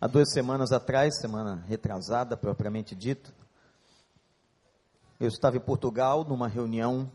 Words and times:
Há 0.00 0.06
duas 0.06 0.30
semanas 0.32 0.70
atrás, 0.70 1.18
semana 1.18 1.56
retrasada 1.66 2.36
propriamente 2.36 2.94
dito, 2.94 3.34
eu 5.18 5.26
estava 5.26 5.56
em 5.56 5.60
Portugal 5.60 6.22
numa 6.22 6.46
reunião 6.46 7.10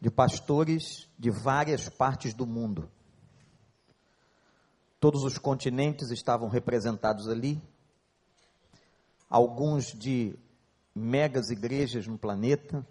de 0.00 0.10
pastores 0.10 1.08
de 1.16 1.30
várias 1.30 1.88
partes 1.88 2.34
do 2.34 2.44
mundo. 2.44 2.90
Todos 4.98 5.22
os 5.22 5.38
continentes 5.38 6.10
estavam 6.10 6.48
representados 6.48 7.28
ali, 7.28 7.62
alguns 9.28 9.92
de 9.96 10.36
megas 10.92 11.48
igrejas 11.48 12.08
no 12.08 12.18
planeta, 12.18 12.84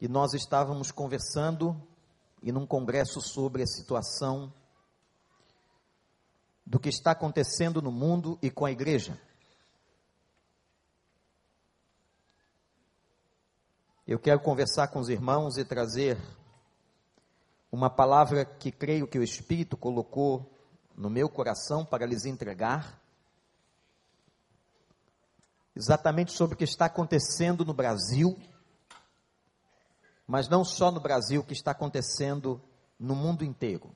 e 0.00 0.08
nós 0.08 0.32
estávamos 0.32 0.90
conversando 0.90 1.78
e 2.42 2.50
num 2.50 2.66
congresso 2.66 3.20
sobre 3.20 3.62
a 3.62 3.66
situação 3.66 4.50
do 6.66 6.78
que 6.78 6.88
está 6.88 7.10
acontecendo 7.10 7.82
no 7.82 7.92
mundo 7.92 8.38
e 8.40 8.50
com 8.50 8.64
a 8.64 8.72
igreja. 8.72 9.20
Eu 14.06 14.18
quero 14.18 14.40
conversar 14.40 14.88
com 14.88 14.98
os 14.98 15.08
irmãos 15.08 15.56
e 15.56 15.64
trazer 15.64 16.18
uma 17.72 17.90
palavra 17.90 18.44
que 18.44 18.70
creio 18.70 19.06
que 19.08 19.18
o 19.18 19.22
Espírito 19.22 19.76
colocou 19.76 20.50
no 20.94 21.10
meu 21.10 21.28
coração 21.28 21.84
para 21.84 22.06
lhes 22.06 22.24
entregar, 22.24 23.02
exatamente 25.74 26.32
sobre 26.32 26.54
o 26.54 26.56
que 26.58 26.64
está 26.64 26.84
acontecendo 26.84 27.64
no 27.64 27.74
Brasil, 27.74 28.38
mas 30.26 30.48
não 30.48 30.64
só 30.64 30.90
no 30.90 31.00
Brasil, 31.00 31.40
o 31.40 31.44
que 31.44 31.52
está 31.52 31.72
acontecendo 31.72 32.62
no 32.98 33.14
mundo 33.16 33.44
inteiro. 33.44 33.94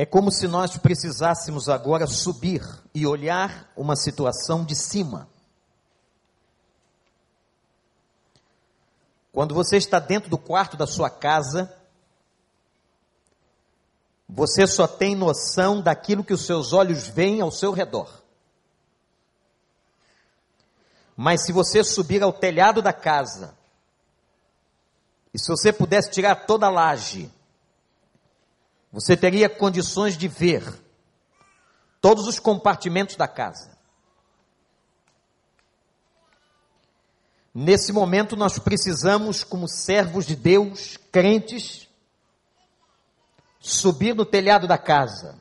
É 0.00 0.06
como 0.06 0.32
se 0.32 0.48
nós 0.48 0.78
precisássemos 0.78 1.68
agora 1.68 2.06
subir 2.06 2.66
e 2.94 3.06
olhar 3.06 3.70
uma 3.76 3.94
situação 3.94 4.64
de 4.64 4.74
cima. 4.74 5.28
Quando 9.30 9.54
você 9.54 9.76
está 9.76 9.98
dentro 9.98 10.30
do 10.30 10.38
quarto 10.38 10.74
da 10.74 10.86
sua 10.86 11.10
casa, 11.10 11.70
você 14.26 14.66
só 14.66 14.86
tem 14.86 15.14
noção 15.14 15.82
daquilo 15.82 16.24
que 16.24 16.32
os 16.32 16.46
seus 16.46 16.72
olhos 16.72 17.06
veem 17.06 17.42
ao 17.42 17.50
seu 17.50 17.70
redor. 17.70 18.22
Mas 21.14 21.44
se 21.44 21.52
você 21.52 21.84
subir 21.84 22.22
ao 22.22 22.32
telhado 22.32 22.80
da 22.80 22.94
casa, 22.94 23.54
e 25.34 25.38
se 25.38 25.48
você 25.48 25.70
pudesse 25.70 26.10
tirar 26.10 26.46
toda 26.46 26.68
a 26.68 26.70
laje, 26.70 27.30
você 28.92 29.16
teria 29.16 29.48
condições 29.48 30.16
de 30.16 30.26
ver 30.26 30.64
todos 32.00 32.26
os 32.26 32.38
compartimentos 32.38 33.16
da 33.16 33.28
casa. 33.28 33.78
Nesse 37.54 37.92
momento, 37.92 38.36
nós 38.36 38.58
precisamos, 38.58 39.44
como 39.44 39.68
servos 39.68 40.24
de 40.24 40.36
Deus, 40.36 40.96
crentes, 41.10 41.88
subir 43.58 44.14
no 44.14 44.24
telhado 44.24 44.66
da 44.66 44.78
casa, 44.78 45.40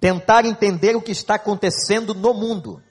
tentar 0.00 0.44
entender 0.44 0.96
o 0.96 1.02
que 1.02 1.12
está 1.12 1.34
acontecendo 1.34 2.14
no 2.14 2.32
mundo 2.34 2.82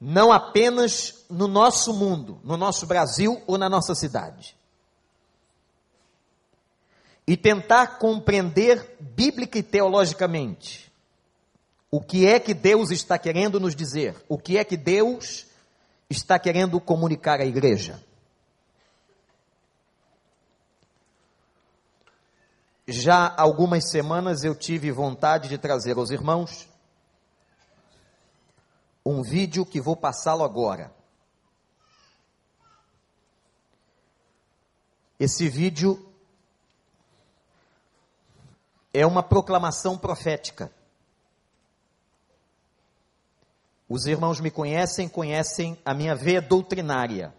não 0.00 0.32
apenas 0.32 1.26
no 1.28 1.46
nosso 1.46 1.92
mundo, 1.92 2.40
no 2.42 2.56
nosso 2.56 2.86
Brasil 2.86 3.42
ou 3.46 3.58
na 3.58 3.68
nossa 3.68 3.94
cidade. 3.94 4.56
E 7.26 7.36
tentar 7.36 7.98
compreender 7.98 8.96
bíblica 8.98 9.58
e 9.58 9.62
teologicamente 9.62 10.90
o 11.90 12.00
que 12.00 12.26
é 12.26 12.40
que 12.40 12.54
Deus 12.54 12.90
está 12.90 13.18
querendo 13.18 13.60
nos 13.60 13.74
dizer, 13.76 14.16
o 14.28 14.38
que 14.38 14.56
é 14.56 14.64
que 14.64 14.76
Deus 14.76 15.46
está 16.08 16.38
querendo 16.38 16.80
comunicar 16.80 17.40
à 17.40 17.44
igreja. 17.44 18.02
Já 22.86 23.26
há 23.26 23.42
algumas 23.42 23.90
semanas 23.90 24.42
eu 24.42 24.54
tive 24.54 24.90
vontade 24.90 25.48
de 25.48 25.58
trazer 25.58 25.96
aos 25.96 26.10
irmãos 26.10 26.69
um 29.04 29.22
vídeo 29.22 29.64
que 29.64 29.80
vou 29.80 29.96
passá-lo 29.96 30.44
agora. 30.44 30.94
Esse 35.18 35.48
vídeo 35.48 36.10
é 38.92 39.06
uma 39.06 39.22
proclamação 39.22 39.98
profética. 39.98 40.72
Os 43.88 44.06
irmãos 44.06 44.40
me 44.40 44.50
conhecem, 44.50 45.08
conhecem 45.08 45.76
a 45.84 45.92
minha 45.92 46.14
veia 46.14 46.40
doutrinária. 46.40 47.34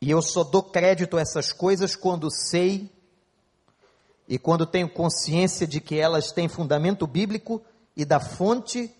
E 0.00 0.10
eu 0.10 0.20
só 0.20 0.44
dou 0.44 0.62
crédito 0.62 1.16
a 1.16 1.20
essas 1.20 1.52
coisas 1.52 1.96
quando 1.96 2.30
sei 2.30 2.90
e 4.28 4.38
quando 4.38 4.66
tenho 4.66 4.88
consciência 4.88 5.66
de 5.66 5.80
que 5.80 5.96
elas 5.96 6.32
têm 6.32 6.48
fundamento 6.48 7.06
bíblico 7.06 7.62
e 7.96 8.04
da 8.04 8.18
fonte 8.18 8.94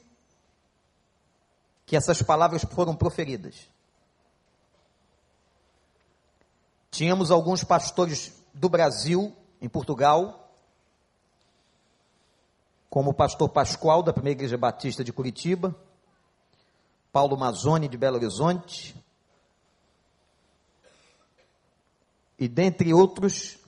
que 1.84 1.96
essas 1.96 2.22
palavras 2.22 2.64
foram 2.64 2.94
proferidas. 2.94 3.68
Tínhamos 6.90 7.30
alguns 7.30 7.62
pastores 7.62 8.32
do 8.54 8.68
Brasil, 8.68 9.34
em 9.60 9.68
Portugal, 9.68 10.50
como 12.88 13.10
o 13.10 13.14
pastor 13.14 13.48
Pascoal, 13.48 14.02
da 14.02 14.12
Primeira 14.12 14.38
Igreja 14.38 14.56
Batista 14.56 15.04
de 15.04 15.12
Curitiba, 15.12 15.74
Paulo 17.12 17.36
Mazzoni, 17.36 17.88
de 17.88 17.96
Belo 17.96 18.16
Horizonte, 18.16 18.96
e 22.38 22.48
dentre 22.48 22.92
outros, 22.92 23.58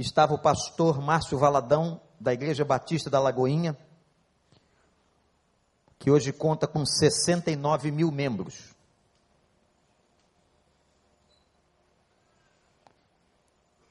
estava 0.00 0.34
o 0.34 0.38
pastor 0.38 1.00
Márcio 1.00 1.36
Valadão, 1.38 2.00
da 2.20 2.32
Igreja 2.32 2.64
Batista 2.64 3.10
da 3.10 3.18
Lagoinha, 3.20 3.76
que 5.98 6.10
hoje 6.10 6.32
conta 6.32 6.66
com 6.66 6.86
69 6.86 7.90
mil 7.90 8.10
membros. 8.12 8.74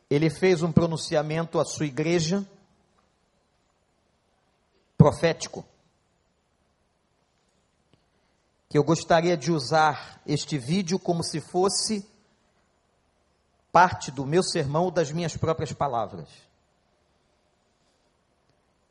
Ele 0.09 0.29
fez 0.29 0.63
um 0.63 0.71
pronunciamento 0.71 1.59
à 1.59 1.65
sua 1.65 1.85
igreja 1.85 2.47
profético. 4.97 5.65
Que 8.69 8.77
eu 8.77 8.83
gostaria 8.83 9.35
de 9.35 9.51
usar 9.51 10.21
este 10.25 10.57
vídeo 10.57 10.97
como 10.97 11.23
se 11.23 11.41
fosse 11.41 12.09
parte 13.77 14.09
do 14.09 14.25
meu 14.25 14.41
sermão 14.41 14.85
ou 14.85 14.91
das 14.91 15.11
minhas 15.11 15.37
próprias 15.37 15.71
palavras. 15.71 16.27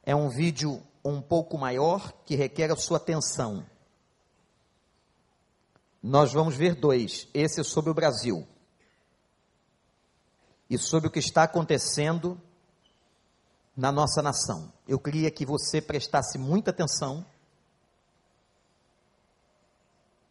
É 0.04 0.14
um 0.14 0.28
vídeo 0.28 0.80
um 1.04 1.20
pouco 1.20 1.58
maior 1.58 2.12
que 2.24 2.36
requer 2.36 2.70
a 2.70 2.76
sua 2.76 2.98
atenção. 2.98 3.66
Nós 6.00 6.32
vamos 6.32 6.54
ver 6.54 6.76
dois. 6.76 7.26
Esse 7.34 7.62
é 7.62 7.64
sobre 7.64 7.90
o 7.90 7.94
Brasil 7.94 8.46
e 10.70 10.78
sobre 10.78 11.08
o 11.08 11.10
que 11.10 11.18
está 11.18 11.42
acontecendo 11.42 12.40
na 13.76 13.90
nossa 13.90 14.22
nação. 14.22 14.72
Eu 14.86 15.00
queria 15.00 15.32
que 15.32 15.44
você 15.44 15.82
prestasse 15.82 16.38
muita 16.38 16.70
atenção, 16.70 17.26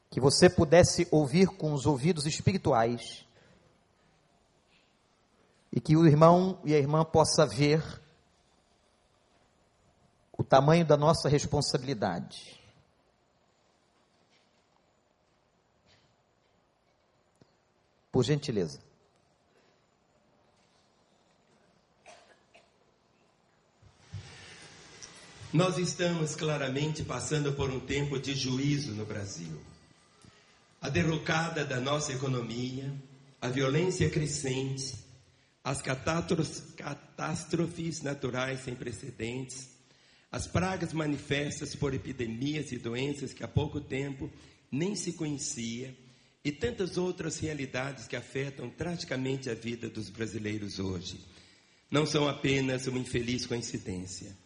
que 0.10 0.22
você 0.22 0.50
pudesse 0.50 1.10
ouvir 1.12 1.48
com 1.48 1.74
os 1.74 1.86
ouvidos 1.86 2.26
espirituais 2.26 3.25
e 5.76 5.82
que 5.82 5.98
o 5.98 6.08
irmão 6.08 6.58
e 6.64 6.74
a 6.74 6.78
irmã 6.80 7.04
possa 7.04 7.46
ver 7.46 7.84
o 10.32 10.42
tamanho 10.42 10.86
da 10.86 10.96
nossa 10.96 11.28
responsabilidade. 11.28 12.58
Por 18.10 18.24
gentileza. 18.24 18.80
Nós 25.52 25.78
estamos 25.78 26.36
claramente 26.36 27.04
passando 27.04 27.52
por 27.54 27.70
um 27.70 27.82
tempo 27.82 28.18
de 28.18 28.34
juízo 28.34 28.94
no 28.94 29.06
Brasil. 29.06 29.60
A 30.82 30.88
derrocada 30.88 31.66
da 31.66 31.80
nossa 31.82 32.14
economia, 32.14 32.94
a 33.42 33.50
violência 33.50 34.10
crescente, 34.10 35.05
as 35.66 35.82
catástrofes 35.82 38.02
naturais 38.04 38.60
sem 38.60 38.76
precedentes, 38.76 39.70
as 40.32 40.46
pragas 40.46 40.94
manifestas 40.94 41.76
por 41.76 41.96
epidemias 41.96 42.72
e 42.72 42.78
doenças 42.78 43.34
que 43.34 43.44
há 43.44 43.48
pouco 43.48 43.82
tempo 43.82 44.30
nem 44.72 44.96
se 44.96 45.14
conhecia 45.14 45.98
e 46.44 46.52
tantas 46.52 46.98
outras 46.98 47.40
realidades 47.40 48.08
que 48.08 48.16
afetam 48.16 48.70
tragicamente 48.70 49.50
a 49.50 49.56
vida 49.56 49.90
dos 49.90 50.12
brasileiros 50.12 50.78
hoje. 50.78 51.20
Não 51.90 52.06
são 52.06 52.28
apenas 52.28 52.86
uma 52.86 53.00
infeliz 53.00 53.48
coincidência. 53.48 54.38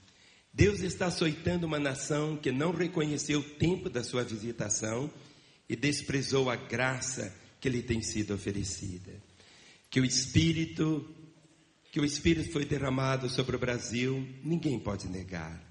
Deus 0.54 0.80
está 0.80 1.08
açoitando 1.08 1.68
uma 1.68 1.80
nação 1.80 2.38
que 2.38 2.50
não 2.50 2.72
reconheceu 2.72 3.42
o 3.42 3.44
tempo 3.44 3.90
da 3.90 4.06
sua 4.06 4.24
visitação 4.24 5.12
e 5.68 5.76
desprezou 5.76 6.50
a 6.50 6.56
graça 6.56 7.36
que 7.60 7.68
lhe 7.68 7.84
tem 7.84 8.02
sido 8.02 8.34
oferecida. 8.34 9.28
Que 9.90 10.00
o 10.00 10.06
Espírito, 10.06 11.08
que 11.92 12.00
o 12.00 12.06
Espírito 12.06 12.52
foi 12.52 12.66
derramado 12.66 13.30
sobre 13.30 13.56
o 13.56 13.60
Brasil, 13.60 14.28
ninguém 14.44 14.80
pode 14.80 15.08
negar. 15.08 15.62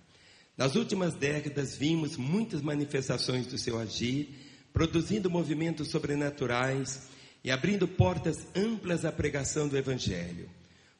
Nas 0.57 0.75
últimas 0.75 1.15
décadas 1.15 1.77
vimos 1.77 2.17
muitas 2.17 2.61
manifestações 2.61 3.47
do 3.47 3.57
seu 3.57 3.79
agir 3.79 4.47
produzindo 4.73 5.31
movimentos 5.31 5.89
sobrenaturais 5.89 7.09
e 7.43 7.51
abrindo 7.51 7.89
portas 7.89 8.47
amplas 8.55 9.05
à 9.05 9.13
pregação 9.13 9.69
do 9.69 9.77
Evangelho. 9.77 10.49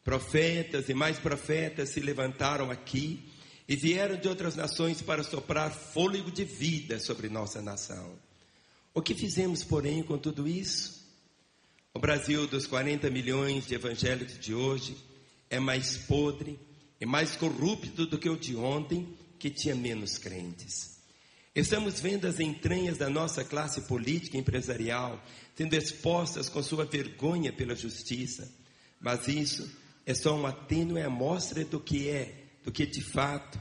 Profetas 0.03 0.89
e 0.89 0.95
mais 0.95 1.19
profetas 1.19 1.91
se 1.91 2.01
levantaram 2.01 2.71
aqui 2.71 3.29
e 3.69 3.77
vieram 3.77 4.17
de 4.17 4.27
outras 4.27 4.57
nações 4.57 5.03
para 5.03 5.23
soprar 5.23 5.71
fôlego 5.71 6.31
de 6.31 6.45
vida 6.45 6.99
sobre 6.99 7.29
nossa 7.29 7.61
nação. 7.61 8.19
O 8.95 9.03
que 9.03 9.15
fizemos, 9.15 9.63
porém, 9.63 10.03
com 10.03 10.17
tudo 10.17 10.49
isso? 10.49 10.98
O 11.99 12.01
Brasil 12.01 12.47
dos 12.47 12.65
40 12.65 13.11
milhões 13.11 13.67
de 13.67 13.75
evangélicos 13.75 14.39
de 14.39 14.55
hoje 14.55 14.97
é 15.51 15.59
mais 15.59 15.97
podre 15.97 16.57
e 17.01 17.05
mais 17.05 17.35
corrupto 17.35 18.07
do 18.07 18.17
que 18.17 18.29
o 18.29 18.37
de 18.37 18.55
ontem, 18.55 19.19
que 19.37 19.51
tinha 19.51 19.75
menos 19.75 20.17
crentes. 20.17 21.01
Estamos 21.53 22.01
vendo 22.01 22.29
as 22.29 22.39
entranhas 22.39 22.99
da 22.99 23.11
nossa 23.11 23.43
classe 23.43 23.81
política 23.81 24.37
e 24.37 24.41
empresarial 24.41 25.21
sendo 25.57 25.75
expostas 25.75 26.49
com 26.49 26.63
sua 26.63 26.85
vergonha 26.85 27.53
pela 27.53 27.75
justiça, 27.75 28.49
mas 29.01 29.27
isso 29.27 29.69
é 30.07 30.15
só 30.15 30.37
uma 30.37 30.53
tênue 30.53 31.03
amostra 31.03 31.65
do 31.65 31.81
que 31.81 32.09
é, 32.09 32.45
do 32.63 32.71
que 32.71 32.87
de 32.87 33.03
fato 33.03 33.61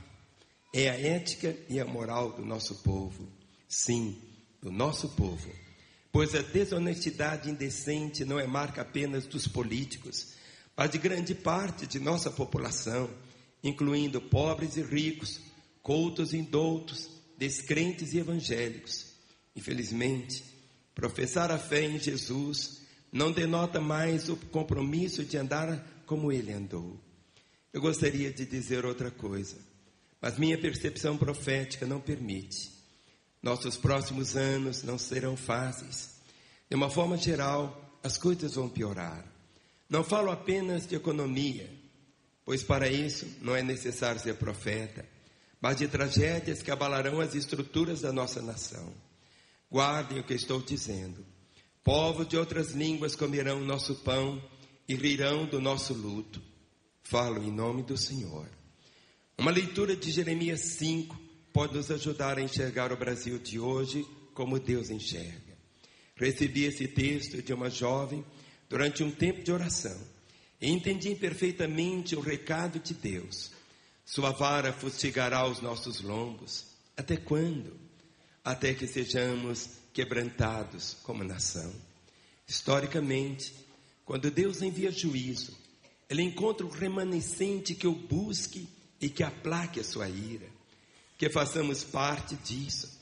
é 0.72 0.88
a 0.88 0.94
ética 0.94 1.58
e 1.68 1.80
a 1.80 1.86
moral 1.86 2.34
do 2.34 2.46
nosso 2.46 2.84
povo. 2.84 3.28
Sim, 3.68 4.16
do 4.62 4.72
nosso 4.72 5.10
povo. 5.16 5.67
Pois 6.18 6.34
a 6.34 6.42
desonestidade 6.42 7.48
indecente 7.48 8.26
não 8.26 8.40
é 8.40 8.48
marca 8.48 8.82
apenas 8.82 9.28
dos 9.28 9.48
políticos, 9.48 10.30
mas 10.76 10.90
de 10.90 10.98
grande 10.98 11.36
parte 11.36 11.86
de 11.86 12.00
nossa 12.00 12.32
população, 12.32 13.08
incluindo 13.64 14.20
pobres 14.20 14.78
e 14.78 14.82
ricos, 14.82 15.40
cultos 15.84 16.34
e 16.34 16.38
indoutos, 16.38 17.08
descrentes 17.38 18.16
e 18.16 18.18
evangélicos. 18.18 19.14
Infelizmente, 19.56 20.44
professar 20.96 21.52
a 21.52 21.60
fé 21.60 21.84
em 21.84 22.00
Jesus 22.00 22.82
não 23.12 23.32
denota 23.32 23.80
mais 23.80 24.28
o 24.28 24.38
compromisso 24.38 25.24
de 25.24 25.38
andar 25.38 25.86
como 26.08 26.32
ele 26.32 26.52
andou. 26.52 27.00
Eu 27.72 27.80
gostaria 27.80 28.34
de 28.34 28.44
dizer 28.44 28.86
outra 28.86 29.12
coisa, 29.12 29.58
mas 30.20 30.40
minha 30.40 30.58
percepção 30.58 31.16
profética 31.16 31.86
não 31.86 32.02
permite. 32.02 32.77
Nossos 33.48 33.78
próximos 33.78 34.36
anos 34.36 34.84
não 34.84 34.98
serão 34.98 35.38
fáceis. 35.38 36.20
De 36.70 36.76
uma 36.76 36.90
forma 36.90 37.16
geral, 37.18 38.00
as 38.04 38.18
coisas 38.18 38.56
vão 38.56 38.68
piorar. 38.68 39.26
Não 39.90 40.04
falo 40.04 40.30
apenas 40.32 40.86
de 40.86 40.96
economia, 40.96 41.70
pois 42.44 42.62
para 42.62 42.90
isso 42.90 43.26
não 43.42 43.56
é 43.56 43.64
necessário 43.64 44.20
ser 44.20 44.36
profeta 44.36 45.06
mas 45.62 45.78
de 45.78 45.88
tragédias 45.88 46.62
que 46.62 46.72
abalarão 46.72 47.20
as 47.20 47.34
estruturas 47.36 48.02
da 48.02 48.12
nossa 48.12 48.42
nação. 48.42 48.94
Guardem 49.72 50.20
o 50.20 50.24
que 50.24 50.34
estou 50.34 50.62
dizendo. 50.62 51.26
Povos 51.84 52.28
de 52.28 52.38
outras 52.38 52.72
línguas 52.72 53.16
comerão 53.16 53.60
nosso 53.62 53.96
pão 53.96 54.42
e 54.88 54.96
rirão 54.96 55.46
do 55.46 55.60
nosso 55.60 55.94
luto. 55.94 56.42
Falo 57.02 57.44
em 57.44 57.52
nome 57.52 57.84
do 57.84 57.98
Senhor. 57.98 58.48
Uma 59.38 59.52
leitura 59.52 59.96
de 59.96 60.12
Jeremias 60.12 60.62
5 60.62 61.27
pode 61.58 61.74
nos 61.74 61.90
ajudar 61.90 62.38
a 62.38 62.42
enxergar 62.44 62.94
o 62.94 62.96
Brasil 62.96 63.40
de 63.40 63.60
hoje 63.60 64.06
como 64.36 64.60
Deus 64.60 64.92
enxerga. 64.92 65.58
Recebi 66.16 66.66
esse 66.66 66.88
texto 66.88 67.42
de 67.42 67.52
uma 67.52 67.68
jovem 67.68 68.24
durante 68.70 69.04
um 69.04 69.10
tempo 69.10 69.42
de 69.42 69.52
oração 69.52 70.00
e 70.62 70.70
entendi 70.70 71.16
perfeitamente 71.16 72.16
o 72.16 72.20
recado 72.20 72.78
de 72.78 72.94
Deus 72.94 73.50
sua 74.06 74.30
vara 74.30 74.72
fustigará 74.72 75.48
os 75.48 75.60
nossos 75.60 76.00
lombos. 76.00 76.66
Até 76.96 77.18
quando? 77.18 77.76
Até 78.46 78.76
que 78.76 78.86
sejamos 78.86 79.72
quebrantados 79.92 80.96
como 81.02 81.24
nação. 81.24 81.74
Historicamente, 82.48 83.52
quando 84.06 84.30
Deus 84.30 84.62
envia 84.62 84.92
juízo, 84.92 85.58
Ele 86.08 86.22
encontra 86.22 86.68
o 86.68 86.70
remanescente 86.70 87.74
que 87.74 87.88
o 87.88 87.96
busque 87.96 88.70
e 89.02 89.10
que 89.10 89.24
aplaque 89.24 89.80
a 89.80 89.84
sua 89.84 90.08
ira. 90.08 90.56
Que 91.18 91.30
façamos 91.30 91.84
parte 91.84 92.36
disso. 92.36 92.98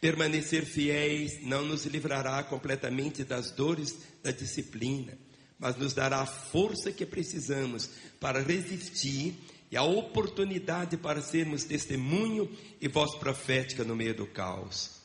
Permanecer 0.00 0.64
fiéis 0.64 1.42
não 1.42 1.64
nos 1.64 1.84
livrará 1.84 2.42
completamente 2.44 3.24
das 3.24 3.50
dores 3.50 3.98
da 4.22 4.30
disciplina, 4.30 5.18
mas 5.58 5.76
nos 5.76 5.92
dará 5.92 6.20
a 6.20 6.26
força 6.26 6.92
que 6.92 7.04
precisamos 7.04 7.90
para 8.20 8.40
resistir 8.40 9.34
e 9.70 9.76
a 9.76 9.82
oportunidade 9.82 10.96
para 10.96 11.20
sermos 11.20 11.64
testemunho 11.64 12.50
e 12.80 12.88
voz 12.88 13.14
profética 13.16 13.84
no 13.84 13.96
meio 13.96 14.14
do 14.14 14.26
caos. 14.26 14.98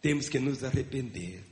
Temos 0.00 0.28
que 0.28 0.38
nos 0.38 0.64
arrepender. 0.64 1.44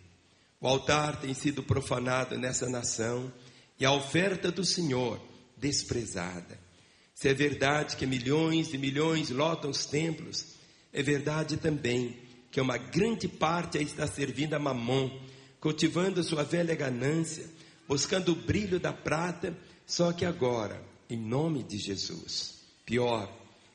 O 0.61 0.66
altar 0.66 1.20
tem 1.20 1.34
sido 1.34 1.62
profanado 1.62 2.37
nessa 2.38 2.69
nação 2.69 3.32
e 3.78 3.84
a 3.84 3.93
oferta 3.93 4.50
do 4.50 4.64
Senhor 4.64 5.20
desprezada. 5.56 6.58
Se 7.19 7.29
é 7.29 7.35
verdade 7.35 7.97
que 7.97 8.06
milhões 8.06 8.73
e 8.73 8.79
milhões 8.79 9.31
lotam 9.31 9.70
os 9.70 9.85
templos, 9.85 10.55
é 10.93 11.03
verdade 11.03 11.56
também 11.56 12.17
que 12.49 12.61
uma 12.61 12.79
grande 12.79 13.26
parte 13.26 13.76
está 13.79 14.06
servindo 14.06 14.55
a 14.55 14.59
mamon, 14.61 15.11
cultivando 15.59 16.23
sua 16.23 16.44
velha 16.44 16.76
ganância, 16.76 17.44
buscando 17.88 18.31
o 18.31 18.37
brilho 18.37 18.79
da 18.79 18.93
prata, 18.93 19.53
só 19.85 20.12
que 20.12 20.25
agora 20.25 20.81
em 21.11 21.19
nome 21.19 21.65
de 21.65 21.76
Jesus. 21.76 22.61
Pior, 22.87 23.29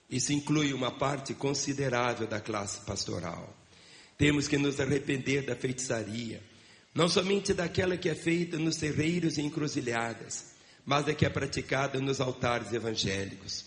isso 0.09 0.31
inclui 0.31 0.71
uma 0.71 0.91
parte 0.91 1.33
considerável 1.33 2.25
da 2.25 2.39
classe 2.39 2.79
pastoral. 2.85 3.53
Temos 4.17 4.47
que 4.47 4.57
nos 4.57 4.79
arrepender 4.79 5.45
da 5.45 5.53
feitiçaria, 5.53 6.41
não 6.95 7.09
somente 7.09 7.53
daquela 7.53 7.97
que 7.97 8.07
é 8.07 8.15
feita 8.15 8.57
nos 8.57 8.77
terreiros 8.77 9.37
e 9.37 9.41
encruzilhadas, 9.41 10.52
mas 10.85 11.05
da 11.05 11.13
que 11.13 11.25
é 11.25 11.29
praticada 11.29 11.99
nos 11.99 12.19
altares 12.19 12.73
evangélicos. 12.73 13.65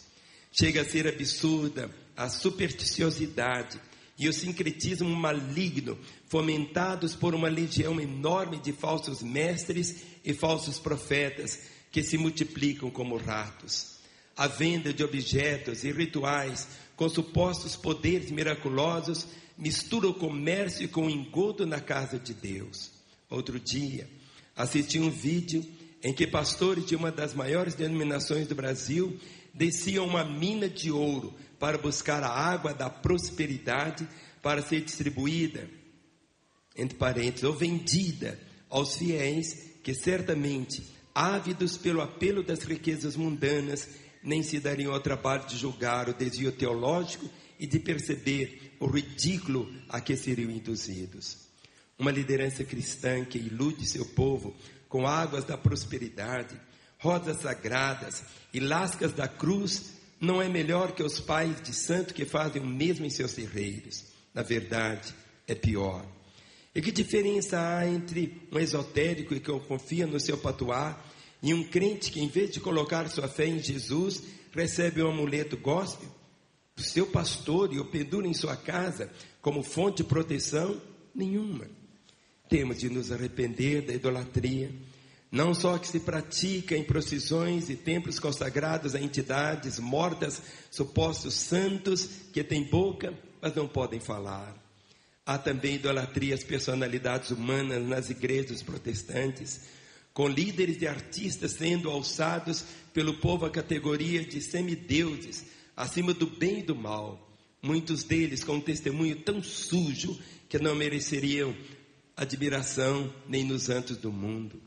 Chega 0.52 0.82
a 0.82 0.84
ser 0.84 1.06
absurda 1.06 1.90
a 2.16 2.28
supersticiosidade 2.28 3.80
e 4.18 4.28
o 4.28 4.32
sincretismo 4.32 5.14
maligno 5.14 5.98
fomentados 6.28 7.14
por 7.14 7.34
uma 7.34 7.48
legião 7.48 8.00
enorme 8.00 8.58
de 8.58 8.72
falsos 8.72 9.22
mestres 9.22 10.02
e 10.24 10.32
falsos 10.32 10.78
profetas 10.78 11.60
que 11.92 12.02
se 12.02 12.16
multiplicam 12.16 12.90
como 12.90 13.16
ratos. 13.16 13.96
A 14.36 14.46
venda 14.46 14.92
de 14.92 15.04
objetos 15.04 15.84
e 15.84 15.92
rituais 15.92 16.68
com 16.96 17.08
supostos 17.08 17.76
poderes 17.76 18.30
miraculosos 18.30 19.26
mistura 19.56 20.08
o 20.08 20.14
comércio 20.14 20.88
com 20.88 21.06
o 21.06 21.10
engodo 21.10 21.66
na 21.66 21.80
casa 21.80 22.18
de 22.18 22.34
Deus. 22.34 22.90
Outro 23.28 23.58
dia, 23.58 24.08
assisti 24.54 24.98
um 24.98 25.10
vídeo 25.10 25.64
em 26.02 26.12
que 26.12 26.26
pastores 26.26 26.86
de 26.86 26.94
uma 26.94 27.10
das 27.10 27.34
maiores 27.34 27.74
denominações 27.74 28.46
do 28.46 28.54
Brasil 28.54 29.18
desciam 29.52 30.06
uma 30.06 30.24
mina 30.24 30.68
de 30.68 30.90
ouro 30.90 31.34
para 31.58 31.78
buscar 31.78 32.22
a 32.22 32.28
água 32.28 32.74
da 32.74 32.90
prosperidade 32.90 34.06
para 34.42 34.62
ser 34.62 34.82
distribuída, 34.82 35.68
entre 36.76 36.96
parênteses, 36.96 37.44
ou 37.44 37.54
vendida 37.54 38.38
aos 38.68 38.96
fiéis 38.96 39.76
que 39.82 39.94
certamente 39.94 40.84
ávidos 41.14 41.78
pelo 41.78 42.02
apelo 42.02 42.42
das 42.42 42.62
riquezas 42.62 43.16
mundanas, 43.16 43.88
nem 44.22 44.42
se 44.42 44.60
dariam 44.60 44.92
ao 44.92 45.00
trabalho 45.00 45.46
de 45.46 45.56
julgar 45.56 46.10
o 46.10 46.14
desvio 46.14 46.52
teológico 46.52 47.30
e 47.58 47.66
de 47.66 47.78
perceber 47.78 48.76
o 48.78 48.86
ridículo 48.86 49.72
a 49.88 50.00
que 50.00 50.14
seriam 50.14 50.50
induzidos. 50.50 51.38
Uma 51.98 52.10
liderança 52.10 52.62
cristã 52.64 53.24
que 53.24 53.38
ilude 53.38 53.86
seu 53.86 54.04
povo 54.04 54.54
com 54.88 55.06
águas 55.06 55.44
da 55.44 55.56
prosperidade, 55.56 56.58
rosas 56.98 57.38
sagradas 57.38 58.22
e 58.52 58.60
lascas 58.60 59.12
da 59.12 59.28
cruz, 59.28 59.94
não 60.20 60.40
é 60.40 60.48
melhor 60.48 60.92
que 60.92 61.02
os 61.02 61.20
pais 61.20 61.62
de 61.62 61.74
santo 61.74 62.14
que 62.14 62.24
fazem 62.24 62.62
o 62.62 62.66
mesmo 62.66 63.04
em 63.04 63.10
seus 63.10 63.34
terreiros. 63.34 64.04
Na 64.32 64.42
verdade, 64.42 65.14
é 65.46 65.54
pior. 65.54 66.04
E 66.74 66.82
que 66.82 66.92
diferença 66.92 67.58
há 67.58 67.86
entre 67.86 68.42
um 68.52 68.58
esotérico 68.58 69.34
que 69.38 69.60
confia 69.60 70.06
no 70.06 70.20
seu 70.20 70.36
patuá 70.36 71.02
e 71.42 71.54
um 71.54 71.64
crente 71.64 72.10
que, 72.10 72.20
em 72.20 72.28
vez 72.28 72.50
de 72.50 72.60
colocar 72.60 73.08
sua 73.08 73.28
fé 73.28 73.46
em 73.46 73.58
Jesus, 73.58 74.22
recebe 74.52 75.02
um 75.02 75.10
amuleto 75.10 75.56
gospel? 75.56 76.16
seu 76.76 77.06
pastor 77.06 77.72
e 77.72 77.80
o 77.80 77.86
pendura 77.86 78.26
em 78.26 78.34
sua 78.34 78.56
casa 78.56 79.10
como 79.40 79.62
fonte 79.62 79.98
de 79.98 80.04
proteção? 80.04 80.80
Nenhuma. 81.14 81.66
Temos 82.48 82.78
de 82.78 82.88
nos 82.88 83.10
arrepender 83.10 83.82
da 83.82 83.92
idolatria, 83.92 84.70
não 85.30 85.54
só 85.54 85.76
que 85.78 85.88
se 85.88 86.00
pratica 86.00 86.76
em 86.76 86.84
procissões 86.84 87.68
e 87.68 87.76
templos 87.76 88.20
consagrados 88.20 88.94
a 88.94 89.00
entidades 89.00 89.78
mortas, 89.78 90.40
supostos 90.70 91.34
santos 91.34 92.08
que 92.32 92.44
têm 92.44 92.64
boca, 92.64 93.12
mas 93.42 93.54
não 93.54 93.66
podem 93.66 93.98
falar. 93.98 94.56
Há 95.24 95.36
também 95.36 95.74
idolatria 95.74 96.36
às 96.36 96.44
personalidades 96.44 97.32
humanas 97.32 97.84
nas 97.84 98.10
igrejas 98.10 98.62
protestantes, 98.62 99.62
com 100.14 100.28
líderes 100.28 100.80
e 100.80 100.86
artistas 100.86 101.52
sendo 101.52 101.90
alçados 101.90 102.64
pelo 102.94 103.14
povo 103.18 103.44
à 103.44 103.50
categoria 103.50 104.24
de 104.24 104.40
semideuses, 104.40 105.44
acima 105.76 106.14
do 106.14 106.26
bem 106.26 106.60
e 106.60 106.62
do 106.62 106.76
mal. 106.76 107.28
Muitos 107.60 108.04
deles 108.04 108.44
com 108.44 108.54
um 108.54 108.60
testemunho 108.60 109.16
tão 109.16 109.42
sujo 109.42 110.16
que 110.48 110.58
não 110.58 110.76
mereceriam 110.76 111.54
admiração 112.16 113.12
nem 113.28 113.44
nos 113.44 113.64
santos 113.64 113.96
do 113.98 114.10
mundo. 114.10 114.60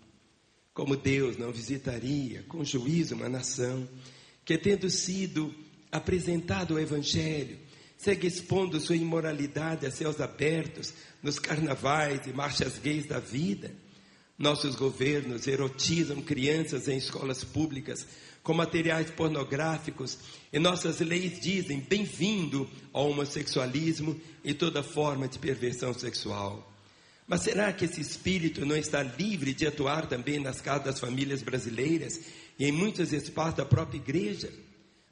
Como 0.74 0.96
Deus 0.96 1.38
não 1.38 1.52
visitaria 1.52 2.44
com 2.44 2.64
juízo 2.64 3.16
uma 3.16 3.28
nação 3.28 3.88
que, 4.46 4.58
tendo 4.58 4.90
sido 4.90 5.54
apresentado 5.92 6.76
o 6.76 6.80
Evangelho, 6.80 7.58
segue 7.98 8.28
expondo 8.28 8.80
sua 8.80 8.96
imoralidade 8.96 9.86
a 9.86 9.92
céus 9.92 10.22
abertos 10.22 10.94
nos 11.22 11.40
carnavais 11.40 12.26
e 12.28 12.32
marchas 12.32 12.78
gays 12.78 13.08
da 13.08 13.20
vida. 13.20 13.74
Nossos 14.38 14.76
governos 14.76 15.48
erotizam 15.48 16.22
crianças 16.22 16.88
em 16.88 16.98
escolas 16.98 17.44
públicas 17.44 18.08
com 18.42 18.54
materiais 18.54 19.12
pornográficos 19.12 20.18
e 20.54 20.60
nossas 20.60 21.00
leis 21.02 21.42
dizem 21.42 21.82
bem-vindo 21.82 22.70
ao 22.94 23.10
homossexualismo 23.10 24.20
e 24.44 24.54
toda 24.54 24.82
forma 24.82 25.28
de 25.28 25.38
perversão 25.38 25.94
sexual. 25.94 26.70
Mas 27.30 27.42
será 27.42 27.72
que 27.72 27.86
esse 27.86 28.02
espírito 28.02 28.66
não 28.66 28.76
está 28.76 29.04
livre 29.04 29.54
de 29.54 29.68
atuar 29.68 30.08
também 30.08 30.40
nas 30.40 30.60
casas 30.62 30.86
das 30.86 31.00
famílias 31.00 31.44
brasileiras 31.44 32.20
e 32.58 32.66
em 32.66 32.72
muitos 32.72 33.14
espaços 33.14 33.54
da 33.54 33.66
própria 33.66 34.00
igreja? 34.00 34.52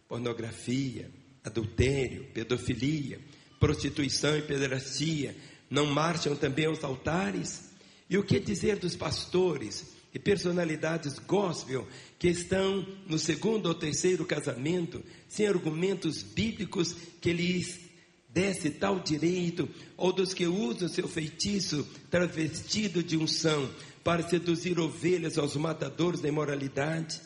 Pornografia, 0.09 1.11
adultério, 1.43 2.25
pedofilia, 2.33 3.19
prostituição 3.59 4.35
e 4.35 4.41
pederastia 4.41 5.35
não 5.69 5.85
marcham 5.85 6.35
também 6.35 6.65
aos 6.65 6.83
altares? 6.83 7.69
E 8.09 8.17
o 8.17 8.23
que 8.23 8.39
dizer 8.39 8.77
dos 8.77 8.95
pastores 8.95 9.85
e 10.11 10.17
personalidades 10.17 11.19
gospel 11.19 11.87
que 12.17 12.29
estão 12.29 12.83
no 13.05 13.19
segundo 13.19 13.67
ou 13.67 13.75
terceiro 13.75 14.25
casamento 14.25 15.03
sem 15.27 15.45
argumentos 15.45 16.23
bíblicos 16.23 16.95
que 17.21 17.31
lhes 17.31 17.86
desse 18.29 18.69
tal 18.69 18.99
direito, 18.99 19.69
ou 19.95 20.11
dos 20.11 20.33
que 20.33 20.45
usam 20.45 20.87
seu 20.87 21.07
feitiço 21.07 21.87
travestido 22.09 23.01
de 23.01 23.17
unção 23.17 23.69
para 24.03 24.27
seduzir 24.27 24.79
ovelhas 24.79 25.37
aos 25.37 25.55
matadores 25.55 26.21
da 26.21 26.27
imoralidade. 26.27 27.19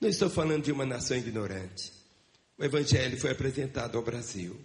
Não 0.00 0.08
estou 0.08 0.30
falando 0.30 0.64
de 0.64 0.72
uma 0.72 0.86
nação 0.86 1.16
ignorante. 1.16 1.92
O 2.58 2.64
Evangelho 2.64 3.18
foi 3.18 3.30
apresentado 3.30 3.96
ao 3.96 4.04
Brasil. 4.04 4.56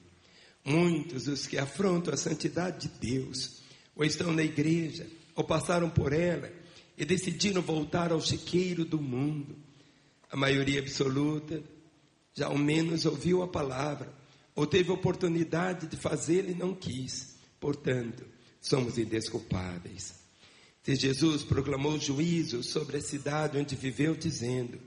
Muitos 0.63 1.25
dos 1.25 1.45
que 1.45 1.57
afrontam 1.57 2.13
a 2.13 2.17
santidade 2.17 2.87
de 2.87 2.99
Deus, 2.99 3.61
ou 3.95 4.03
estão 4.03 4.31
na 4.33 4.43
igreja, 4.43 5.07
ou 5.35 5.43
passaram 5.43 5.89
por 5.89 6.11
ela, 6.11 6.51
e 6.97 7.05
decidiram 7.05 7.61
voltar 7.61 8.11
ao 8.11 8.21
chiqueiro 8.21 8.83
do 8.83 8.99
mundo. 8.99 9.55
A 10.31 10.35
maioria 10.35 10.79
absoluta 10.79 11.61
já 12.33 12.47
ao 12.47 12.57
menos 12.57 13.05
ouviu 13.05 13.41
a 13.41 13.47
palavra, 13.47 14.11
ou 14.55 14.65
teve 14.65 14.91
oportunidade 14.91 15.87
de 15.87 15.97
fazê-lo 15.97 16.49
e 16.49 16.55
não 16.55 16.73
quis. 16.73 17.35
Portanto, 17.59 18.25
somos 18.61 18.97
indesculpáveis. 18.97 20.13
Se 20.81 20.95
Jesus 20.95 21.43
proclamou 21.43 21.99
juízo 21.99 22.63
sobre 22.63 22.97
a 22.97 23.01
cidade 23.01 23.57
onde 23.57 23.75
viveu, 23.75 24.15
dizendo: 24.15 24.79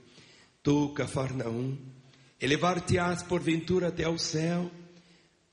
Tu, 0.63 0.89
Cafarnaum, 0.93 1.77
elevar-te-ás 2.39 3.21
porventura 3.21 3.89
até 3.89 4.07
o 4.07 4.17
céu, 4.17 4.71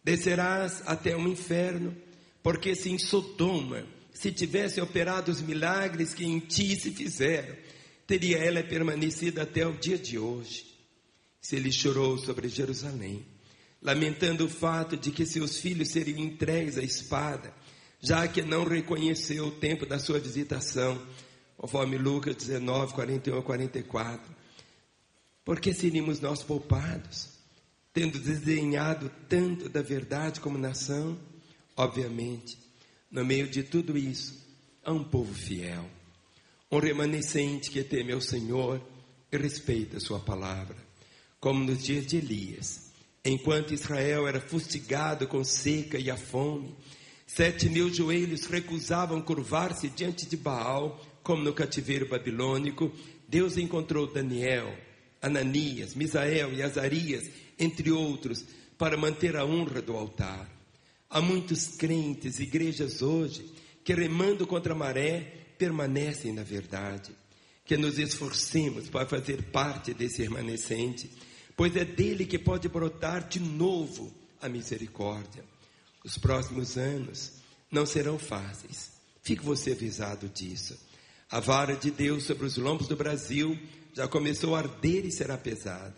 descerás 0.03 0.83
até 0.87 1.17
o 1.17 1.29
inferno, 1.29 1.97
porque 2.43 2.75
se 2.75 2.91
em 2.91 2.99
Sodoma 2.99 3.85
se 4.15 4.33
tivesse 4.33 4.81
operado 4.81 5.31
os 5.31 5.43
milagres 5.43 6.15
que 6.15 6.25
em 6.25 6.39
ti 6.39 6.75
se 6.79 6.93
fizeram, 6.93 7.57
teria 8.07 8.39
ela 8.39 8.63
permanecido 8.63 9.41
até 9.41 9.67
o 9.67 9.77
dia 9.77 9.99
de 9.99 10.17
hoje. 10.17 10.65
Se 11.41 11.57
ele 11.57 11.71
chorou 11.73 12.17
sobre 12.19 12.49
Jerusalém, 12.49 13.27
lamentando 13.81 14.45
o 14.45 14.49
fato 14.49 14.97
de 14.97 15.11
que 15.11 15.27
seus 15.27 15.59
filhos 15.59 15.91
seriam 15.91 16.19
entregues 16.19 16.79
à 16.79 16.83
espada, 16.83 17.53
já 18.01 18.27
que 18.27 18.43
não 18.43 18.65
reconheceu 18.65 19.47
o 19.47 19.51
tempo 19.51 19.87
da 19.87 19.99
sua 19.99 20.19
visitação, 20.19 21.01
conforme 21.57 21.99
Lucas 21.99 22.37
19, 22.37 22.95
41 22.95 23.39
a 23.39 23.43
44. 23.43 24.35
Por 25.45 25.61
que 25.61 25.73
seríamos 25.73 26.21
nós 26.21 26.43
poupados, 26.43 27.31
tendo 27.93 28.19
desdenhado 28.19 29.11
tanto 29.29 29.69
da 29.69 29.83
verdade 29.83 30.41
como 30.41 30.59
nação? 30.59 31.19
Obviamente, 31.77 32.59
no 33.11 33.25
meio 33.25 33.49
de 33.49 33.63
tudo 33.63 33.97
isso, 33.97 34.45
há 34.83 34.93
um 34.93 35.05
povo 35.05 35.33
fiel, 35.33 35.89
um 36.71 36.79
remanescente 36.79 37.71
que 37.71 37.85
teme 37.85 38.13
ao 38.13 38.21
Senhor 38.21 38.81
e 39.31 39.37
respeita 39.37 39.99
a 39.99 40.01
sua 40.01 40.19
palavra, 40.19 40.77
como 41.39 41.63
nos 41.63 41.85
dias 41.85 42.07
de 42.07 42.17
Elias 42.17 42.86
Enquanto 43.29 43.75
Israel 43.75 44.29
era 44.29 44.41
fustigado 44.41 45.27
com 45.27 45.43
seca 45.43 45.99
e 45.99 46.09
a 46.09 46.17
fome, 46.17 46.73
sete 47.27 47.69
mil 47.69 47.93
joelhos 47.93 48.47
recusavam 48.47 49.21
curvar-se 49.21 49.89
diante 49.89 50.27
de 50.27 50.37
Baal, 50.37 51.05
como 51.25 51.43
no 51.43 51.53
cativeiro 51.53 52.07
babilônico. 52.07 52.93
Deus 53.27 53.59
encontrou 53.59 54.07
Daniel, 54.07 54.73
Ananias, 55.21 55.97
Misael 55.97 56.53
e 56.53 56.63
Azarias, 56.63 57.29
entre 57.59 57.91
outros, 57.91 58.45
para 58.79 58.97
manter 58.97 59.35
a 59.35 59.45
honra 59.45 59.83
do 59.83 59.97
altar. 59.97 60.49
Há 61.11 61.21
muitos 61.21 61.67
crentes, 61.67 62.39
igrejas 62.39 63.03
hoje, 63.03 63.45
que 63.83 63.93
remando 63.93 64.47
contra 64.47 64.73
a 64.73 64.77
maré, 64.77 65.33
permanecem 65.59 66.33
na 66.33 66.45
verdade. 66.45 67.11
Que 67.65 67.77
nos 67.77 67.99
esforcemos 67.99 68.89
para 68.89 69.05
fazer 69.05 69.43
parte 69.51 69.93
desse 69.93 70.23
remanescente 70.23 71.11
pois 71.57 71.75
é 71.75 71.85
dele 71.85 72.27
que 72.27 72.39
pode 72.39 72.69
brotar 72.69 73.27
de 73.27 73.41
novo 73.41 74.13
a 74.41 74.49
misericórdia. 74.49 75.45
Os 76.05 76.19
próximos 76.19 76.77
anos 76.77 77.33
não 77.71 77.87
serão 77.87 78.19
fáceis. 78.19 78.93
Fique 79.23 79.45
você 79.45 79.73
avisado 79.73 80.29
disso. 80.29 80.79
A 81.31 81.41
vara 81.41 81.75
de 81.75 81.91
Deus 81.91 82.25
sobre 82.25 82.47
os 82.47 82.57
lombos 82.57 82.87
do 82.87 82.95
Brasil 82.95 83.59
já 83.93 84.07
começou 84.07 84.55
a 84.55 84.59
arder 84.59 85.05
e 85.05 85.11
será 85.11 85.37
pesada. 85.37 85.97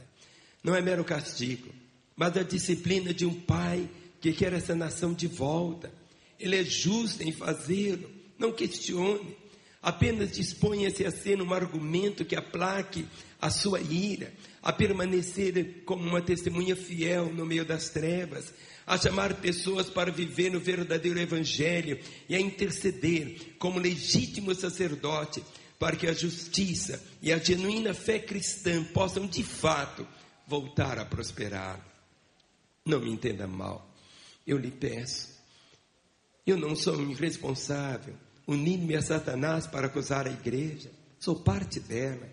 Não 0.62 0.74
é 0.74 0.80
mero 0.80 1.04
castigo, 1.04 1.68
mas 2.16 2.36
a 2.36 2.42
disciplina 2.42 3.12
de 3.12 3.26
um 3.26 3.34
pai 3.34 3.88
que 4.20 4.32
quer 4.32 4.52
essa 4.52 4.74
nação 4.74 5.12
de 5.12 5.26
volta. 5.26 5.92
Ele 6.38 6.56
é 6.56 6.64
justo 6.64 7.22
em 7.22 7.32
fazê-lo, 7.32 8.08
não 8.38 8.52
questione. 8.52 9.36
Apenas 9.80 10.32
disponha-se 10.32 11.04
a 11.04 11.10
ser 11.10 11.40
um 11.40 11.52
argumento 11.52 12.24
que 12.24 12.34
aplaque 12.34 13.06
a 13.40 13.48
sua 13.48 13.80
ira, 13.80 14.32
a 14.60 14.72
permanecer 14.72 15.82
como 15.84 16.02
uma 16.04 16.20
testemunha 16.20 16.74
fiel 16.74 17.32
no 17.32 17.46
meio 17.46 17.64
das 17.64 17.88
trevas, 17.88 18.52
a 18.84 18.98
chamar 18.98 19.34
pessoas 19.34 19.88
para 19.88 20.10
viver 20.10 20.50
no 20.50 20.58
verdadeiro 20.58 21.20
Evangelho 21.20 21.98
e 22.28 22.34
a 22.34 22.40
interceder 22.40 23.54
como 23.58 23.78
legítimo 23.78 24.54
sacerdote 24.54 25.42
para 25.78 25.94
que 25.94 26.08
a 26.08 26.12
justiça 26.12 27.00
e 27.22 27.32
a 27.32 27.38
genuína 27.38 27.94
fé 27.94 28.18
cristã 28.18 28.82
possam 28.82 29.26
de 29.26 29.44
fato 29.44 30.06
voltar 30.46 30.98
a 30.98 31.04
prosperar. 31.04 31.80
Não 32.84 33.00
me 33.00 33.10
entenda 33.10 33.46
mal, 33.46 33.94
eu 34.46 34.58
lhe 34.58 34.70
peço. 34.70 35.38
Eu 36.44 36.56
não 36.56 36.74
sou 36.74 36.96
um 36.96 37.10
irresponsável, 37.10 38.14
unindo-me 38.48 38.96
a 38.96 39.02
Satanás 39.02 39.68
para 39.68 39.86
acusar 39.86 40.26
a 40.26 40.32
igreja, 40.32 40.90
sou 41.20 41.36
parte 41.36 41.78
dela, 41.78 42.28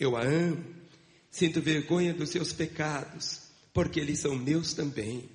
eu 0.00 0.16
a 0.16 0.22
amo 0.22 0.76
Sinto 1.36 1.60
vergonha 1.60 2.14
dos 2.14 2.30
seus 2.30 2.54
pecados, 2.54 3.42
porque 3.74 4.00
eles 4.00 4.20
são 4.20 4.34
meus 4.34 4.72
também. 4.72 5.28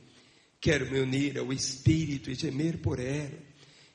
Quero 0.60 0.90
me 0.92 1.00
unir 1.00 1.38
ao 1.38 1.54
Espírito 1.54 2.32
e 2.32 2.34
gemer 2.34 2.80
por 2.80 3.00
ela. 3.00 3.38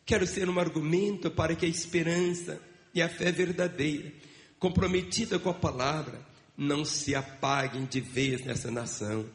Quero 0.04 0.24
ser 0.24 0.48
um 0.48 0.60
argumento 0.60 1.32
para 1.32 1.56
que 1.56 1.66
a 1.66 1.68
esperança 1.68 2.60
e 2.94 3.02
a 3.02 3.08
fé 3.08 3.32
verdadeira, 3.32 4.12
comprometida 4.56 5.36
com 5.40 5.50
a 5.50 5.54
palavra, 5.54 6.24
não 6.56 6.84
se 6.84 7.12
apaguem 7.12 7.86
de 7.86 8.00
vez 8.00 8.44
nessa 8.44 8.70
nação. 8.70 9.28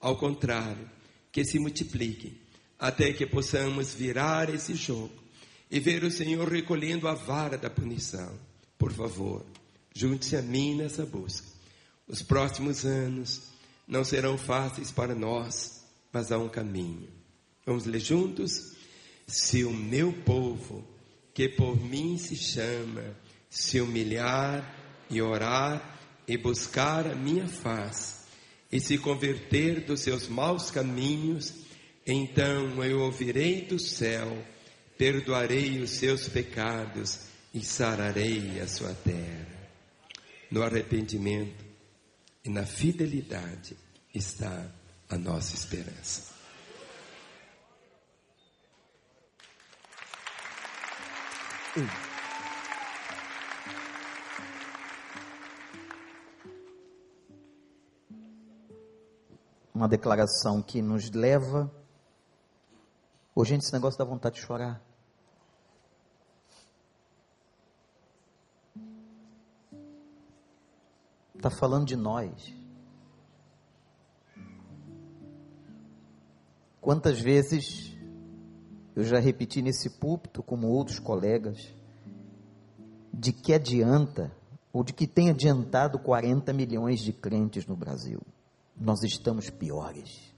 Ao 0.00 0.16
contrário, 0.16 0.90
que 1.30 1.44
se 1.44 1.60
multipliquem, 1.60 2.36
até 2.76 3.12
que 3.12 3.24
possamos 3.24 3.94
virar 3.94 4.52
esse 4.52 4.74
jogo 4.74 5.14
e 5.70 5.80
ver 5.80 6.04
o 6.04 6.10
Senhor 6.10 6.48
recolhendo 6.48 7.08
a 7.08 7.14
vara 7.14 7.58
da 7.58 7.68
punição. 7.68 8.32
Por 8.78 8.92
favor, 8.92 9.44
junte-se 9.94 10.36
a 10.36 10.42
mim 10.42 10.76
nessa 10.76 11.04
busca. 11.04 11.46
Os 12.06 12.22
próximos 12.22 12.84
anos 12.84 13.42
não 13.86 14.04
serão 14.04 14.38
fáceis 14.38 14.90
para 14.90 15.14
nós, 15.14 15.84
mas 16.12 16.30
há 16.30 16.38
um 16.38 16.48
caminho. 16.48 17.08
Vamos 17.64 17.84
ler 17.84 18.00
juntos? 18.00 18.76
Se 19.26 19.64
o 19.64 19.72
meu 19.72 20.12
povo, 20.12 20.86
que 21.34 21.48
por 21.48 21.80
mim 21.80 22.16
se 22.16 22.36
chama, 22.36 23.02
se 23.50 23.80
humilhar 23.80 24.74
e 25.10 25.20
orar 25.20 25.98
e 26.28 26.36
buscar 26.36 27.06
a 27.06 27.14
minha 27.14 27.48
face, 27.48 28.26
e 28.70 28.80
se 28.80 28.98
converter 28.98 29.84
dos 29.84 30.00
seus 30.00 30.28
maus 30.28 30.70
caminhos, 30.70 31.52
então 32.06 32.84
eu 32.84 33.00
ouvirei 33.00 33.62
do 33.62 33.78
céu, 33.78 34.44
perdoarei 34.98 35.80
os 35.80 35.90
seus 35.90 36.28
pecados 36.28 37.26
e 37.52 37.64
sararei 37.64 38.60
a 38.60 38.68
sua 38.68 38.94
terra. 38.94 39.46
No 40.50 40.62
arrependimento 40.62 41.64
e 42.44 42.48
na 42.48 42.64
fidelidade 42.64 43.76
está 44.14 44.70
a 45.08 45.18
nossa 45.18 45.54
esperança. 45.54 46.34
Uma 59.74 59.86
declaração 59.86 60.62
que 60.62 60.80
nos 60.80 61.10
leva. 61.10 61.70
Ô, 63.34 63.44
gente, 63.44 63.62
esse 63.62 63.72
negócio 63.74 63.98
dá 63.98 64.06
vontade 64.06 64.36
de 64.36 64.40
chorar. 64.40 64.85
Está 71.36 71.50
falando 71.50 71.86
de 71.86 71.96
nós. 71.96 72.54
Quantas 76.80 77.20
vezes 77.20 77.96
eu 78.94 79.04
já 79.04 79.18
repeti 79.18 79.60
nesse 79.60 79.90
púlpito, 79.98 80.42
como 80.42 80.68
outros 80.68 80.98
colegas, 80.98 81.58
de 83.12 83.32
que 83.32 83.52
adianta, 83.52 84.32
ou 84.72 84.82
de 84.82 84.92
que 84.92 85.06
tem 85.06 85.30
adiantado 85.30 85.98
40 85.98 86.52
milhões 86.52 87.00
de 87.00 87.12
crentes 87.12 87.66
no 87.66 87.76
Brasil. 87.76 88.20
Nós 88.74 89.02
estamos 89.02 89.50
piores. 89.50 90.34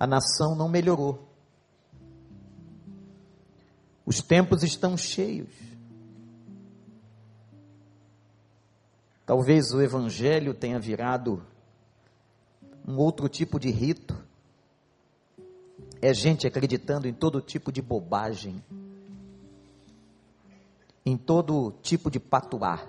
A 0.00 0.06
nação 0.06 0.54
não 0.56 0.68
melhorou. 0.68 1.27
Os 4.08 4.22
tempos 4.22 4.62
estão 4.62 4.96
cheios. 4.96 5.52
Talvez 9.26 9.70
o 9.74 9.82
evangelho 9.82 10.54
tenha 10.54 10.80
virado 10.80 11.44
um 12.86 12.96
outro 12.96 13.28
tipo 13.28 13.60
de 13.60 13.68
rito. 13.68 14.16
É 16.00 16.14
gente 16.14 16.46
acreditando 16.46 17.06
em 17.06 17.12
todo 17.12 17.42
tipo 17.42 17.70
de 17.70 17.82
bobagem, 17.82 18.64
em 21.04 21.18
todo 21.18 21.74
tipo 21.82 22.10
de 22.10 22.18
patuar. 22.18 22.88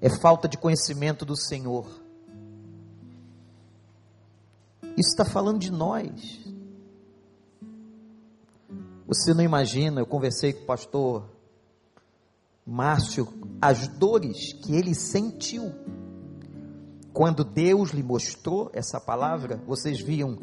É 0.00 0.08
falta 0.20 0.46
de 0.46 0.56
conhecimento 0.56 1.24
do 1.24 1.34
Senhor. 1.34 1.88
Isso 4.96 5.10
está 5.10 5.24
falando 5.24 5.58
de 5.58 5.72
nós. 5.72 6.52
Você 9.14 9.34
não 9.34 9.44
imagina, 9.44 10.00
eu 10.00 10.06
conversei 10.06 10.54
com 10.54 10.62
o 10.62 10.66
pastor 10.66 11.28
Márcio, 12.64 13.28
as 13.60 13.86
dores 13.86 14.54
que 14.54 14.74
ele 14.74 14.94
sentiu 14.94 15.70
quando 17.12 17.44
Deus 17.44 17.90
lhe 17.90 18.02
mostrou 18.02 18.70
essa 18.72 18.98
palavra. 18.98 19.62
Vocês 19.66 20.00
viam 20.00 20.38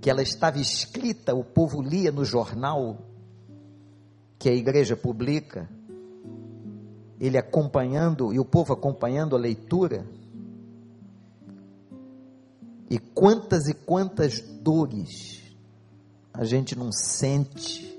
que 0.00 0.08
ela 0.08 0.22
estava 0.22 0.58
escrita, 0.58 1.34
o 1.34 1.44
povo 1.44 1.82
lia 1.82 2.10
no 2.10 2.24
jornal 2.24 2.96
que 4.38 4.48
a 4.48 4.54
igreja 4.54 4.96
publica, 4.96 5.68
ele 7.20 7.36
acompanhando 7.36 8.32
e 8.32 8.38
o 8.38 8.44
povo 8.46 8.72
acompanhando 8.72 9.36
a 9.36 9.38
leitura. 9.38 10.06
E 12.88 12.98
quantas 12.98 13.68
e 13.68 13.74
quantas 13.74 14.40
dores 14.40 15.45
a 16.36 16.44
gente 16.44 16.76
não 16.76 16.92
sente 16.92 17.98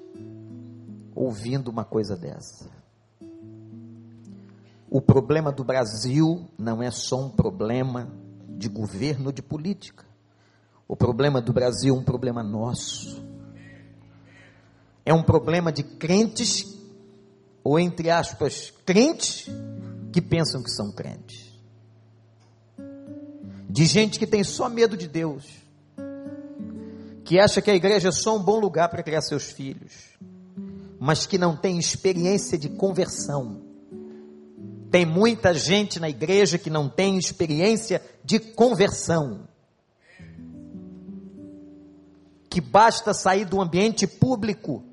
ouvindo 1.15 1.69
uma 1.69 1.83
coisa 1.83 2.15
dessa. 2.15 2.69
O 4.89 5.01
problema 5.01 5.51
do 5.51 5.63
Brasil 5.63 6.47
não 6.57 6.81
é 6.81 6.91
só 6.91 7.19
um 7.19 7.29
problema 7.29 8.11
de 8.47 8.69
governo, 8.69 9.33
de 9.33 9.41
política. 9.41 10.05
O 10.87 10.95
problema 10.95 11.41
do 11.41 11.51
Brasil 11.51 11.95
é 11.95 11.97
um 11.97 12.03
problema 12.03 12.43
nosso. 12.43 13.25
É 15.03 15.13
um 15.13 15.23
problema 15.23 15.71
de 15.71 15.81
crentes, 15.81 16.63
ou 17.63 17.79
entre 17.79 18.11
aspas, 18.11 18.71
crentes, 18.85 19.49
que 20.13 20.21
pensam 20.21 20.61
que 20.61 20.69
são 20.69 20.91
crentes. 20.91 21.51
De 23.67 23.85
gente 23.85 24.19
que 24.19 24.27
tem 24.27 24.43
só 24.43 24.69
medo 24.69 24.95
de 24.95 25.07
Deus. 25.07 25.66
Que 27.27 27.39
acha 27.39 27.61
que 27.61 27.69
a 27.69 27.75
igreja 27.75 28.09
é 28.09 28.11
só 28.11 28.35
um 28.35 28.41
bom 28.41 28.59
lugar 28.59 28.89
para 28.89 29.03
criar 29.03 29.21
seus 29.21 29.51
filhos. 29.51 29.93
Mas 30.99 31.27
que 31.27 31.37
não 31.37 31.55
tem 31.55 31.77
experiência 31.77 32.57
de 32.57 32.69
conversão 32.69 33.67
tem 34.89 35.05
muita 35.05 35.53
gente 35.53 35.99
na 35.99 36.09
igreja 36.09 36.57
que 36.57 36.69
não 36.69 36.87
tem 36.87 37.17
experiência 37.17 38.01
de 38.23 38.39
conversão. 38.39 39.47
Que 42.49 42.61
basta 42.61 43.13
sair 43.13 43.45
do 43.45 43.61
ambiente 43.61 44.07
público 44.07 44.83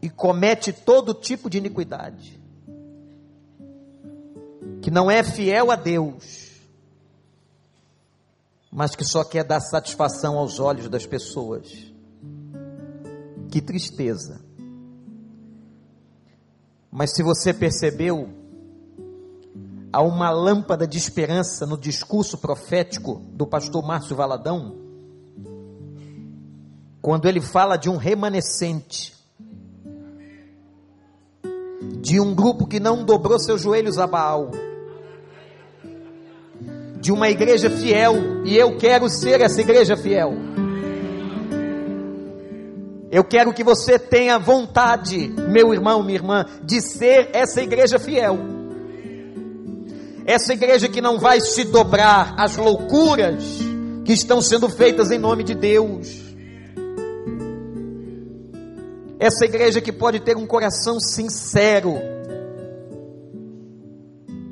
e 0.00 0.08
comete 0.08 0.72
todo 0.72 1.12
tipo 1.12 1.50
de 1.50 1.58
iniquidade. 1.58 2.40
Que 4.80 4.90
não 4.90 5.10
é 5.10 5.22
fiel 5.22 5.70
a 5.70 5.76
Deus, 5.76 6.47
mas 8.70 8.94
que 8.94 9.04
só 9.04 9.24
quer 9.24 9.44
dar 9.44 9.60
satisfação 9.60 10.38
aos 10.38 10.60
olhos 10.60 10.88
das 10.88 11.06
pessoas. 11.06 11.68
Que 13.50 13.60
tristeza. 13.60 14.40
Mas 16.90 17.14
se 17.14 17.22
você 17.22 17.52
percebeu, 17.52 18.28
há 19.92 20.02
uma 20.02 20.30
lâmpada 20.30 20.86
de 20.86 20.98
esperança 20.98 21.66
no 21.66 21.78
discurso 21.78 22.38
profético 22.38 23.22
do 23.32 23.46
pastor 23.46 23.86
Márcio 23.86 24.16
Valadão, 24.16 24.76
quando 27.00 27.26
ele 27.26 27.40
fala 27.40 27.76
de 27.76 27.88
um 27.88 27.96
remanescente, 27.96 29.16
de 32.00 32.20
um 32.20 32.34
grupo 32.34 32.66
que 32.66 32.80
não 32.80 33.04
dobrou 33.04 33.38
seus 33.38 33.62
joelhos 33.62 33.98
a 33.98 34.06
Baal, 34.06 34.50
de 37.00 37.12
uma 37.12 37.28
igreja 37.28 37.70
fiel, 37.70 38.44
e 38.44 38.56
eu 38.56 38.76
quero 38.76 39.08
ser 39.08 39.40
essa 39.40 39.60
igreja 39.60 39.96
fiel. 39.96 40.34
Eu 43.10 43.24
quero 43.24 43.54
que 43.54 43.64
você 43.64 43.98
tenha 43.98 44.38
vontade, 44.38 45.28
meu 45.28 45.72
irmão, 45.72 46.02
minha 46.02 46.18
irmã, 46.18 46.44
de 46.62 46.82
ser 46.82 47.30
essa 47.32 47.62
igreja 47.62 47.98
fiel. 47.98 48.38
Essa 50.26 50.52
igreja 50.52 50.88
que 50.88 51.00
não 51.00 51.18
vai 51.18 51.40
se 51.40 51.64
dobrar 51.64 52.34
às 52.36 52.56
loucuras 52.56 53.42
que 54.04 54.12
estão 54.12 54.42
sendo 54.42 54.68
feitas 54.68 55.10
em 55.10 55.18
nome 55.18 55.42
de 55.42 55.54
Deus. 55.54 56.28
Essa 59.18 59.46
igreja 59.46 59.80
que 59.80 59.90
pode 59.90 60.20
ter 60.20 60.36
um 60.36 60.46
coração 60.46 61.00
sincero. 61.00 61.94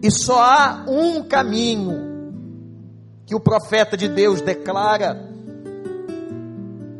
E 0.03 0.11
só 0.11 0.41
há 0.41 0.85
um 0.89 1.23
caminho 1.23 2.16
que 3.27 3.35
o 3.35 3.41
profeta 3.41 3.97
de 3.97 4.09
Deus 4.09 4.41
declara 4.41 5.37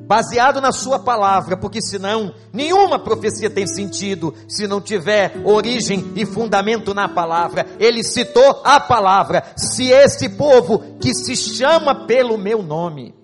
baseado 0.07 0.61
na 0.61 0.73
sua 0.73 0.99
palavra, 0.99 1.57
porque 1.57 1.81
senão 1.81 2.35
nenhuma 2.53 2.99
profecia 2.99 3.51
tem 3.51 3.67
sentido 3.67 4.35
se 4.49 4.67
não 4.67 4.81
tiver 4.81 5.35
origem 5.45 6.13
e 6.15 6.27
fundamento 6.27 6.93
na 6.93 7.09
palavra. 7.09 7.67
Ele 7.79 8.03
citou 8.03 8.61
a 8.65 8.79
palavra. 8.79 9.45
Se 9.57 9.89
esse 9.89 10.29
povo 10.31 10.97
que 11.01 11.15
se 11.15 11.35
chama 11.37 12.07
pelo 12.07 12.37
meu 12.37 12.63
nome, 12.63 13.15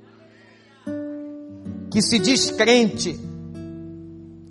que 1.91 2.01
se 2.01 2.19
diz 2.19 2.51
crente, 2.51 3.19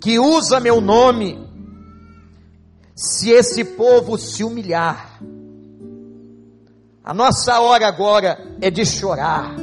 que 0.00 0.18
usa 0.18 0.58
meu 0.58 0.80
nome, 0.80 1.38
se 2.94 3.30
esse 3.30 3.64
povo 3.64 4.16
se 4.16 4.42
humilhar, 4.42 5.20
a 7.04 7.12
nossa 7.12 7.60
hora 7.60 7.86
agora 7.86 8.38
é 8.60 8.70
de 8.70 8.84
chorar 8.86 9.54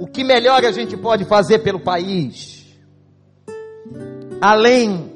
o 0.00 0.06
que 0.06 0.24
melhor 0.24 0.64
a 0.64 0.72
gente 0.72 0.96
pode 0.96 1.26
fazer 1.26 1.58
pelo 1.58 1.78
país, 1.78 2.66
além 4.40 5.12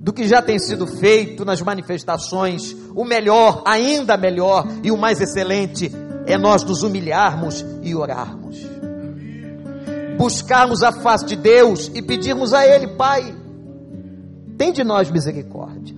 do 0.00 0.12
que 0.12 0.26
já 0.26 0.42
tem 0.42 0.58
sido 0.58 0.88
feito 0.88 1.44
nas 1.44 1.62
manifestações, 1.62 2.74
o 2.96 3.04
melhor, 3.04 3.62
ainda 3.64 4.16
melhor 4.16 4.66
e 4.82 4.90
o 4.90 4.96
mais 4.96 5.20
excelente 5.20 5.92
é 6.26 6.36
nós 6.36 6.64
nos 6.64 6.82
humilharmos 6.82 7.64
e 7.80 7.94
orarmos. 7.94 8.56
Buscarmos 10.18 10.82
a 10.82 10.90
face 10.90 11.26
de 11.26 11.36
Deus 11.36 11.88
e 11.94 12.02
pedirmos 12.02 12.52
a 12.52 12.66
Ele, 12.66 12.88
Pai, 12.96 13.36
tem 14.58 14.72
de 14.72 14.82
nós 14.82 15.08
misericórdia. 15.12 15.94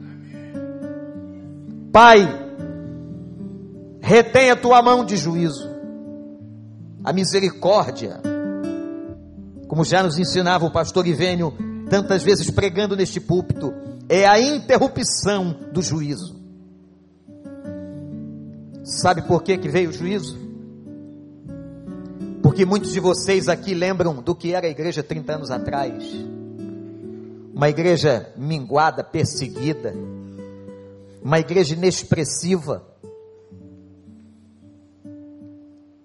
Pai, 1.90 2.47
retém 4.08 4.50
a 4.50 4.56
tua 4.56 4.80
mão 4.80 5.04
de 5.04 5.18
juízo, 5.18 5.68
a 7.04 7.12
misericórdia, 7.12 8.22
como 9.68 9.84
já 9.84 10.02
nos 10.02 10.18
ensinava 10.18 10.64
o 10.64 10.70
pastor 10.70 11.06
Ivênio, 11.06 11.52
tantas 11.90 12.22
vezes 12.22 12.50
pregando 12.50 12.96
neste 12.96 13.20
púlpito, 13.20 13.70
é 14.08 14.26
a 14.26 14.40
interrupção 14.40 15.54
do 15.74 15.82
juízo. 15.82 16.40
Sabe 18.82 19.20
por 19.20 19.42
que, 19.42 19.58
que 19.58 19.68
veio 19.68 19.90
o 19.90 19.92
juízo? 19.92 20.38
Porque 22.42 22.64
muitos 22.64 22.94
de 22.94 23.00
vocês 23.00 23.46
aqui 23.46 23.74
lembram 23.74 24.22
do 24.22 24.34
que 24.34 24.54
era 24.54 24.66
a 24.66 24.70
igreja 24.70 25.02
30 25.02 25.34
anos 25.34 25.50
atrás. 25.50 26.02
Uma 27.52 27.68
igreja 27.68 28.32
minguada, 28.38 29.04
perseguida, 29.04 29.94
uma 31.22 31.38
igreja 31.38 31.74
inexpressiva, 31.74 32.88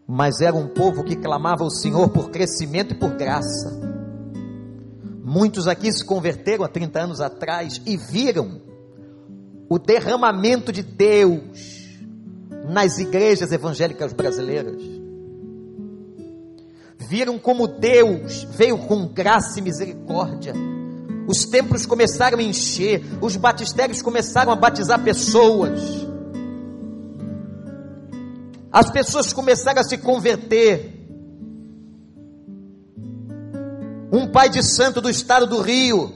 mas 0.07 0.41
era 0.41 0.55
um 0.55 0.67
povo 0.67 1.03
que 1.03 1.15
clamava 1.15 1.63
ao 1.63 1.69
Senhor 1.69 2.09
por 2.09 2.29
crescimento 2.29 2.93
e 2.93 2.97
por 2.97 3.11
graça. 3.15 3.79
Muitos 5.23 5.67
aqui 5.67 5.91
se 5.91 6.05
converteram 6.05 6.63
há 6.63 6.67
30 6.67 6.99
anos 6.99 7.21
atrás 7.21 7.81
e 7.85 7.95
viram 7.97 8.61
o 9.69 9.79
derramamento 9.79 10.71
de 10.71 10.83
Deus 10.83 11.97
nas 12.69 12.99
igrejas 12.99 13.51
evangélicas 13.51 14.13
brasileiras. 14.13 14.81
Viram 16.97 17.39
como 17.39 17.67
Deus 17.67 18.43
veio 18.55 18.77
com 18.77 19.07
graça 19.07 19.59
e 19.59 19.61
misericórdia. 19.61 20.53
Os 21.27 21.45
templos 21.45 21.85
começaram 21.85 22.39
a 22.39 22.43
encher, 22.43 23.03
os 23.21 23.35
batistérios 23.35 24.01
começaram 24.01 24.51
a 24.51 24.55
batizar 24.55 25.01
pessoas. 25.03 25.79
As 28.73 28.89
pessoas 28.91 29.31
começaram 29.31 29.79
a 29.79 29.83
se 29.83 29.97
converter. 29.97 31.03
um 34.13 34.27
pai 34.27 34.47
de 34.47 34.61
santo 34.61 35.01
do 35.01 35.09
estado 35.09 35.47
do 35.47 35.59
Rio, 35.59 36.13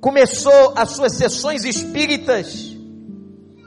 começou 0.00 0.72
as 0.76 0.90
suas 0.90 1.16
sessões 1.16 1.64
espíritas 1.64 2.76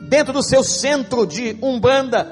dentro 0.07 0.31
do 0.31 0.41
seu 0.41 0.63
centro 0.63 1.27
de 1.27 1.57
Umbanda, 1.61 2.25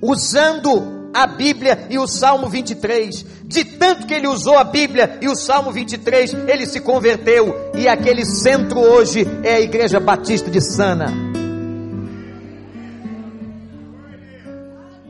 usando 0.00 1.10
a 1.12 1.26
Bíblia 1.26 1.88
e 1.90 1.98
o 1.98 2.06
Salmo 2.06 2.48
23. 2.48 3.26
De 3.46 3.64
tanto 3.64 4.06
que 4.06 4.14
ele 4.14 4.28
usou 4.28 4.56
a 4.56 4.62
Bíblia 4.62 5.18
e 5.20 5.26
o 5.26 5.34
Salmo 5.34 5.72
23, 5.72 6.34
ele 6.46 6.64
se 6.64 6.80
converteu. 6.80 7.72
E 7.76 7.88
aquele 7.88 8.24
centro 8.24 8.78
hoje 8.78 9.26
é 9.42 9.54
a 9.54 9.60
Igreja 9.60 9.98
Batista 9.98 10.48
de 10.48 10.60
Sana. 10.60 11.27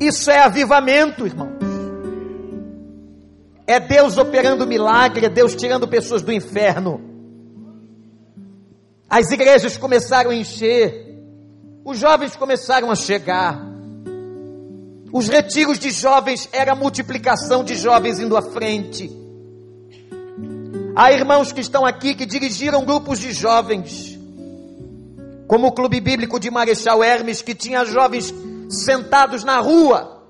Isso 0.01 0.31
é 0.31 0.39
avivamento, 0.39 1.27
irmão. 1.27 1.59
É 3.67 3.79
Deus 3.79 4.17
operando 4.17 4.67
milagre, 4.67 5.27
é 5.27 5.29
Deus 5.29 5.55
tirando 5.55 5.87
pessoas 5.87 6.23
do 6.23 6.33
inferno. 6.33 7.01
As 9.11 9.31
igrejas 9.31 9.77
começaram 9.77 10.31
a 10.31 10.35
encher, 10.35 11.19
os 11.85 11.99
jovens 11.99 12.37
começaram 12.37 12.91
a 12.91 12.95
chegar. 12.95 13.61
Os 15.13 15.29
retiros 15.29 15.79
de 15.79 15.91
jovens 15.91 16.49
era 16.53 16.73
a 16.73 16.75
multiplicação 16.75 17.65
de 17.65 17.75
jovens 17.75 18.21
indo 18.21 18.37
à 18.37 18.43
frente. 18.43 19.11
Há 20.95 21.13
irmãos 21.13 21.53
que 21.53 21.61
estão 21.61 21.87
aqui 21.87 22.15
que 22.15 22.27
dirigiram 22.27 22.85
grupos 22.85 23.19
de 23.19 23.33
jovens, 23.33 24.19
como 25.47 25.69
o 25.69 25.73
Clube 25.73 26.01
Bíblico 26.01 26.39
de 26.39 26.51
Marechal 26.51 27.03
Hermes, 27.03 27.41
que 27.41 27.55
tinha 27.55 27.85
jovens 27.85 28.35
sentados 28.69 29.45
na 29.45 29.59
rua 29.61 30.27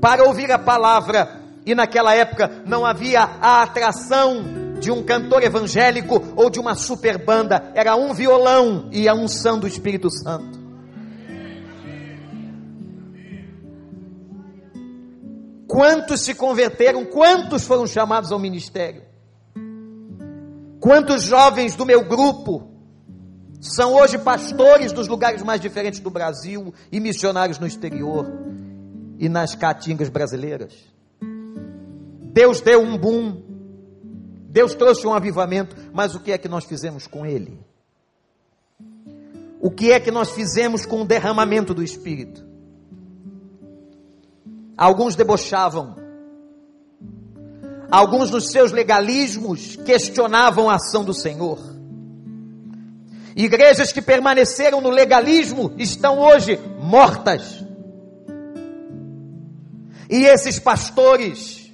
para 0.00 0.24
ouvir 0.24 0.50
a 0.52 0.58
palavra 0.58 1.40
e 1.64 1.74
naquela 1.74 2.14
época 2.14 2.62
não 2.64 2.86
havia 2.86 3.22
a 3.22 3.62
atração 3.62 4.42
de 4.80 4.90
um 4.90 5.02
cantor 5.02 5.42
evangélico 5.42 6.22
ou 6.36 6.48
de 6.48 6.60
uma 6.60 6.74
super 6.74 7.24
banda, 7.24 7.72
era 7.74 7.96
um 7.96 8.12
violão 8.12 8.88
e 8.92 9.08
a 9.08 9.14
unção 9.14 9.58
do 9.58 9.66
Espírito 9.66 10.10
Santo. 10.10 10.66
Quantos 15.66 16.20
se 16.20 16.34
converteram? 16.34 17.04
Quantos 17.04 17.66
foram 17.66 17.86
chamados 17.86 18.30
ao 18.30 18.38
ministério? 18.38 19.02
Quantos 20.80 21.24
jovens 21.24 21.74
do 21.74 21.84
meu 21.84 22.04
grupo 22.04 22.75
são 23.60 23.94
hoje 23.94 24.18
pastores 24.18 24.92
dos 24.92 25.08
lugares 25.08 25.42
mais 25.42 25.60
diferentes 25.60 26.00
do 26.00 26.10
Brasil 26.10 26.72
e 26.90 27.00
missionários 27.00 27.58
no 27.58 27.66
exterior 27.66 28.26
e 29.18 29.28
nas 29.28 29.54
caatingas 29.54 30.08
brasileiras? 30.08 30.74
Deus 32.36 32.60
deu 32.60 32.82
um 32.82 32.98
boom, 32.98 33.42
Deus 34.50 34.74
trouxe 34.74 35.06
um 35.06 35.14
avivamento, 35.14 35.76
mas 35.92 36.14
o 36.14 36.20
que 36.20 36.32
é 36.32 36.38
que 36.38 36.48
nós 36.48 36.64
fizemos 36.64 37.06
com 37.06 37.24
ele? 37.24 37.58
O 39.60 39.70
que 39.70 39.90
é 39.90 39.98
que 39.98 40.10
nós 40.10 40.30
fizemos 40.30 40.84
com 40.84 41.02
o 41.02 41.04
derramamento 41.04 41.72
do 41.72 41.82
Espírito? 41.82 42.44
Alguns 44.76 45.16
debochavam, 45.16 45.96
alguns 47.90 48.30
nos 48.30 48.50
seus 48.50 48.70
legalismos 48.70 49.76
questionavam 49.76 50.68
a 50.68 50.74
ação 50.74 51.02
do 51.02 51.14
Senhor. 51.14 51.75
Igrejas 53.36 53.92
que 53.92 54.00
permaneceram 54.00 54.80
no 54.80 54.88
legalismo 54.88 55.74
estão 55.76 56.18
hoje 56.18 56.58
mortas. 56.80 57.62
E 60.08 60.24
esses 60.24 60.58
pastores 60.58 61.70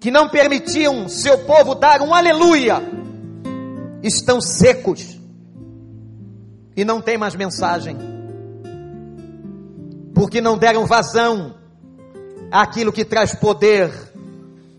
que 0.00 0.10
não 0.10 0.28
permitiam 0.28 1.08
seu 1.08 1.38
povo 1.44 1.76
dar 1.76 2.02
um 2.02 2.12
aleluia, 2.12 2.82
estão 4.02 4.40
secos 4.40 5.16
e 6.76 6.84
não 6.84 7.00
tem 7.00 7.16
mais 7.16 7.34
mensagem, 7.34 7.96
porque 10.12 10.40
não 10.40 10.58
deram 10.58 10.86
vazão 10.86 11.54
àquilo 12.50 12.92
que 12.92 13.04
traz 13.04 13.34
poder, 13.34 13.90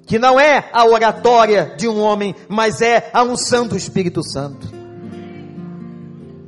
que 0.06 0.20
não 0.20 0.40
é 0.40 0.70
a 0.74 0.86
oratória 0.86 1.74
de 1.78 1.88
um 1.88 2.00
homem, 2.00 2.36
mas 2.48 2.82
é 2.82 3.10
a 3.14 3.24
unção 3.24 3.66
do 3.66 3.78
Espírito 3.78 4.22
Santo. 4.24 4.77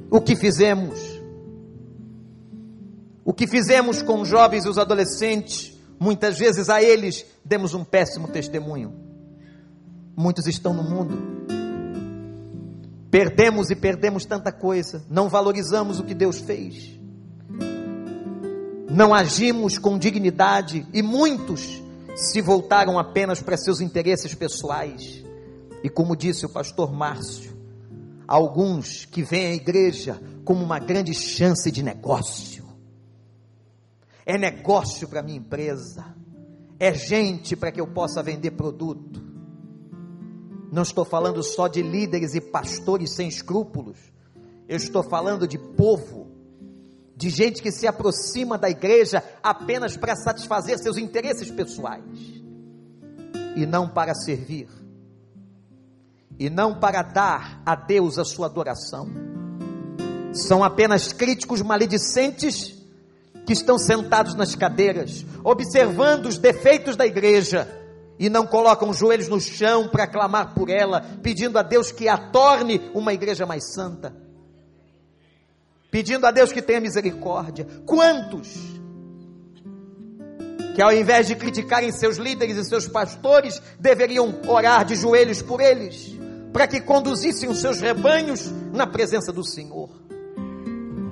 O 0.10 0.22
que 0.22 0.36
fizemos? 0.36 1.00
O 3.24 3.34
que 3.34 3.48
fizemos 3.48 4.02
com 4.02 4.22
os 4.22 4.28
jovens 4.28 4.66
e 4.66 4.70
os 4.70 4.78
adolescentes 4.78 5.80
Muitas 6.00 6.40
vezes 6.40 6.70
a 6.70 6.82
eles 6.82 7.26
demos 7.44 7.74
um 7.74 7.84
péssimo 7.84 8.30
testemunho. 8.30 8.94
Muitos 10.16 10.48
estão 10.48 10.74
no 10.74 10.82
mundo. 10.82 11.18
Perdemos 13.12 13.70
e 13.70 13.76
perdemos 13.76 14.24
tanta 14.24 14.52
coisa. 14.52 15.04
Não 15.10 15.28
valorizamos 15.28 16.00
o 16.00 16.06
que 16.06 16.14
Deus 16.14 16.40
fez. 16.40 16.98
Não 18.90 19.14
agimos 19.14 19.78
com 19.78 20.00
dignidade. 20.00 20.88
E 20.94 21.02
muitos 21.02 21.84
se 22.16 22.42
voltaram 22.42 22.98
apenas 22.98 23.42
para 23.42 23.58
seus 23.58 23.82
interesses 23.82 24.34
pessoais. 24.34 25.22
E 25.84 25.90
como 25.90 26.16
disse 26.16 26.46
o 26.46 26.50
pastor 26.50 26.94
Márcio, 26.94 27.49
alguns 28.30 29.06
que 29.06 29.24
veem 29.24 29.48
a 29.48 29.56
igreja 29.56 30.22
como 30.46 30.64
uma 30.64 30.78
grande 30.78 31.16
chance 31.16 31.72
de 31.72 31.82
negócio. 31.82 32.64
É 34.24 34.38
negócio 34.38 35.08
para 35.08 35.24
minha 35.24 35.40
empresa, 35.40 36.16
é 36.80 36.94
gente 36.94 37.56
para 37.56 37.72
que 37.72 37.82
eu 37.82 37.88
possa 37.88 38.22
vender 38.22 38.52
produto. 38.52 39.20
Não 40.72 40.84
estou 40.84 41.04
falando 41.04 41.42
só 41.42 41.68
de 41.68 41.82
líderes 41.82 42.36
e 42.36 42.40
pastores 42.40 43.16
sem 43.16 43.28
escrúpulos, 43.28 43.98
eu 44.68 44.78
estou 44.78 45.02
falando 45.02 45.48
de 45.48 45.58
povo, 45.58 46.28
de 47.16 47.32
gente 47.32 47.64
que 47.64 47.72
se 47.72 47.88
aproxima 47.88 48.60
da 48.60 48.70
igreja 48.70 49.24
apenas 49.42 49.98
para 49.98 50.16
satisfazer 50.16 50.78
seus 50.78 51.00
interesses 51.00 51.50
pessoais. 51.50 52.04
E 53.56 53.66
não 53.66 53.90
para 53.90 54.14
servir, 54.14 54.68
e 56.40 56.50
não 56.50 56.74
para 56.74 57.02
dar 57.02 57.62
a 57.66 57.76
Deus 57.76 58.18
a 58.18 58.24
sua 58.24 58.46
adoração. 58.46 59.10
São 60.34 60.64
apenas 60.64 61.12
críticos 61.12 61.62
maledicentes 61.62 62.74
que 63.46 63.54
estão 63.54 63.78
sentados 63.78 64.36
nas 64.36 64.56
cadeiras, 64.56 65.26
observando 65.44 66.28
os 66.28 66.38
defeitos 66.38 66.96
da 66.96 67.06
igreja 67.06 67.68
e 68.18 68.30
não 68.30 68.48
colocam 68.48 68.90
os 68.90 68.98
joelhos 68.98 69.28
no 69.28 69.42
chão 69.42 69.90
para 69.90 70.08
clamar 70.08 70.54
por 70.54 70.70
ela, 70.70 71.02
pedindo 71.22 71.58
a 71.58 71.62
Deus 71.62 71.92
que 71.92 72.08
a 72.08 72.18
torne 72.18 72.90
uma 72.94 73.14
igreja 73.14 73.46
mais 73.46 73.74
santa, 73.74 74.16
pedindo 75.92 76.26
a 76.26 76.32
Deus 76.32 76.52
que 76.52 76.62
tenha 76.62 76.80
misericórdia. 76.80 77.68
Quantos 77.86 78.80
que 80.76 80.84
ao 80.84 80.94
invés 80.94 81.28
de 81.28 81.36
criticarem 81.36 81.92
seus 81.92 82.16
líderes 82.16 82.56
e 82.56 82.64
seus 82.64 82.88
pastores, 82.88 83.62
deveriam 83.78 84.40
orar 84.48 84.86
de 84.86 84.96
joelhos 84.96 85.42
por 85.42 85.60
eles, 85.60 86.18
para 86.52 86.68
que 86.68 86.82
conduzissem 86.82 87.50
os 87.50 87.60
seus 87.60 87.80
rebanhos 87.80 88.52
na 88.74 88.88
presença 88.88 89.32
do 89.32 89.44
Senhor. 89.44 89.90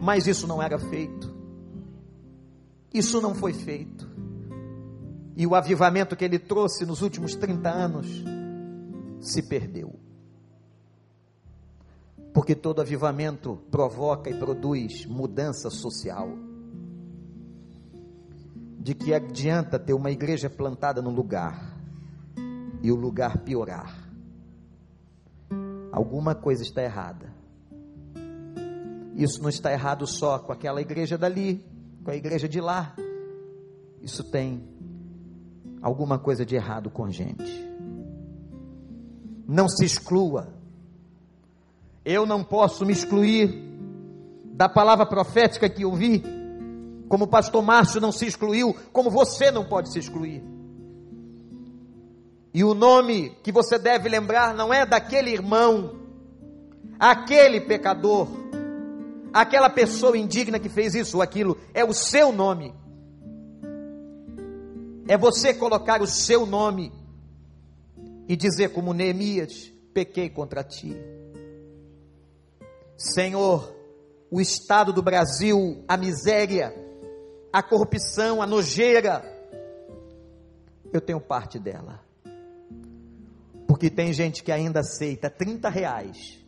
Mas 0.01 0.25
isso 0.25 0.47
não 0.47 0.61
era 0.61 0.79
feito. 0.79 1.35
Isso 2.93 3.21
não 3.21 3.35
foi 3.35 3.53
feito. 3.53 4.09
E 5.35 5.45
o 5.45 5.53
avivamento 5.53 6.15
que 6.15 6.25
ele 6.25 6.39
trouxe 6.39 6.85
nos 6.85 7.01
últimos 7.01 7.35
30 7.35 7.69
anos 7.69 8.07
se 9.19 9.43
perdeu. 9.43 9.99
Porque 12.33 12.55
todo 12.55 12.81
avivamento 12.81 13.59
provoca 13.69 14.29
e 14.29 14.33
produz 14.33 15.05
mudança 15.05 15.69
social. 15.69 16.29
De 18.79 18.95
que 18.95 19.13
adianta 19.13 19.77
ter 19.77 19.93
uma 19.93 20.09
igreja 20.09 20.49
plantada 20.49 21.01
no 21.01 21.09
lugar 21.09 21.77
e 22.81 22.91
o 22.91 22.95
lugar 22.95 23.39
piorar? 23.39 24.06
Alguma 25.97 26.35
coisa 26.35 26.61
está 26.61 26.83
errada. 26.83 27.33
Isso 29.15 29.41
não 29.41 29.49
está 29.49 29.71
errado 29.73 30.05
só 30.05 30.37
com 30.37 30.51
aquela 30.51 30.79
igreja 30.79 31.17
dali, 31.17 31.65
com 32.03 32.11
a 32.11 32.15
igreja 32.15 32.47
de 32.47 32.61
lá. 32.61 32.95
Isso 33.99 34.23
tem 34.23 34.63
alguma 35.81 36.19
coisa 36.19 36.45
de 36.45 36.55
errado 36.55 36.91
com 36.91 37.03
a 37.03 37.09
gente. 37.09 37.51
Não 39.47 39.67
se 39.67 39.83
exclua. 39.83 40.53
Eu 42.05 42.27
não 42.27 42.43
posso 42.43 42.85
me 42.85 42.93
excluir 42.93 43.59
da 44.53 44.69
palavra 44.69 45.07
profética 45.07 45.67
que 45.67 45.83
ouvi, 45.83 46.23
como 47.09 47.25
o 47.25 47.27
pastor 47.27 47.63
Márcio 47.63 47.99
não 47.99 48.11
se 48.11 48.27
excluiu, 48.27 48.75
como 48.93 49.09
você 49.09 49.49
não 49.49 49.65
pode 49.65 49.91
se 49.91 49.97
excluir. 49.97 50.43
E 52.57 52.63
o 52.63 52.73
nome 52.73 53.37
que 53.43 53.51
você 53.51 53.77
deve 53.77 54.09
lembrar 54.09 54.51
não 54.51 54.73
é 54.73 54.83
daquele 54.83 55.29
irmão, 55.29 55.95
aquele 56.99 57.61
pecador, 57.61 58.27
aquela 59.31 59.69
pessoa 59.69 60.17
indigna 60.17 60.57
que 60.57 60.67
fez 60.67 60.95
isso 60.95 61.17
ou 61.17 61.21
aquilo, 61.21 61.55
é 61.71 61.85
o 61.85 61.93
seu 61.93 62.31
nome. 62.31 62.73
É 65.07 65.15
você 65.15 65.53
colocar 65.53 66.01
o 66.01 66.07
seu 66.07 66.47
nome 66.47 66.91
e 68.27 68.35
dizer, 68.35 68.69
como 68.69 68.91
Neemias: 68.91 69.71
pequei 69.93 70.27
contra 70.27 70.63
ti. 70.63 70.97
Senhor, 72.97 73.71
o 74.31 74.41
estado 74.41 74.91
do 74.91 75.03
Brasil, 75.03 75.83
a 75.87 75.95
miséria, 75.95 76.73
a 77.53 77.61
corrupção, 77.61 78.41
a 78.41 78.47
nojeira, 78.47 79.23
eu 80.91 80.99
tenho 80.99 81.21
parte 81.21 81.59
dela. 81.59 82.06
Porque 83.67 83.89
tem 83.89 84.13
gente 84.13 84.41
que 84.41 84.51
ainda 84.51 84.79
aceita 84.79 85.29
30 85.29 85.69
reais 85.69 86.39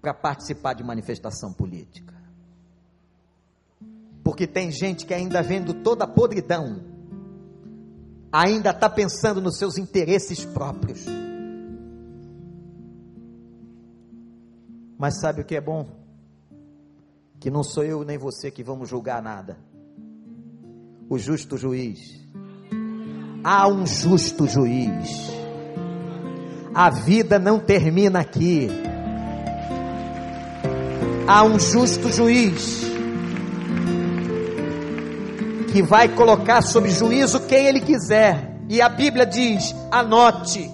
para 0.00 0.12
participar 0.12 0.74
de 0.74 0.84
manifestação 0.84 1.52
política. 1.52 2.14
Porque 4.22 4.46
tem 4.46 4.70
gente 4.70 5.06
que 5.06 5.14
ainda 5.14 5.42
vendo 5.42 5.72
toda 5.72 6.04
a 6.04 6.06
podridão, 6.06 6.82
ainda 8.30 8.70
está 8.70 8.90
pensando 8.90 9.40
nos 9.40 9.56
seus 9.56 9.78
interesses 9.78 10.44
próprios. 10.44 11.06
Mas 14.98 15.18
sabe 15.20 15.40
o 15.40 15.44
que 15.44 15.56
é 15.56 15.60
bom? 15.60 15.88
Que 17.40 17.50
não 17.50 17.62
sou 17.62 17.84
eu 17.84 18.04
nem 18.04 18.18
você 18.18 18.50
que 18.50 18.62
vamos 18.62 18.90
julgar 18.90 19.22
nada. 19.22 19.56
O 21.08 21.16
justo 21.16 21.56
juiz. 21.56 21.98
Há 23.42 23.68
um 23.68 23.86
justo 23.86 24.46
juiz. 24.46 25.37
A 26.78 26.90
vida 26.90 27.40
não 27.40 27.58
termina 27.58 28.20
aqui. 28.20 28.70
Há 31.26 31.42
um 31.42 31.58
justo 31.58 32.08
juiz 32.08 32.84
que 35.72 35.82
vai 35.82 36.08
colocar 36.10 36.62
sob 36.62 36.88
juízo 36.88 37.40
quem 37.48 37.66
ele 37.66 37.80
quiser. 37.80 38.60
E 38.68 38.80
a 38.80 38.88
Bíblia 38.88 39.26
diz: 39.26 39.74
anote, 39.90 40.70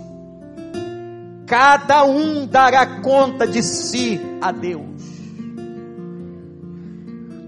cada 1.47 2.05
um 2.05 2.47
dará 2.47 3.01
conta 3.01 3.47
de 3.47 3.62
si 3.62 4.21
a 4.43 4.53
Deus. 4.53 5.01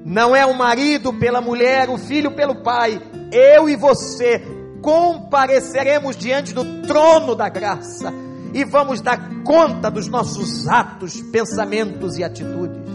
Não 0.03 0.35
é 0.35 0.47
o 0.47 0.57
marido 0.57 1.13
pela 1.13 1.43
mulher, 1.43 1.91
o 1.91 1.99
filho 1.99 2.31
pelo 2.31 2.63
pai. 2.63 3.03
Eu 3.31 3.69
e 3.69 3.77
você 3.77 4.43
compareceremos 4.81 6.17
diante 6.17 6.55
do 6.55 6.65
trono 6.87 7.35
da 7.35 7.51
graça 7.51 8.25
e 8.57 8.65
vamos 8.65 9.01
dar 9.01 9.43
conta 9.43 9.91
dos 9.91 10.09
nossos 10.09 10.67
atos, 10.67 11.21
pensamentos 11.31 12.17
e 12.17 12.25
atitudes. 12.25 12.91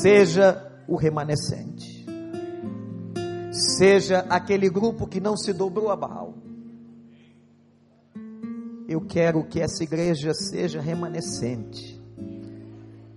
Seja 0.00 0.70
o 0.86 0.96
remanescente 0.96 1.94
seja 3.54 4.20
aquele 4.28 4.68
grupo 4.68 5.06
que 5.06 5.20
não 5.20 5.36
se 5.36 5.52
dobrou 5.52 5.90
a 5.90 5.96
Baal. 5.96 6.34
Eu 8.88 9.00
quero 9.00 9.44
que 9.44 9.60
essa 9.60 9.82
igreja 9.82 10.34
seja 10.34 10.80
remanescente 10.80 12.00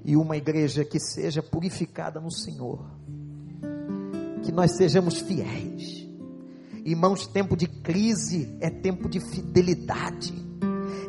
e 0.06 0.16
uma 0.16 0.38
igreja 0.38 0.86
que 0.86 1.00
seja 1.00 1.42
purificada 1.42 2.22
no 2.22 2.32
Senhor. 2.32 2.86
Que 4.44 4.52
nós 4.52 4.78
sejamos 4.78 5.20
fiéis. 5.20 5.97
Irmãos, 6.88 7.28
tempo 7.28 7.58
de 7.58 7.68
crise 7.68 8.58
é 8.62 8.70
tempo 8.70 9.10
de 9.10 9.20
fidelidade. 9.20 10.34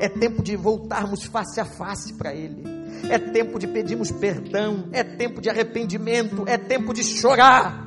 É 0.01 0.09
tempo 0.09 0.43
de 0.43 0.57
voltarmos 0.57 1.23
face 1.23 1.61
a 1.61 1.65
face 1.65 2.15
para 2.15 2.35
Ele. 2.35 2.65
É 3.09 3.17
tempo 3.17 3.61
de 3.61 3.69
pedirmos 3.69 4.11
perdão. 4.11 4.89
É 4.91 5.05
tempo 5.05 5.41
de 5.41 5.49
arrependimento. 5.49 6.43
É 6.49 6.59
tempo 6.59 6.93
de 6.93 7.05
chorar 7.05 7.87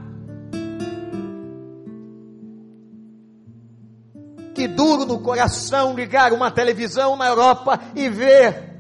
que 4.56 4.70
duro 4.70 5.06
no 5.06 5.20
coração 5.20 5.94
ligar 5.94 6.32
uma 6.32 6.50
televisão 6.50 7.18
na 7.18 7.28
Europa 7.28 7.78
e 7.94 8.08
ver 8.08 8.80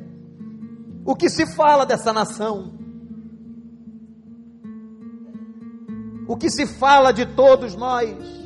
o 1.04 1.17
que 1.17 1.30
se 1.30 1.45
fala 1.54 1.86
dessa 1.86 2.13
nação. 2.13 2.80
O 6.30 6.38
que 6.38 6.50
se 6.50 6.65
fala 6.65 7.12
de 7.12 7.26
todos 7.26 7.76
nós. 7.76 8.40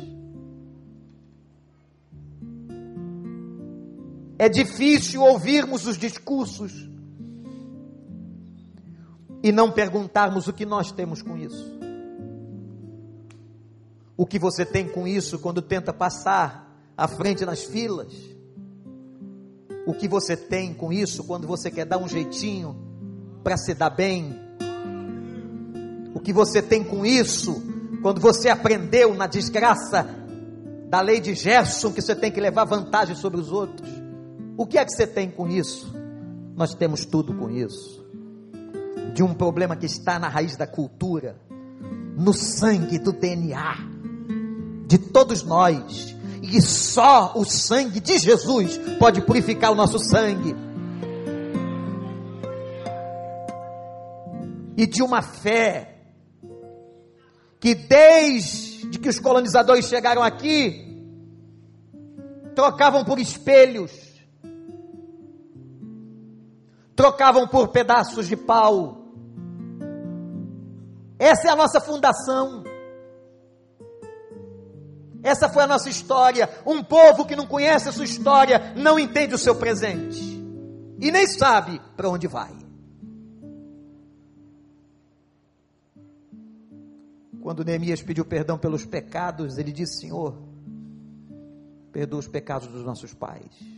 É 4.37 4.49
difícil 4.49 5.21
ouvirmos 5.21 5.85
os 5.87 5.97
discursos 5.97 6.89
e 9.41 9.51
não 9.51 9.71
perguntarmos 9.71 10.47
o 10.47 10.53
que 10.53 10.65
nós 10.65 10.91
temos 10.91 11.21
com 11.21 11.37
isso. 11.37 11.73
O 14.17 14.25
que 14.25 14.39
você 14.39 14.65
tem 14.65 14.87
com 14.87 15.07
isso 15.07 15.39
quando 15.39 15.61
tenta 15.61 15.93
passar 15.93 16.65
à 16.97 17.07
frente 17.07 17.45
nas 17.45 17.63
filas. 17.63 18.13
O 19.85 19.93
que 19.93 20.07
você 20.07 20.35
tem 20.35 20.73
com 20.73 20.91
isso 20.91 21.23
quando 21.23 21.47
você 21.47 21.69
quer 21.69 21.85
dar 21.85 21.97
um 21.97 22.07
jeitinho 22.07 22.75
para 23.43 23.55
se 23.55 23.73
dar 23.73 23.91
bem? 23.91 24.35
O 26.13 26.19
que 26.19 26.33
você 26.33 26.61
tem 26.61 26.83
com 26.83 27.05
isso 27.05 27.61
quando 28.01 28.19
você 28.19 28.49
aprendeu 28.49 29.13
na 29.13 29.27
desgraça 29.27 30.07
da 30.89 31.01
lei 31.01 31.19
de 31.19 31.35
Gerson 31.35 31.91
que 31.91 32.01
você 32.01 32.15
tem 32.15 32.31
que 32.31 32.41
levar 32.41 32.65
vantagem 32.65 33.15
sobre 33.15 33.39
os 33.39 33.51
outros? 33.51 34.04
O 34.57 34.65
que 34.65 34.77
é 34.77 34.85
que 34.85 34.91
você 34.91 35.05
tem 35.05 35.29
com 35.29 35.47
isso? 35.47 35.93
Nós 36.55 36.73
temos 36.73 37.05
tudo 37.05 37.33
com 37.33 37.49
isso. 37.49 38.05
De 39.13 39.23
um 39.23 39.33
problema 39.33 39.75
que 39.75 39.85
está 39.85 40.17
na 40.17 40.29
raiz 40.29 40.55
da 40.55 40.65
cultura, 40.65 41.37
no 42.17 42.33
sangue 42.33 42.97
do 42.97 43.11
DNA 43.11 43.95
de 44.87 44.97
todos 44.97 45.43
nós 45.43 46.15
e 46.41 46.61
só 46.61 47.33
o 47.35 47.43
sangue 47.43 47.99
de 47.99 48.17
Jesus 48.17 48.77
pode 48.99 49.21
purificar 49.21 49.71
o 49.71 49.75
nosso 49.75 49.97
sangue. 49.99 50.55
E 54.77 54.85
de 54.85 55.01
uma 55.01 55.21
fé 55.21 55.95
que 57.59 57.73
desde 57.73 58.99
que 58.99 59.09
os 59.09 59.19
colonizadores 59.19 59.87
chegaram 59.87 60.21
aqui, 60.21 61.01
trocavam 62.53 63.03
por 63.03 63.19
espelhos, 63.19 63.91
trocavam 66.95 67.47
por 67.47 67.69
pedaços 67.69 68.27
de 68.27 68.37
pau. 68.37 69.05
Essa 71.19 71.49
é 71.49 71.51
a 71.51 71.55
nossa 71.55 71.81
fundação. 71.81 72.63
Essa 75.21 75.49
foi 75.49 75.63
a 75.63 75.67
nossa 75.67 75.89
história. 75.89 76.49
Um 76.65 76.83
povo 76.83 77.25
que 77.25 77.35
não 77.35 77.47
conhece 77.47 77.89
a 77.89 77.91
sua 77.91 78.05
história 78.05 78.73
não 78.75 78.99
entende 78.99 79.33
o 79.33 79.39
seu 79.39 79.55
presente 79.55 80.35
e 80.99 81.11
nem 81.11 81.27
sabe 81.27 81.81
para 81.97 82.09
onde 82.09 82.27
vai. 82.27 82.53
Quando 87.41 87.63
Neemias 87.63 88.01
pediu 88.01 88.25
perdão 88.25 88.57
pelos 88.57 88.85
pecados, 88.85 89.57
ele 89.57 89.71
disse: 89.71 90.01
Senhor, 90.01 90.35
perdoa 91.91 92.19
os 92.19 92.27
pecados 92.27 92.67
dos 92.67 92.83
nossos 92.83 93.13
pais. 93.13 93.74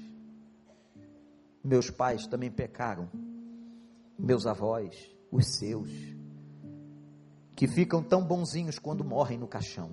Meus 1.68 1.90
pais 1.90 2.26
também 2.26 2.50
pecaram, 2.50 3.10
meus 4.18 4.48
avós, 4.48 5.12
os 5.30 5.58
seus, 5.58 5.90
que 7.54 7.68
ficam 7.68 8.02
tão 8.02 8.26
bonzinhos 8.26 8.80
quando 8.80 9.04
morrem 9.04 9.38
no 9.38 9.50
caixão, 9.50 9.92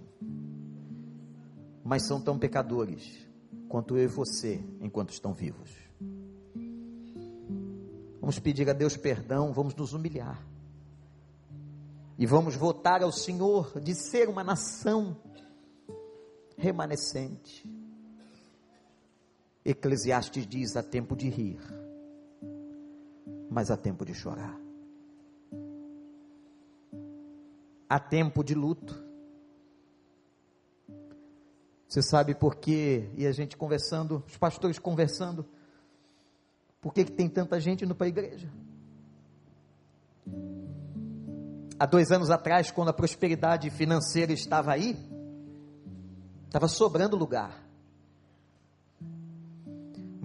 mas 1.83 2.07
são 2.07 2.21
tão 2.21 2.39
pecadores 2.39 3.27
quanto 3.69 3.97
eu 3.97 4.05
e 4.05 4.07
você 4.07 4.65
enquanto 4.81 5.11
estão 5.11 5.35
vivos. 5.35 5.69
Vamos 8.21 8.39
pedir 8.39 8.71
a 8.71 8.73
Deus 8.73 8.97
perdão, 8.97 9.53
vamos 9.53 9.75
nos 9.75 9.93
humilhar. 9.93 10.47
E 12.17 12.25
vamos 12.25 12.55
votar 12.55 13.03
ao 13.03 13.11
Senhor 13.11 13.81
de 13.81 13.97
ser 13.97 14.29
uma 14.29 14.45
nação 14.45 15.17
remanescente. 16.57 17.69
Eclesiastes 19.64 20.46
diz: 20.46 20.77
há 20.77 20.83
tempo 20.83 21.16
de 21.16 21.29
rir, 21.29 21.61
mas 23.50 23.70
há 23.70 23.77
tempo 23.77 24.05
de 24.05 24.14
chorar. 24.14 24.61
Há 27.88 27.98
tempo 27.98 28.42
de 28.42 28.55
luto. 28.55 29.03
Você 31.88 32.03
sabe 32.03 32.35
por 32.35 32.57
quê? 32.57 33.09
E 33.16 33.27
a 33.27 33.33
gente 33.33 33.57
conversando, 33.57 34.24
os 34.27 34.37
pastores 34.37 34.79
conversando, 34.79 35.46
por 36.81 36.92
que, 36.92 37.05
que 37.05 37.12
tem 37.12 37.29
tanta 37.29 37.61
gente 37.61 37.85
indo 37.85 37.94
para 37.94 38.07
a 38.07 38.09
igreja? 38.09 38.50
há 41.79 41.87
dois 41.87 42.11
anos 42.11 42.31
atrás, 42.31 42.70
quando 42.70 42.88
a 42.88 42.92
prosperidade 42.92 43.70
financeira 43.70 44.33
estava 44.33 44.72
aí, 44.72 44.96
estava 46.46 46.68
sobrando 46.68 47.16
lugar. 47.16 47.63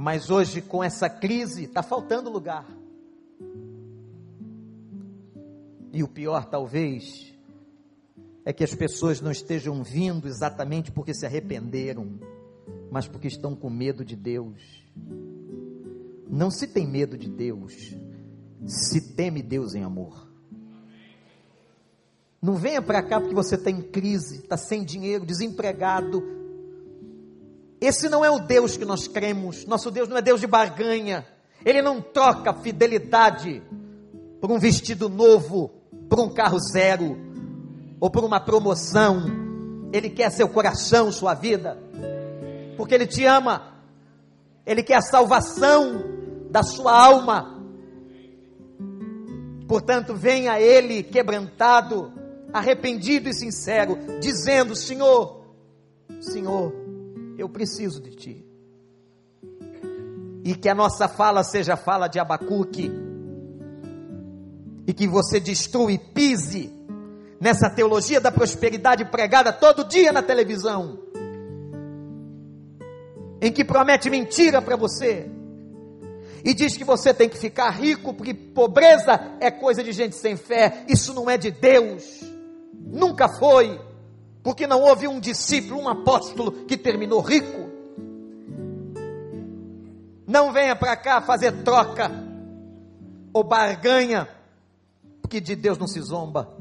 Mas 0.01 0.29
hoje, 0.29 0.61
com 0.61 0.81
essa 0.81 1.09
crise, 1.09 1.65
está 1.65 1.83
faltando 1.83 2.29
lugar. 2.29 2.65
E 5.91 6.01
o 6.01 6.07
pior, 6.07 6.45
talvez, 6.45 7.35
é 8.45 8.53
que 8.53 8.63
as 8.63 8.73
pessoas 8.73 9.19
não 9.19 9.29
estejam 9.29 9.83
vindo 9.83 10.25
exatamente 10.25 10.89
porque 10.89 11.13
se 11.13 11.25
arrependeram, 11.25 12.17
mas 12.89 13.09
porque 13.09 13.27
estão 13.27 13.53
com 13.53 13.69
medo 13.69 14.05
de 14.05 14.15
Deus. 14.15 14.85
Não 16.29 16.49
se 16.49 16.65
tem 16.65 16.87
medo 16.87 17.17
de 17.17 17.29
Deus, 17.29 17.93
se 18.65 19.13
teme 19.15 19.43
Deus 19.43 19.75
em 19.75 19.83
amor. 19.83 20.31
Não 22.41 22.55
venha 22.55 22.81
para 22.81 23.03
cá 23.03 23.19
porque 23.19 23.35
você 23.35 23.55
está 23.55 23.69
em 23.69 23.81
crise, 23.81 24.37
está 24.37 24.55
sem 24.55 24.81
dinheiro, 24.81 25.25
desempregado. 25.25 26.38
Esse 27.81 28.09
não 28.09 28.23
é 28.23 28.29
o 28.29 28.39
Deus 28.39 28.75
que 28.75 28.85
nós 28.85 29.07
cremos. 29.07 29.65
Nosso 29.65 29.89
Deus 29.89 30.09
não 30.09 30.17
é 30.17 30.21
Deus 30.21 30.41
de 30.41 30.47
barganha. 30.47 31.25
Ele 31.65 31.81
não 31.81 32.01
troca 32.01 32.53
fidelidade 32.53 33.61
por 34.41 34.51
um 34.51 34.59
vestido 34.59 35.09
novo, 35.09 35.71
por 36.09 36.19
um 36.19 36.29
carro 36.29 36.57
zero, 36.59 37.17
ou 37.99 38.09
por 38.09 38.23
uma 38.23 38.39
promoção. 38.39 39.25
Ele 39.91 40.09
quer 40.09 40.31
seu 40.31 40.47
coração, 40.47 41.11
sua 41.11 41.33
vida, 41.33 41.77
porque 42.77 42.93
Ele 42.93 43.07
te 43.07 43.25
ama. 43.25 43.73
Ele 44.65 44.83
quer 44.83 44.95
a 44.95 45.01
salvação 45.01 46.03
da 46.49 46.63
sua 46.63 46.93
alma. 46.93 47.59
Portanto, 49.67 50.15
venha 50.15 50.53
a 50.53 50.61
Ele 50.61 51.03
quebrantado, 51.03 52.11
arrependido 52.53 53.29
e 53.29 53.33
sincero, 53.33 53.97
dizendo: 54.19 54.75
Senhor, 54.75 55.43
Senhor, 56.19 56.73
eu 57.41 57.49
preciso 57.49 58.01
de 58.01 58.11
Ti. 58.11 58.45
E 60.43 60.55
que 60.55 60.69
a 60.69 60.75
nossa 60.75 61.07
fala 61.07 61.43
seja 61.43 61.75
fala 61.75 62.07
de 62.07 62.19
Abacuque, 62.19 62.91
e 64.87 64.93
que 64.93 65.07
você 65.07 65.39
destrua 65.39 65.91
e 65.91 65.99
pise 65.99 66.73
nessa 67.39 67.69
teologia 67.69 68.19
da 68.19 68.31
prosperidade 68.31 69.05
pregada 69.05 69.53
todo 69.53 69.83
dia 69.83 70.11
na 70.11 70.21
televisão, 70.21 70.99
em 73.41 73.51
que 73.51 73.63
promete 73.63 74.09
mentira 74.09 74.61
para 74.61 74.75
você, 74.75 75.29
e 76.43 76.53
diz 76.53 76.75
que 76.75 76.83
você 76.83 77.13
tem 77.13 77.29
que 77.29 77.37
ficar 77.37 77.69
rico, 77.69 78.13
porque 78.13 78.33
pobreza 78.33 79.37
é 79.39 79.51
coisa 79.51 79.83
de 79.83 79.91
gente 79.91 80.15
sem 80.15 80.35
fé, 80.35 80.83
isso 80.87 81.13
não 81.13 81.29
é 81.29 81.37
de 81.37 81.51
Deus. 81.51 82.21
Nunca 82.73 83.27
foi, 83.27 83.79
porque 84.43 84.67
não 84.67 84.81
houve 84.81 85.07
um 85.07 85.19
discípulo, 85.19 85.81
um 85.81 85.89
apóstolo 85.89 86.51
que 86.65 86.77
terminou 86.77 87.21
rico. 87.21 87.69
Não 90.27 90.51
venha 90.51 90.75
para 90.75 90.95
cá 90.95 91.21
fazer 91.21 91.63
troca 91.63 92.11
ou 93.33 93.43
barganha, 93.43 94.27
porque 95.21 95.39
de 95.39 95.55
Deus 95.55 95.77
não 95.77 95.87
se 95.87 95.99
zomba. 96.01 96.55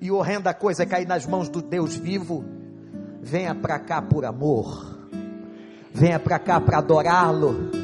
E 0.00 0.10
horrenda 0.10 0.52
coisa 0.52 0.82
é 0.82 0.86
cair 0.86 1.06
nas 1.06 1.26
mãos 1.26 1.48
do 1.48 1.62
Deus 1.62 1.94
vivo. 1.94 2.44
Venha 3.20 3.54
para 3.54 3.78
cá 3.78 4.02
por 4.02 4.24
amor. 4.24 4.98
Venha 5.92 6.18
para 6.18 6.38
cá 6.38 6.60
para 6.60 6.78
adorá-lo 6.78 7.82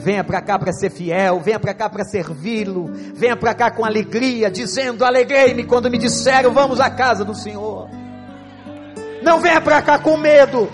Venha 0.00 0.24
para 0.24 0.40
cá 0.40 0.58
para 0.58 0.72
ser 0.72 0.90
fiel, 0.90 1.40
venha 1.40 1.60
para 1.60 1.74
cá 1.74 1.90
para 1.90 2.04
servi-lo, 2.04 2.90
venha 3.14 3.36
para 3.36 3.52
cá 3.52 3.70
com 3.70 3.84
alegria, 3.84 4.50
dizendo: 4.50 5.04
Alegrei-me 5.04 5.64
quando 5.64 5.90
me 5.90 5.98
disseram, 5.98 6.54
vamos 6.54 6.80
à 6.80 6.88
casa 6.88 7.22
do 7.22 7.34
Senhor. 7.34 7.86
Não 9.22 9.40
venha 9.40 9.60
para 9.60 9.82
cá 9.82 9.98
com 9.98 10.16
medo. 10.16 10.70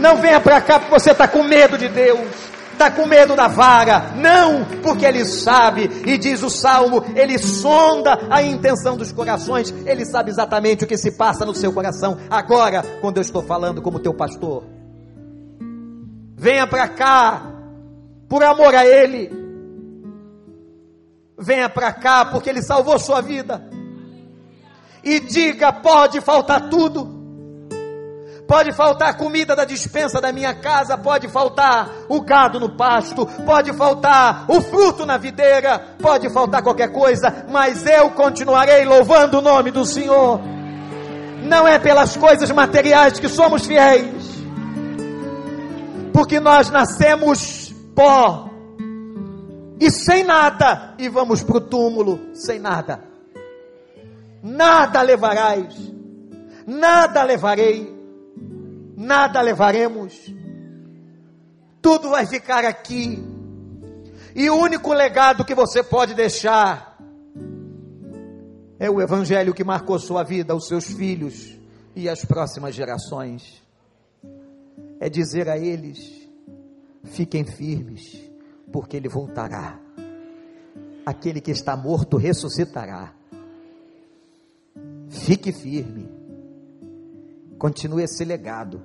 Não 0.00 0.16
venha 0.16 0.40
para 0.40 0.60
cá 0.60 0.80
porque 0.80 0.98
você 0.98 1.12
está 1.12 1.28
com 1.28 1.44
medo 1.44 1.78
de 1.78 1.88
Deus, 1.88 2.28
está 2.72 2.90
com 2.90 3.06
medo 3.06 3.36
da 3.36 3.46
vara. 3.46 4.10
Não, 4.16 4.64
porque 4.82 5.04
Ele 5.04 5.24
sabe, 5.24 5.88
e 6.04 6.18
diz 6.18 6.42
o 6.42 6.50
salmo: 6.50 7.04
Ele 7.14 7.38
sonda 7.38 8.18
a 8.28 8.42
intenção 8.42 8.96
dos 8.96 9.12
corações, 9.12 9.72
Ele 9.86 10.04
sabe 10.04 10.30
exatamente 10.30 10.84
o 10.84 10.86
que 10.88 10.96
se 10.96 11.12
passa 11.12 11.46
no 11.46 11.54
seu 11.54 11.72
coração. 11.72 12.18
Agora, 12.28 12.82
quando 13.00 13.18
eu 13.18 13.22
estou 13.22 13.44
falando 13.44 13.80
como 13.80 14.00
teu 14.00 14.12
pastor, 14.12 14.64
Venha 16.42 16.66
para 16.66 16.88
cá, 16.88 17.52
por 18.28 18.42
amor 18.42 18.74
a 18.74 18.84
Ele. 18.84 19.30
Venha 21.38 21.68
para 21.68 21.92
cá, 21.92 22.24
porque 22.24 22.50
Ele 22.50 22.60
salvou 22.60 22.98
sua 22.98 23.20
vida. 23.20 23.62
E 25.02 25.20
diga: 25.20 25.72
pode 25.72 26.20
faltar 26.20 26.68
tudo. 26.68 27.22
Pode 28.46 28.72
faltar 28.72 29.16
comida 29.16 29.56
da 29.56 29.64
dispensa 29.64 30.20
da 30.20 30.30
minha 30.30 30.54
casa, 30.54 30.98
pode 30.98 31.26
faltar 31.28 31.90
o 32.08 32.20
gado 32.20 32.60
no 32.60 32.76
pasto, 32.76 33.24
pode 33.46 33.72
faltar 33.72 34.44
o 34.46 34.60
fruto 34.60 35.06
na 35.06 35.16
videira, 35.16 35.96
pode 35.98 36.28
faltar 36.28 36.62
qualquer 36.62 36.92
coisa, 36.92 37.46
mas 37.50 37.86
eu 37.86 38.10
continuarei 38.10 38.84
louvando 38.84 39.38
o 39.38 39.40
nome 39.40 39.70
do 39.70 39.86
Senhor. 39.86 40.38
Não 41.44 41.66
é 41.66 41.78
pelas 41.78 42.14
coisas 42.16 42.50
materiais 42.50 43.18
que 43.18 43.28
somos 43.28 43.64
fiéis, 43.64 44.44
porque 46.12 46.38
nós 46.38 46.68
nascemos 46.68 47.74
pó 47.94 48.50
e 49.80 49.90
sem 49.90 50.24
nada, 50.24 50.94
e 50.98 51.08
vamos 51.08 51.42
para 51.42 51.56
o 51.56 51.60
túmulo 51.60 52.20
sem 52.34 52.58
nada. 52.58 53.11
Nada 54.42 55.02
levarás, 55.02 55.74
nada 56.66 57.22
levarei, 57.22 57.94
nada 58.96 59.40
levaremos, 59.40 60.34
tudo 61.80 62.10
vai 62.10 62.26
ficar 62.26 62.64
aqui, 62.64 63.22
e 64.34 64.50
o 64.50 64.56
único 64.56 64.92
legado 64.92 65.44
que 65.44 65.54
você 65.54 65.82
pode 65.82 66.14
deixar 66.14 66.98
é 68.82 68.90
o 68.90 69.00
Evangelho 69.00 69.54
que 69.54 69.62
marcou 69.62 69.96
sua 69.96 70.24
vida, 70.24 70.56
os 70.56 70.66
seus 70.66 70.86
filhos 70.86 71.56
e 71.94 72.08
as 72.08 72.24
próximas 72.24 72.74
gerações. 72.74 73.62
É 74.98 75.08
dizer 75.08 75.48
a 75.48 75.56
eles: 75.56 76.28
fiquem 77.04 77.44
firmes, 77.44 78.20
porque 78.72 78.96
ele 78.96 79.08
voltará. 79.08 79.78
Aquele 81.06 81.40
que 81.40 81.52
está 81.52 81.76
morto 81.76 82.16
ressuscitará. 82.16 83.12
Fique 85.12 85.52
firme. 85.52 86.08
Continue 87.58 88.02
esse 88.02 88.24
legado. 88.24 88.82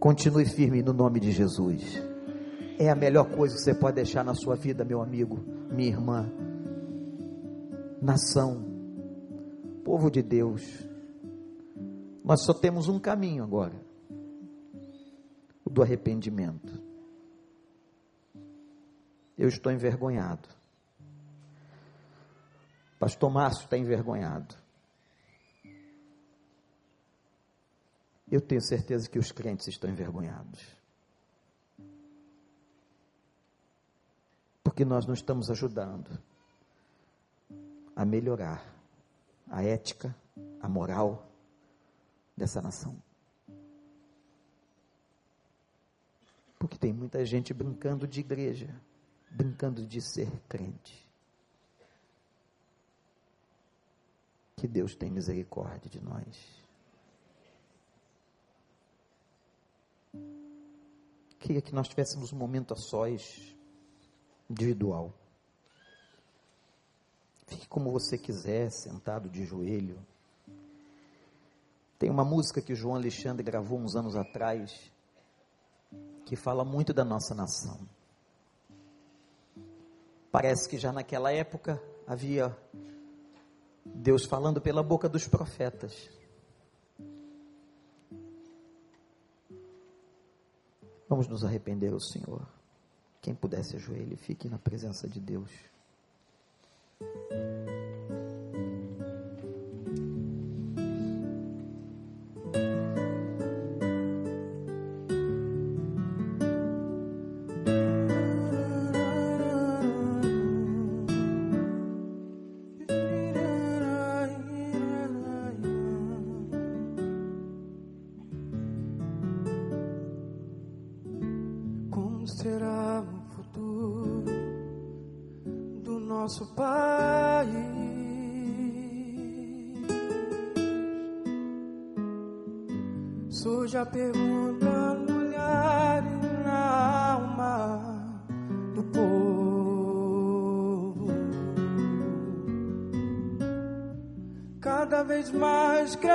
Continue 0.00 0.44
firme 0.44 0.82
no 0.82 0.92
nome 0.92 1.20
de 1.20 1.30
Jesus. 1.30 2.02
É 2.78 2.90
a 2.90 2.94
melhor 2.94 3.30
coisa 3.30 3.54
que 3.54 3.62
você 3.62 3.74
pode 3.74 3.94
deixar 3.94 4.24
na 4.24 4.34
sua 4.34 4.56
vida, 4.56 4.84
meu 4.84 5.00
amigo, 5.00 5.38
minha 5.70 5.88
irmã. 5.88 6.28
Nação, 8.02 8.64
povo 9.84 10.10
de 10.10 10.22
Deus, 10.22 10.86
Mas 12.24 12.44
só 12.44 12.52
temos 12.52 12.88
um 12.88 12.98
caminho 12.98 13.42
agora: 13.42 13.80
o 15.64 15.70
do 15.70 15.82
arrependimento. 15.82 16.82
Eu 19.36 19.48
estou 19.48 19.72
envergonhado. 19.72 20.48
Pastor 22.98 23.30
Márcio 23.30 23.64
está 23.64 23.78
envergonhado. 23.78 24.67
Eu 28.30 28.40
tenho 28.40 28.60
certeza 28.60 29.08
que 29.08 29.18
os 29.18 29.32
crentes 29.32 29.68
estão 29.68 29.88
envergonhados. 29.88 30.60
Porque 34.62 34.84
nós 34.84 35.06
não 35.06 35.14
estamos 35.14 35.50
ajudando 35.50 36.10
a 37.96 38.04
melhorar 38.04 38.64
a 39.48 39.62
ética, 39.62 40.14
a 40.60 40.68
moral 40.68 41.26
dessa 42.36 42.60
nação. 42.60 42.94
Porque 46.58 46.76
tem 46.76 46.92
muita 46.92 47.24
gente 47.24 47.54
brincando 47.54 48.06
de 48.06 48.20
igreja, 48.20 48.68
brincando 49.30 49.86
de 49.86 50.00
ser 50.02 50.30
crente. 50.48 51.08
Que 54.54 54.68
Deus 54.68 54.94
tenha 54.94 55.12
misericórdia 55.12 55.88
de 55.88 56.00
nós. 56.00 56.67
Queria 61.38 61.62
que 61.62 61.74
nós 61.74 61.88
tivéssemos 61.88 62.32
um 62.32 62.36
momento 62.36 62.74
a 62.74 62.76
sós, 62.76 63.54
individual. 64.50 65.14
Fique 67.46 67.66
como 67.68 67.92
você 67.92 68.18
quiser, 68.18 68.70
sentado 68.70 69.28
de 69.28 69.44
joelho. 69.44 70.04
Tem 71.98 72.10
uma 72.10 72.24
música 72.24 72.60
que 72.60 72.74
João 72.74 72.96
Alexandre 72.96 73.42
gravou 73.42 73.78
uns 73.78 73.96
anos 73.96 74.16
atrás, 74.16 74.92
que 76.26 76.36
fala 76.36 76.64
muito 76.64 76.92
da 76.92 77.04
nossa 77.04 77.34
nação. 77.34 77.80
Parece 80.30 80.68
que 80.68 80.76
já 80.76 80.92
naquela 80.92 81.32
época 81.32 81.82
havia 82.06 82.56
Deus 83.84 84.26
falando 84.26 84.60
pela 84.60 84.82
boca 84.82 85.08
dos 85.08 85.26
profetas. 85.26 86.17
Vamos 91.08 91.26
nos 91.26 91.44
arrepender 91.44 91.92
ao 91.92 92.00
Senhor. 92.00 92.46
Quem 93.22 93.34
pudesse 93.34 93.76
ajoelhe, 93.76 94.16
fique 94.16 94.48
na 94.48 94.58
presença 94.58 95.08
de 95.08 95.18
Deus. 95.18 95.50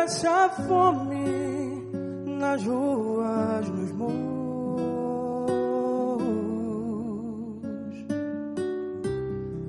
Cresce 0.03 0.27
a 0.27 0.49
fome 0.49 1.23
nas 2.25 2.61
ruas, 2.65 3.69
nos 3.69 3.91
morros. 3.93 4.13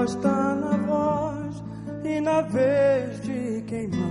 Resposta 0.07 0.55
na 0.55 0.77
voz 0.77 1.65
e 2.05 2.21
na 2.21 2.41
vez 2.43 3.21
de 3.23 3.65
quem 3.67 3.89
manda. 3.89 4.07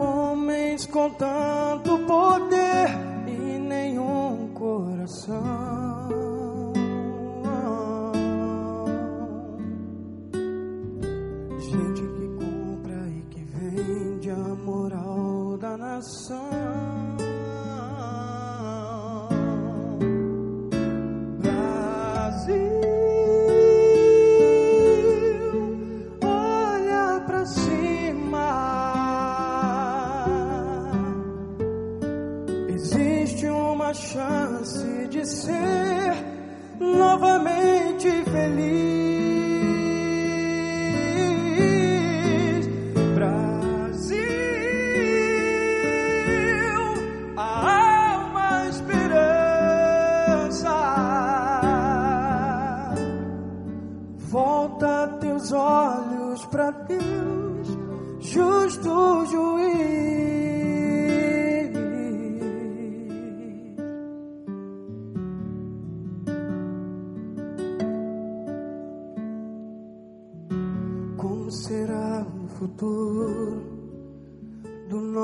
Homens 0.00 0.84
com 0.86 1.10
tanto 1.10 1.98
poder 1.98 2.88
e 3.28 3.58
nenhum 3.58 4.50
coração. 4.54 5.77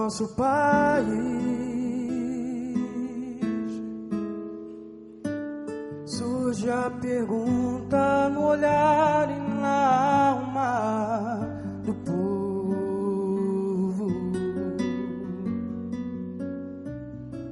Nosso 0.04 0.28
país. 0.34 1.06
Surge 6.04 6.70
a 6.70 6.90
pergunta 7.00 8.28
no 8.28 8.48
olhar 8.48 9.30
e 9.30 9.40
na 9.62 10.28
alma 10.28 11.40
do 11.84 11.94
povo. 11.94 12.44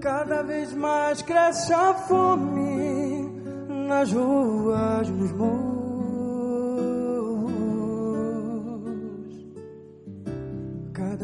Cada 0.00 0.42
vez 0.42 0.74
mais 0.74 1.22
cresce 1.22 1.72
a 1.72 1.94
fome 1.94 3.32
nas 3.88 4.12
ruas, 4.12 5.08
nos 5.08 5.32
morros. 5.32 5.71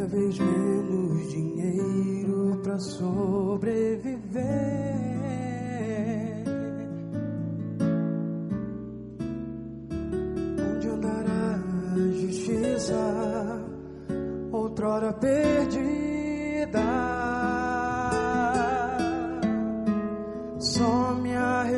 Vez 0.08 0.38
menos 0.38 1.30
dinheiro 1.30 2.60
para 2.62 2.78
sobreviver. 2.78 4.18
Onde 10.74 10.88
andará 10.88 11.60
a 11.94 11.98
justiça, 12.12 12.96
outrora 14.52 15.12
perdida? 15.12 16.28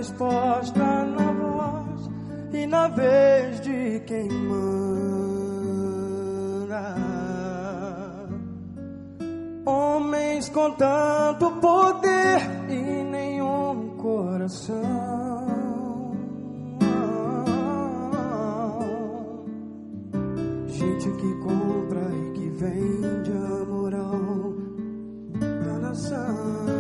resposta 0.01 1.05
na 1.05 1.33
voz 1.33 2.11
e 2.55 2.67
na 2.67 2.89
vez 2.89 3.61
de 3.61 4.01
quem 4.07 4.29
manda. 4.29 4.90
Com 10.53 10.73
tanto 10.73 11.51
poder 11.61 12.41
e 12.69 13.05
nenhum 13.05 13.97
coração. 13.97 14.77
Gente 20.67 21.11
que 21.11 21.35
compra 21.41 22.01
e 22.01 22.33
que 22.33 22.49
vende 22.51 23.33
a 23.33 23.65
moral 23.65 24.55
da 25.41 25.79
nação. 25.79 26.80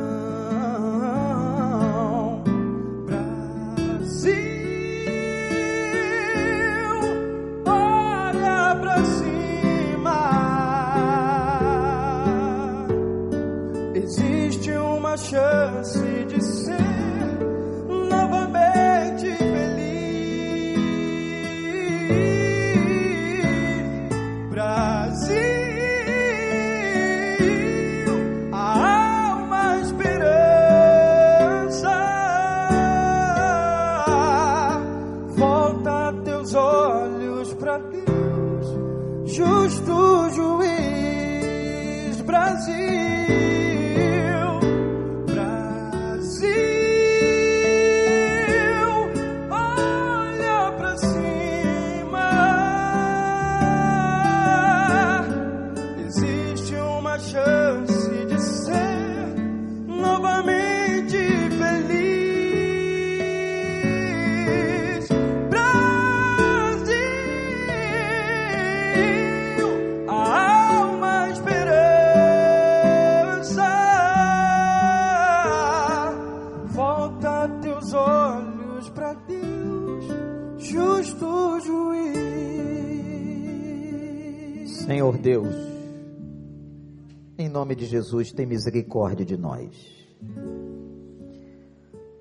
Jesus, 87.91 88.33
tem 88.33 88.47
misericórdia 88.47 89.27
de 89.27 89.37
nós. 89.37 89.69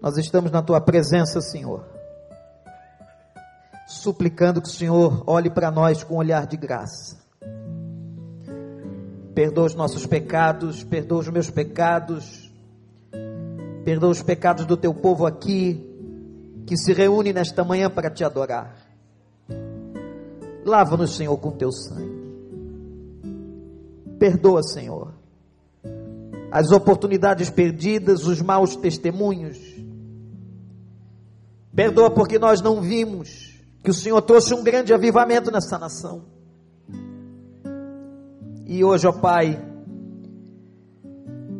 Nós 0.01 0.17
estamos 0.17 0.51
na 0.51 0.61
tua 0.61 0.81
presença, 0.81 1.41
Senhor, 1.41 1.85
suplicando 3.87 4.61
que 4.61 4.67
o 4.67 4.71
Senhor 4.71 5.23
olhe 5.27 5.49
para 5.49 5.69
nós 5.69 6.03
com 6.03 6.15
um 6.15 6.17
olhar 6.17 6.47
de 6.47 6.57
graça. 6.57 7.17
Perdoa 9.35 9.65
os 9.65 9.75
nossos 9.75 10.05
pecados, 10.05 10.83
perdoa 10.83 11.19
os 11.19 11.29
meus 11.29 11.49
pecados, 11.49 12.51
perdoa 13.85 14.09
os 14.09 14.23
pecados 14.23 14.65
do 14.65 14.75
teu 14.75 14.93
povo 14.93 15.25
aqui, 15.25 15.85
que 16.65 16.77
se 16.77 16.93
reúne 16.93 17.31
nesta 17.33 17.63
manhã 17.63 17.89
para 17.89 18.09
te 18.09 18.23
adorar. 18.23 18.75
Lava-nos, 20.65 21.15
Senhor, 21.15 21.37
com 21.37 21.51
teu 21.51 21.71
sangue. 21.71 22.19
Perdoa, 24.19 24.61
Senhor, 24.61 25.18
as 26.51 26.71
oportunidades 26.71 27.49
perdidas, 27.49 28.25
os 28.25 28.41
maus 28.41 28.75
testemunhos. 28.75 29.57
Perdoa 31.73 32.09
porque 32.09 32.39
nós 32.39 32.61
não 32.61 32.81
vimos 32.81 33.49
que 33.83 33.91
o 33.91 33.93
Senhor 33.93 34.21
trouxe 34.21 34.53
um 34.53 34.63
grande 34.63 34.93
avivamento 34.93 35.51
nessa 35.51 35.77
nação. 35.77 36.25
E 38.65 38.83
hoje, 38.83 39.07
ó 39.07 39.11
Pai, 39.11 39.59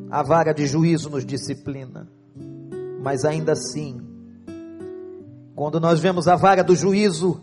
a 0.10 0.24
vara 0.24 0.54
de 0.54 0.66
juízo 0.66 1.10
nos 1.10 1.26
disciplina. 1.26 2.08
Mas 3.02 3.24
ainda 3.24 3.54
assim, 3.54 4.02
quando 5.56 5.80
nós 5.80 6.00
vemos 6.00 6.28
a 6.28 6.36
vara 6.36 6.64
do 6.64 6.76
juízo, 6.76 7.42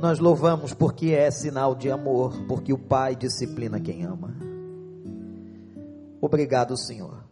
nós 0.00 0.18
louvamos 0.18 0.72
porque 0.74 1.10
é 1.10 1.30
sinal 1.30 1.74
de 1.74 1.90
amor, 1.90 2.34
porque 2.46 2.72
o 2.72 2.78
Pai 2.78 3.16
disciplina 3.16 3.80
quem 3.80 4.04
ama. 4.04 4.53
Obrigado, 6.24 6.74
Senhor. 6.74 7.22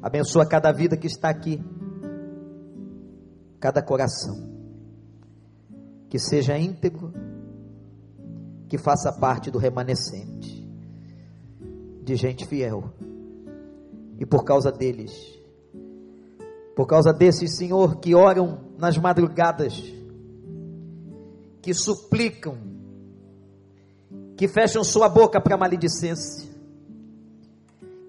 Abençoa 0.00 0.46
cada 0.46 0.70
vida 0.70 0.96
que 0.96 1.08
está 1.08 1.28
aqui, 1.28 1.60
cada 3.58 3.82
coração, 3.82 4.36
que 6.08 6.16
seja 6.16 6.56
íntegro, 6.56 7.12
que 8.68 8.78
faça 8.78 9.12
parte 9.12 9.50
do 9.50 9.58
remanescente, 9.58 10.64
de 12.04 12.14
gente 12.14 12.46
fiel, 12.46 12.92
e 14.16 14.24
por 14.24 14.44
causa 14.44 14.70
deles, 14.70 15.12
por 16.76 16.86
causa 16.86 17.12
desses, 17.12 17.56
Senhor, 17.56 17.96
que 17.96 18.14
oram 18.14 18.60
nas 18.78 18.96
madrugadas, 18.96 19.74
que 21.60 21.74
suplicam, 21.74 22.56
que 24.36 24.46
fecham 24.46 24.84
sua 24.84 25.08
boca 25.08 25.40
para 25.40 25.58
maledicência, 25.58 26.45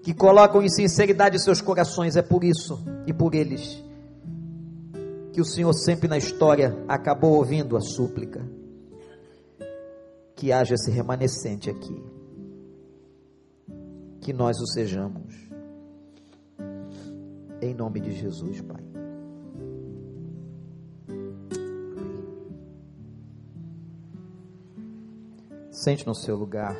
que 0.02 0.14
colocam 0.14 0.62
em 0.62 0.68
sinceridade 0.68 1.42
seus 1.42 1.60
corações, 1.60 2.16
é 2.16 2.22
por 2.22 2.44
isso 2.44 2.82
e 3.06 3.12
por 3.12 3.34
eles 3.34 3.82
que 5.38 5.42
o 5.42 5.44
Senhor 5.44 5.72
sempre 5.72 6.08
na 6.08 6.18
história 6.18 6.76
acabou 6.88 7.36
ouvindo 7.36 7.76
a 7.76 7.80
súplica. 7.80 8.44
Que 10.34 10.50
haja 10.50 10.74
esse 10.74 10.90
remanescente 10.90 11.70
aqui. 11.70 12.04
Que 14.20 14.32
nós 14.32 14.58
o 14.58 14.66
sejamos. 14.66 15.32
Em 17.62 17.72
nome 17.72 18.00
de 18.00 18.10
Jesus, 18.10 18.60
Pai. 18.62 18.82
Sente 25.70 26.04
no 26.04 26.16
seu 26.16 26.34
lugar. 26.34 26.76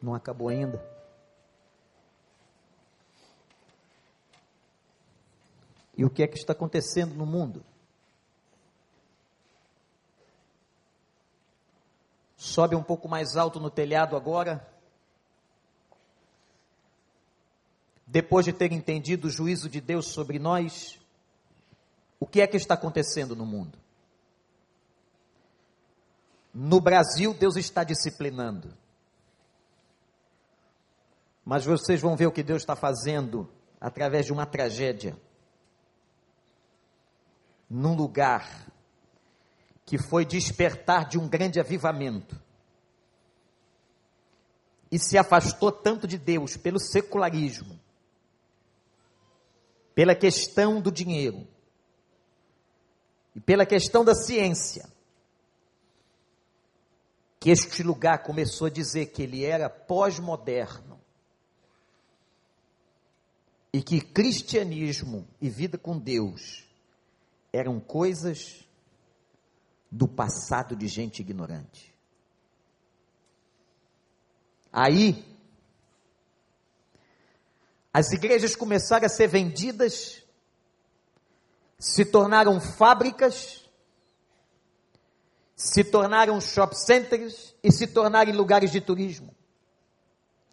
Não 0.00 0.14
acabou 0.14 0.48
ainda. 0.48 0.82
E 5.96 6.04
o 6.04 6.10
que 6.10 6.22
é 6.22 6.26
que 6.26 6.38
está 6.38 6.52
acontecendo 6.52 7.14
no 7.14 7.26
mundo? 7.26 7.64
Sobe 12.36 12.74
um 12.74 12.82
pouco 12.82 13.08
mais 13.08 13.36
alto 13.36 13.60
no 13.60 13.70
telhado 13.70 14.16
agora. 14.16 14.66
Depois 18.06 18.46
de 18.46 18.52
ter 18.52 18.72
entendido 18.72 19.28
o 19.28 19.30
juízo 19.30 19.68
de 19.68 19.80
Deus 19.80 20.08
sobre 20.08 20.38
nós, 20.38 20.98
o 22.18 22.26
que 22.26 22.40
é 22.40 22.46
que 22.46 22.56
está 22.56 22.74
acontecendo 22.74 23.36
no 23.36 23.44
mundo? 23.44 23.78
No 26.52 26.80
Brasil, 26.80 27.32
Deus 27.32 27.56
está 27.56 27.84
disciplinando. 27.84 28.76
Mas 31.44 31.64
vocês 31.64 32.00
vão 32.00 32.16
ver 32.16 32.26
o 32.26 32.32
que 32.32 32.42
Deus 32.42 32.62
está 32.62 32.74
fazendo 32.74 33.48
através 33.80 34.26
de 34.26 34.32
uma 34.32 34.46
tragédia. 34.46 35.16
Num 37.70 37.94
lugar 37.94 38.66
que 39.86 39.96
foi 39.96 40.24
despertar 40.24 41.08
de 41.08 41.18
um 41.18 41.28
grande 41.28 41.60
avivamento. 41.60 42.38
E 44.90 44.98
se 44.98 45.16
afastou 45.16 45.70
tanto 45.70 46.06
de 46.06 46.18
Deus 46.18 46.56
pelo 46.56 46.80
secularismo, 46.80 47.78
pela 49.94 50.14
questão 50.14 50.80
do 50.80 50.90
dinheiro 50.90 51.46
e 53.34 53.40
pela 53.40 53.64
questão 53.64 54.04
da 54.04 54.14
ciência 54.14 54.90
que 57.38 57.50
este 57.50 57.82
lugar 57.82 58.22
começou 58.22 58.66
a 58.66 58.70
dizer 58.70 59.06
que 59.06 59.22
ele 59.22 59.44
era 59.44 59.70
pós-moderno. 59.70 60.90
e 63.72 63.82
que 63.82 64.00
cristianismo 64.00 65.26
e 65.40 65.48
vida 65.48 65.78
com 65.78 65.98
Deus 65.98 66.69
eram 67.52 67.80
coisas 67.80 68.68
do 69.90 70.06
passado 70.06 70.76
de 70.76 70.86
gente 70.86 71.20
ignorante. 71.20 71.94
Aí, 74.72 75.24
as 77.92 78.12
igrejas 78.12 78.54
começaram 78.54 79.06
a 79.06 79.08
ser 79.08 79.26
vendidas, 79.26 80.22
se 81.78 82.04
tornaram 82.04 82.60
fábricas, 82.60 83.68
se 85.56 85.82
tornaram 85.82 86.40
shop 86.40 86.74
centers 86.74 87.54
e 87.62 87.72
se 87.72 87.88
tornaram 87.88 88.32
lugares 88.32 88.70
de 88.70 88.80
turismo. 88.80 89.34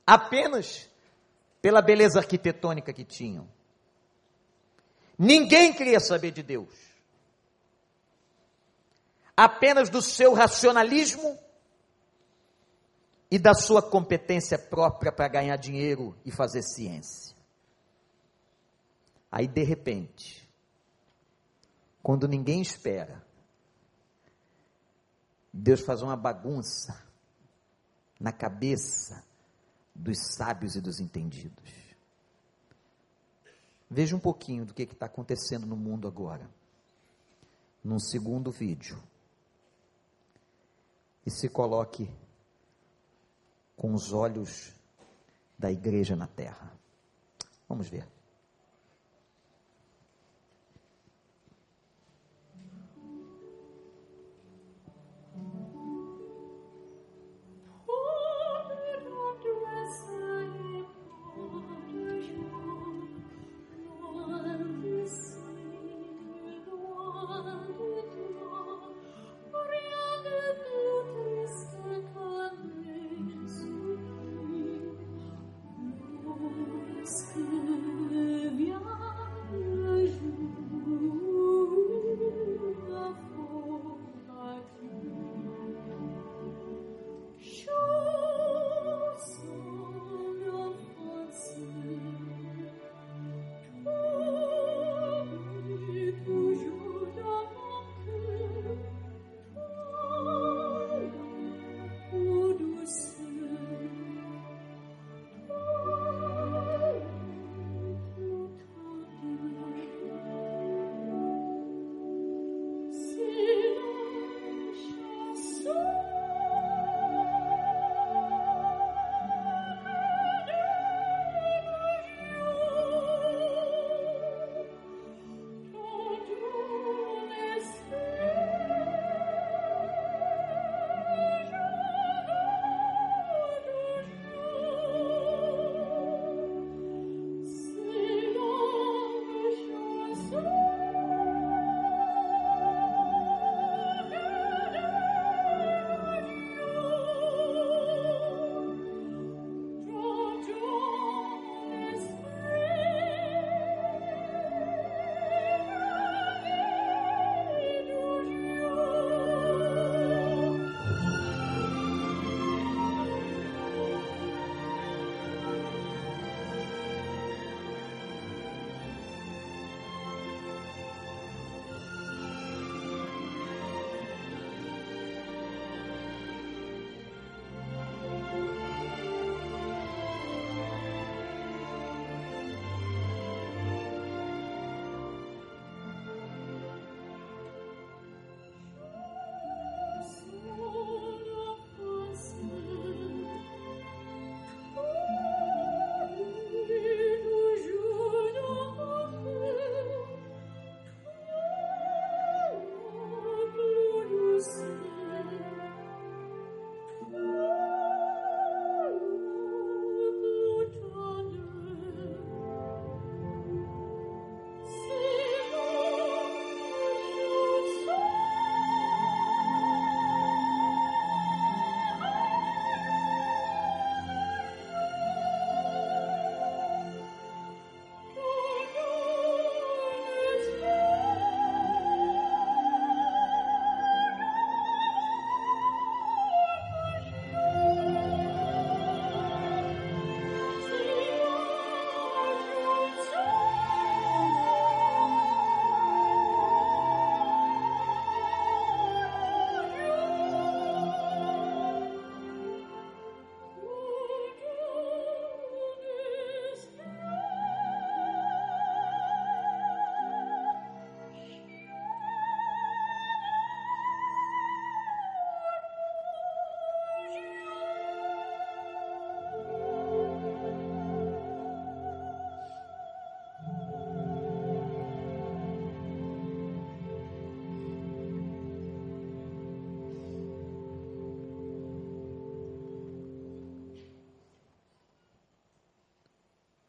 Apenas 0.06 0.89
pela 1.62 1.82
beleza 1.82 2.20
arquitetônica 2.20 2.91
que 2.91 3.04
tinham. 3.04 3.48
Ninguém 5.18 5.74
queria 5.74 6.00
saber 6.00 6.32
de 6.32 6.41
Deus. 6.41 6.87
Apenas 9.38 9.88
do 9.88 10.02
seu 10.02 10.34
racionalismo 10.34 11.38
e 13.30 13.38
da 13.38 13.54
sua 13.54 13.88
competência 13.88 14.58
própria 14.58 15.12
para 15.12 15.28
ganhar 15.28 15.56
dinheiro 15.58 16.18
e 16.26 16.32
fazer 16.32 16.64
ciência. 16.64 17.38
Aí, 19.32 19.48
de 19.48 19.64
repente, 19.64 20.50
quando 22.02 22.28
ninguém 22.28 22.62
espera, 22.62 23.24
Deus 25.54 25.82
faz 25.82 26.02
uma 26.02 26.16
bagunça 26.16 27.06
na 28.20 28.32
cabeça 28.32 29.24
dos 29.94 30.18
sábios 30.36 30.76
e 30.76 30.82
dos 30.82 31.00
entendidos. 31.00 31.74
Veja 33.90 34.16
um 34.16 34.20
pouquinho 34.20 34.66
do 34.66 34.74
que 34.74 34.84
está 34.84 35.06
acontecendo 35.06 35.66
no 35.66 35.76
mundo 35.76 36.08
agora, 36.08 36.50
num 37.84 38.00
segundo 38.00 38.52
vídeo. 38.52 39.02
E 41.28 41.30
se 41.30 41.49
coloque 41.49 42.09
com 43.75 43.93
os 43.93 44.13
olhos 44.13 44.73
da 45.59 45.69
igreja 45.69 46.15
na 46.15 46.25
terra. 46.25 46.71
Vamos 47.67 47.89
ver. 47.89 48.07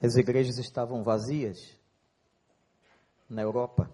As 0.08 0.16
igrejas 0.16 0.56
estavam 0.56 1.02
vazias 1.02 1.78
na 3.28 3.42
Europa. 3.42 3.90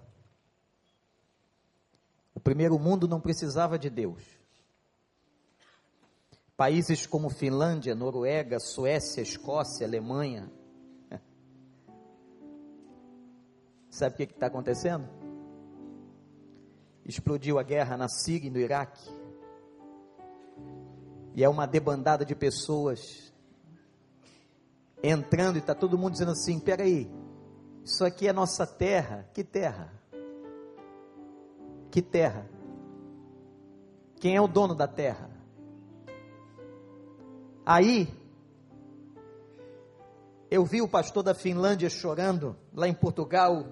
O 2.32 2.38
primeiro 2.38 2.78
mundo 2.78 3.08
não 3.08 3.20
precisava 3.20 3.76
de 3.76 3.90
Deus. 3.90 4.22
Países 6.56 7.04
como 7.04 7.28
Finlândia, 7.28 7.96
Noruega, 7.96 8.60
Suécia, 8.60 9.22
Escócia, 9.22 9.84
Alemanha. 9.84 10.48
Sabe 13.90 14.14
o 14.14 14.16
que 14.18 14.34
está 14.34 14.46
acontecendo? 14.46 15.08
Explodiu 17.04 17.58
a 17.58 17.64
guerra 17.64 17.96
na 17.96 18.08
Síria 18.08 18.46
e 18.46 18.50
no 18.52 18.60
Iraque. 18.60 19.10
E 21.34 21.42
é 21.42 21.48
uma 21.48 21.66
debandada 21.66 22.24
de 22.24 22.36
pessoas 22.36 23.23
entrando 25.04 25.56
e 25.56 25.58
está 25.58 25.74
todo 25.74 25.98
mundo 25.98 26.12
dizendo 26.12 26.32
assim: 26.32 26.58
peraí, 26.58 27.10
isso 27.84 28.04
aqui 28.04 28.26
é 28.26 28.32
nossa 28.32 28.66
terra. 28.66 29.28
Que 29.34 29.44
terra? 29.44 29.92
Que 31.90 32.00
terra? 32.00 32.48
Quem 34.18 34.34
é 34.34 34.40
o 34.40 34.48
dono 34.48 34.74
da 34.74 34.88
terra? 34.88 35.30
Aí, 37.66 38.08
eu 40.50 40.64
vi 40.64 40.80
o 40.80 40.88
pastor 40.88 41.22
da 41.22 41.34
Finlândia 41.34 41.90
chorando, 41.90 42.56
lá 42.72 42.88
em 42.88 42.94
Portugal, 42.94 43.66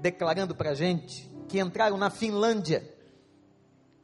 declarando 0.00 0.54
para 0.54 0.70
a 0.70 0.74
gente 0.74 1.28
que 1.48 1.58
entraram 1.58 1.96
na 1.96 2.10
Finlândia, 2.10 2.94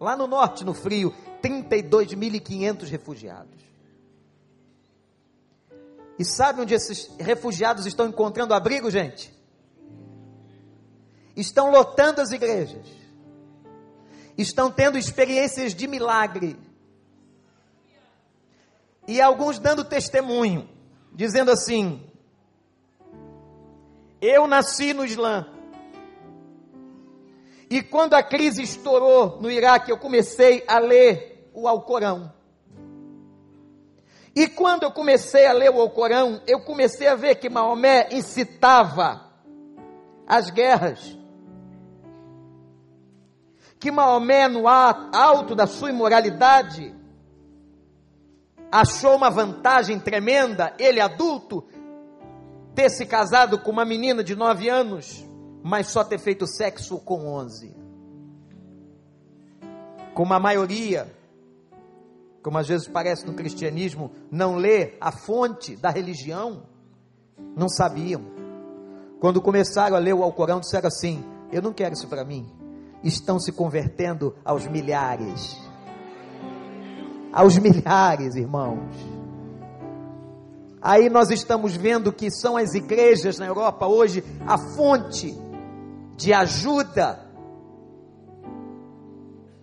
lá 0.01 0.17
no 0.17 0.27
norte, 0.27 0.65
no 0.65 0.73
frio, 0.73 1.15
32.500 1.43 2.89
refugiados. 2.89 3.65
E 6.19 6.25
sabe 6.25 6.61
onde 6.61 6.75
esses 6.75 7.11
refugiados 7.19 7.87
estão 7.87 8.07
encontrando 8.07 8.55
abrigo, 8.55 8.91
gente? 8.91 9.33
Estão 11.37 11.71
lotando 11.71 12.21
as 12.21 12.31
igrejas. 12.31 12.87
Estão 14.39 14.71
tendo 14.71 14.99
experiências 14.99 15.75
de 15.75 15.87
milagre. 15.87 16.57
E 19.07 19.21
alguns 19.21 19.59
dando 19.59 19.85
testemunho, 19.85 20.69
dizendo 21.13 21.51
assim: 21.51 22.03
Eu 24.21 24.47
nasci 24.47 24.93
no 24.93 25.05
Islã. 25.05 25.47
E 27.69 27.83
quando 27.83 28.15
a 28.15 28.23
crise 28.23 28.63
estourou 28.63 29.41
no 29.41 29.51
Iraque, 29.51 29.91
eu 29.91 29.99
comecei 29.99 30.65
a 30.67 30.79
ler 30.79 31.51
o 31.53 31.67
Alcorão. 31.67 32.33
E 34.37 34.49
quando 34.49 34.83
eu 34.83 34.91
comecei 34.91 35.47
a 35.47 35.53
ler 35.53 35.71
o 35.71 35.81
Alcorão, 35.81 36.41
eu 36.47 36.61
comecei 36.61 37.07
a 37.07 37.15
ver 37.15 37.37
que 37.37 37.49
Maomé 37.49 38.09
incitava 38.11 39.31
as 40.27 40.51
guerras. 40.51 41.17
Que 43.79 43.93
Maomé, 43.93 44.49
no 44.49 44.67
alto 44.67 45.55
da 45.55 45.67
sua 45.69 45.91
imoralidade, 45.91 46.93
achou 48.73 49.15
uma 49.15 49.31
vantagem 49.31 50.01
tremenda, 50.01 50.75
ele 50.81 51.01
adulto, 51.01 51.65
ter 52.75 52.91
se 52.91 53.07
casado 53.07 53.61
com 53.61 53.71
uma 53.71 53.85
menina 53.85 54.25
de 54.25 54.35
nove 54.35 54.69
anos, 54.69 55.25
mas 55.63 55.89
só 55.89 56.03
ter 56.03 56.19
feito 56.19 56.45
sexo 56.45 56.99
com 56.99 57.29
onze. 57.29 57.73
Como 60.13 60.35
a 60.35 60.41
maioria 60.41 61.15
como 62.45 62.59
às 62.59 62.69
vezes 62.69 62.87
parece 62.87 63.27
no 63.27 63.33
cristianismo, 63.33 64.13
não 64.31 64.57
lê 64.57 64.99
a 65.01 65.11
fonte 65.11 65.75
da 65.77 65.89
religião, 65.89 66.65
não 67.57 67.71
sabiam. 67.71 68.21
Quando 69.19 69.41
começaram 69.41 69.97
a 69.97 69.99
ler 69.99 70.13
o 70.13 70.23
Alcorão, 70.23 70.61
disseram 70.61 70.89
assim: 70.89 71.25
Eu 71.51 71.63
não 71.63 71.73
quero 71.73 71.95
isso 71.95 72.07
para 72.07 72.23
mim. 72.23 72.47
Estão 73.03 73.41
se 73.41 73.51
convertendo 73.51 74.37
aos 74.45 74.67
milhares. 74.67 75.59
Aos 77.33 77.57
milhares, 77.57 78.35
irmãos. 78.35 78.95
Aí 80.83 81.09
nós 81.09 81.31
estamos 81.31 81.75
vendo 81.75 82.13
que 82.13 82.31
são 82.31 82.59
as 82.59 82.75
igrejas 82.75 83.39
na 83.39 83.47
Europa 83.47 83.87
hoje 83.87 84.23
a 84.47 84.59
fonte 84.59 85.35
de 86.15 86.35
ajuda 86.35 87.25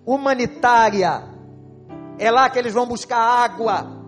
humanitária 0.04 1.31
é 2.22 2.30
lá 2.30 2.48
que 2.52 2.60
eles 2.60 2.72
vão 2.72 2.86
buscar 2.86 3.18
água. 3.18 4.00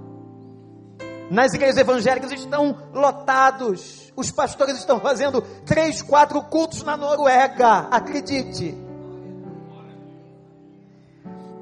Nas 1.32 1.51
igrejas 1.51 1.78
evangélicas 1.78 2.32
estão 2.32 2.78
lotados. 2.93 4.14
Os 4.16 4.30
pastores 4.30 4.78
estão 4.78 4.99
fazendo 4.99 5.41
três, 5.66 6.03
quatro 6.03 6.39
cultos 6.43 6.84
na 6.84 6.95
Noruega. 6.95 7.88
Acredite. 7.89 8.78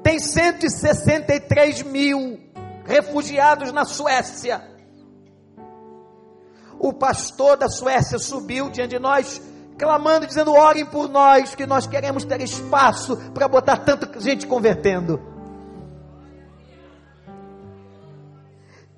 Tem 0.02 0.18
163 0.18 1.84
mil 1.84 2.38
refugiados 2.84 3.72
na 3.72 3.86
Suécia. 3.86 4.62
O 6.78 6.92
pastor 6.92 7.56
da 7.56 7.70
Suécia 7.70 8.18
subiu 8.18 8.68
diante 8.68 8.90
de 8.90 8.98
nós, 8.98 9.40
clamando, 9.78 10.26
dizendo: 10.26 10.52
orem 10.52 10.84
por 10.84 11.08
nós, 11.08 11.54
que 11.54 11.64
nós 11.64 11.86
queremos 11.86 12.26
ter 12.26 12.42
espaço 12.42 13.16
para 13.32 13.48
botar 13.48 13.78
tanta 13.78 14.20
gente 14.20 14.46
convertendo. 14.46 15.31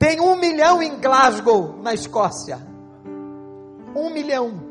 Tem 0.04 0.20
um 0.20 0.36
milhão 0.36 0.82
em 0.82 1.00
Glasgow, 1.00 1.80
na 1.80 1.94
Escócia. 1.94 2.58
Um 3.96 4.10
milhão. 4.10 4.62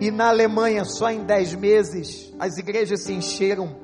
E 0.00 0.10
na 0.10 0.28
Alemanha, 0.28 0.86
só 0.86 1.10
em 1.10 1.22
dez 1.22 1.54
meses, 1.54 2.32
as 2.38 2.56
igrejas 2.56 3.02
se 3.02 3.12
encheram, 3.12 3.76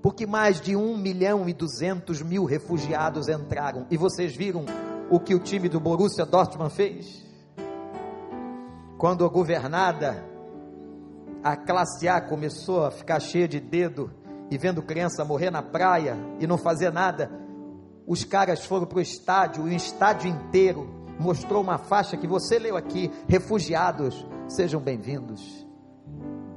porque 0.00 0.24
mais 0.24 0.60
de 0.60 0.76
um 0.76 0.96
milhão 0.96 1.48
e 1.48 1.52
duzentos 1.52 2.22
mil 2.22 2.44
refugiados 2.44 3.28
entraram. 3.28 3.88
E 3.90 3.96
vocês 3.96 4.36
viram 4.36 4.64
o 5.10 5.18
que 5.18 5.34
o 5.34 5.40
time 5.40 5.68
do 5.68 5.80
Borussia 5.80 6.24
Dortmund 6.24 6.72
fez? 6.72 7.26
Quando 8.96 9.24
a 9.24 9.28
governada, 9.28 10.24
a 11.42 11.56
classe 11.56 12.06
A 12.06 12.20
começou 12.20 12.86
a 12.86 12.92
ficar 12.92 13.18
cheia 13.18 13.48
de 13.48 13.58
dedo 13.58 14.12
e 14.48 14.56
vendo 14.56 14.80
criança 14.80 15.24
morrer 15.24 15.50
na 15.50 15.60
praia 15.60 16.16
e 16.38 16.46
não 16.46 16.56
fazer 16.56 16.92
nada, 16.92 17.39
os 18.10 18.24
caras 18.24 18.64
foram 18.64 18.86
para 18.86 18.98
o 18.98 19.00
estádio, 19.00 19.62
o 19.62 19.68
estádio 19.68 20.28
inteiro 20.28 21.14
mostrou 21.16 21.62
uma 21.62 21.78
faixa 21.78 22.16
que 22.16 22.26
você 22.26 22.58
leu 22.58 22.76
aqui: 22.76 23.08
refugiados, 23.28 24.26
sejam 24.48 24.80
bem-vindos. 24.80 25.64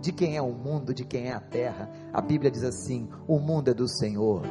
De 0.02 0.12
quem 0.12 0.36
é 0.36 0.42
o 0.42 0.52
mundo, 0.52 0.96
de 0.96 1.06
quem 1.06 1.28
é 1.28 1.34
a 1.34 1.40
terra? 1.40 1.92
A 2.12 2.20
Bíblia 2.22 2.50
diz 2.50 2.64
assim: 2.64 3.08
o 3.28 3.38
mundo 3.38 3.70
é 3.70 3.74
do 3.74 3.88
Senhor 3.88 4.42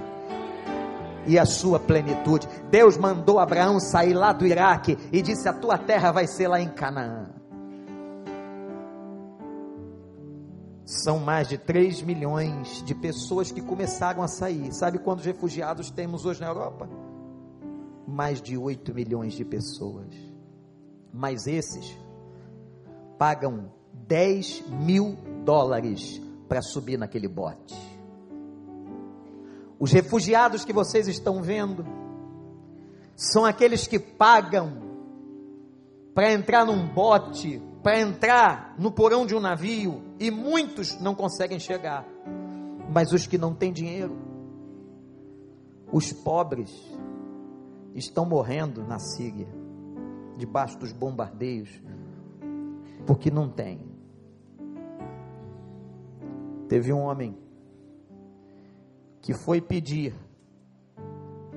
e 1.26 1.36
a 1.36 1.44
sua 1.44 1.80
plenitude. 1.80 2.48
Deus 2.70 2.96
mandou 2.96 3.40
Abraão 3.40 3.80
sair 3.80 4.14
lá 4.14 4.32
do 4.32 4.46
Iraque 4.46 4.96
e 5.11 5.20
disse: 5.20 5.48
A 5.48 5.53
tua 5.53 5.76
terra 5.76 6.12
vai 6.12 6.28
ser 6.28 6.46
lá 6.46 6.61
em 6.61 6.68
Canaã. 6.68 7.41
São 10.85 11.18
mais 11.18 11.49
de 11.49 11.57
3 11.57 12.03
milhões 12.03 12.83
de 12.85 12.95
pessoas 12.95 13.53
que 13.53 13.61
começaram 13.61 14.22
a 14.22 14.28
sair. 14.28 14.72
Sabe 14.72 14.99
quantos 14.99 15.24
refugiados 15.24 15.91
temos 15.91 16.24
hoje 16.24 16.41
na 16.41 16.49
Europa? 16.49 16.89
Mais 18.07 18.43
de 18.43 18.57
8 18.57 18.95
milhões 18.95 19.35
de 19.35 19.45
pessoas. 19.45 20.12
Mas 21.12 21.47
esses 21.47 21.97
pagam 23.18 23.70
10 24.09 24.64
mil 24.68 25.16
dólares 25.45 26.20
para 26.49 26.61
subir 26.61 26.99
naquele 26.99 27.28
bote. 27.28 27.74
Os 29.78 29.93
refugiados 29.93 30.64
que 30.64 30.72
vocês 30.72 31.09
estão 31.09 31.43
vendo 31.43 31.87
são 33.16 33.45
aqueles 33.45 33.87
que 33.87 33.99
pagam 33.99 34.83
para 36.14 36.33
entrar 36.33 36.64
num 36.64 36.87
bote 36.87 37.62
para 37.83 38.01
entrar 38.01 38.74
no 38.78 38.93
porão 38.93 39.26
de 39.26 39.35
um 39.35 39.41
navio 39.41 40.03
e 40.20 40.30
muitos 40.30 40.99
não 41.01 41.14
conseguem 41.14 41.59
chegar. 41.59 42.07
Mas 42.89 43.12
os 43.12 43.26
que 43.26 43.37
não 43.37 43.55
têm 43.55 43.72
dinheiro, 43.72 44.16
os 45.91 46.12
pobres, 46.12 46.70
estão 47.95 48.24
morrendo 48.24 48.83
na 48.87 48.99
Síria, 48.99 49.49
debaixo 50.37 50.78
dos 50.78 50.93
bombardeios, 50.93 51.83
porque 53.07 53.30
não 53.30 53.49
tem. 53.49 53.80
Teve 56.68 56.93
um 56.93 57.01
homem 57.01 57.37
que 59.20 59.35
foi 59.35 59.61
pedir 59.61 60.14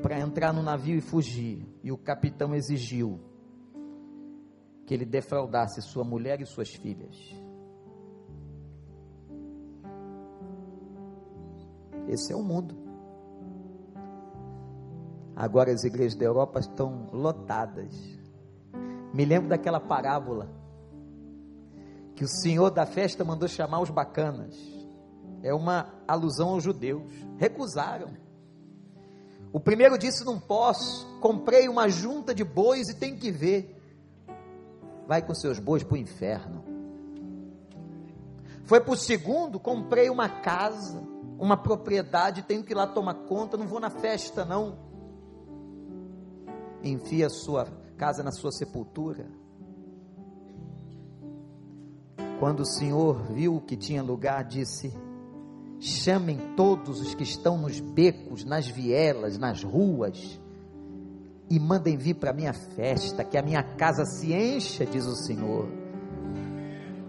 para 0.02 0.20
entrar 0.20 0.54
no 0.54 0.62
navio 0.62 0.98
e 0.98 1.02
fugir, 1.02 1.66
e 1.84 1.92
o 1.92 1.98
capitão 1.98 2.54
exigiu 2.54 3.20
que 4.86 4.94
ele 4.94 5.06
defraudasse 5.06 5.82
sua 5.82 6.04
mulher 6.04 6.42
e 6.42 6.46
suas 6.46 6.70
filhas. 6.70 7.16
Esse 12.08 12.32
é 12.32 12.36
o 12.36 12.44
mundo. 12.44 12.76
Agora 15.36 15.72
as 15.72 15.84
igrejas 15.84 16.16
da 16.16 16.24
Europa 16.24 16.60
estão 16.60 17.10
lotadas. 17.12 17.94
Me 19.14 19.26
lembro 19.26 19.50
daquela 19.50 19.80
parábola 19.80 20.50
que 22.16 22.24
o 22.24 22.28
Senhor 22.28 22.70
da 22.70 22.86
festa 22.86 23.26
mandou 23.26 23.48
chamar 23.48 23.82
os 23.82 23.90
bacanas. 23.90 24.56
É 25.44 25.54
uma 25.54 25.94
alusão 26.08 26.50
aos 26.50 26.64
judeus. 26.64 27.04
Recusaram. 27.38 28.16
O 29.52 29.60
primeiro 29.60 29.98
disse: 29.98 30.24
Não 30.24 30.40
posso. 30.40 31.06
Comprei 31.20 31.68
uma 31.68 31.90
junta 31.90 32.34
de 32.34 32.44
bois 32.44 32.88
e 32.90 32.96
tem 32.96 33.18
que 33.18 33.32
ver. 33.32 33.75
Vai 35.08 35.22
com 35.22 35.34
seus 35.34 35.60
bois 35.60 35.84
para 35.84 35.96
o 35.96 35.98
inferno. 35.98 36.64
Foi 38.64 38.82
para 38.82 38.94
o 38.94 38.98
segundo: 38.98 39.60
Comprei 39.60 40.10
uma 40.10 40.28
casa, 40.28 41.02
uma 41.38 41.56
propriedade, 41.56 42.44
tenho 42.44 42.64
que 42.64 42.74
ir 42.74 42.76
lá 42.76 42.88
tomar 42.88 43.14
conta. 43.26 43.58
Não 43.58 43.68
vou 43.68 43.80
na 43.80 43.90
festa, 43.90 44.44
não. 44.44 44.78
Enfia 46.84 47.28
a 47.28 47.30
sua 47.30 47.66
casa 47.98 48.24
na 48.24 48.32
sua 48.32 48.52
sepultura. 48.52 49.28
Quando 52.40 52.62
o 52.62 52.66
Senhor 52.66 53.22
viu 53.32 53.62
que 53.62 53.78
tinha 53.78 54.04
lugar, 54.04 54.44
disse: 54.44 54.94
Chamem 55.80 56.38
todos 56.56 57.00
os 57.02 57.14
que 57.14 57.24
estão 57.24 57.58
nos 57.58 57.80
becos, 57.80 58.44
nas 58.44 58.68
vielas, 58.68 59.38
nas 59.38 59.64
ruas, 59.64 60.40
e 61.50 61.60
mandem 61.60 61.98
vir 61.98 62.16
para 62.16 62.32
a 62.32 62.34
minha 62.34 62.54
festa, 62.54 63.24
que 63.24 63.38
a 63.38 63.42
minha 63.42 63.64
casa 63.64 64.04
se 64.06 64.34
encha, 64.34 64.86
diz 64.86 65.06
o 65.06 65.16
Senhor. 65.16 65.68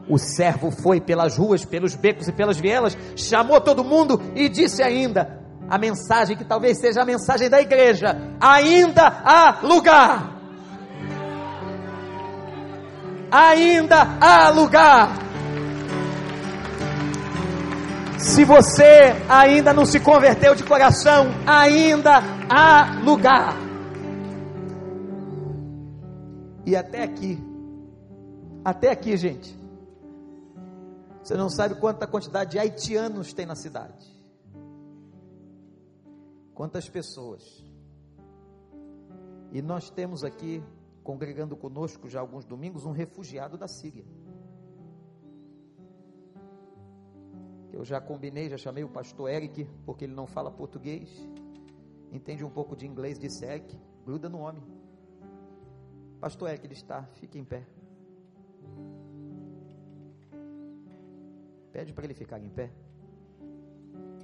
O 0.08 0.18
servo 0.18 0.70
foi 0.70 1.00
pelas 1.00 1.36
ruas, 1.36 1.64
pelos 1.64 1.94
becos 1.94 2.28
e 2.28 2.32
pelas 2.32 2.58
vielas, 2.58 2.96
chamou 3.16 3.60
todo 3.60 3.84
mundo 3.84 4.20
e 4.34 4.48
disse 4.48 4.82
ainda: 4.82 5.40
a 5.68 5.78
mensagem 5.78 6.36
que 6.36 6.44
talvez 6.44 6.78
seja 6.78 7.02
a 7.02 7.04
mensagem 7.04 7.48
da 7.48 7.60
igreja: 7.60 8.16
ainda 8.40 9.06
há 9.06 9.60
lugar. 9.62 10.36
ainda 13.30 14.16
há 14.20 14.48
lugar. 14.50 15.10
Se 18.18 18.44
você 18.44 19.14
ainda 19.28 19.72
não 19.72 19.84
se 19.84 20.00
converteu 20.00 20.54
de 20.54 20.64
coração, 20.64 21.28
ainda 21.46 22.22
há 22.48 22.98
lugar. 23.04 23.65
E 26.66 26.74
até 26.74 27.04
aqui, 27.04 27.38
até 28.64 28.90
aqui, 28.90 29.16
gente, 29.16 29.56
você 31.22 31.36
não 31.36 31.48
sabe 31.48 31.76
quanta 31.76 32.08
quantidade 32.08 32.50
de 32.50 32.58
haitianos 32.58 33.32
tem 33.32 33.46
na 33.46 33.54
cidade. 33.54 34.04
Quantas 36.52 36.88
pessoas. 36.88 37.64
E 39.52 39.62
nós 39.62 39.90
temos 39.90 40.24
aqui 40.24 40.60
congregando 41.04 41.56
conosco 41.56 42.08
já 42.08 42.18
alguns 42.18 42.44
domingos, 42.44 42.84
um 42.84 42.90
refugiado 42.90 43.56
da 43.56 43.68
Síria. 43.68 44.04
Eu 47.72 47.84
já 47.84 48.00
combinei, 48.00 48.48
já 48.48 48.56
chamei 48.56 48.82
o 48.82 48.88
pastor 48.88 49.30
Eric, 49.30 49.68
porque 49.84 50.04
ele 50.04 50.14
não 50.14 50.26
fala 50.26 50.50
português, 50.50 51.08
entende 52.10 52.44
um 52.44 52.50
pouco 52.50 52.74
de 52.74 52.86
inglês, 52.86 53.18
disse 53.18 53.44
Eric, 53.44 53.78
gruda 54.04 54.28
no 54.28 54.38
homem. 54.38 54.75
Pastor 56.20 56.48
Eric, 56.48 56.66
ele 56.66 56.74
está, 56.74 57.02
fique 57.20 57.38
em 57.38 57.44
pé. 57.44 57.66
Pede 61.72 61.92
para 61.92 62.04
ele 62.04 62.14
ficar 62.14 62.38
em 62.40 62.48
pé. 62.48 62.70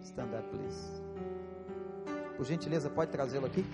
Stand 0.02 0.30
up, 0.38 0.48
please. 0.48 1.02
Por 2.36 2.46
gentileza, 2.46 2.88
pode 2.88 3.10
trazê-lo 3.10 3.46
aqui? 3.46 3.64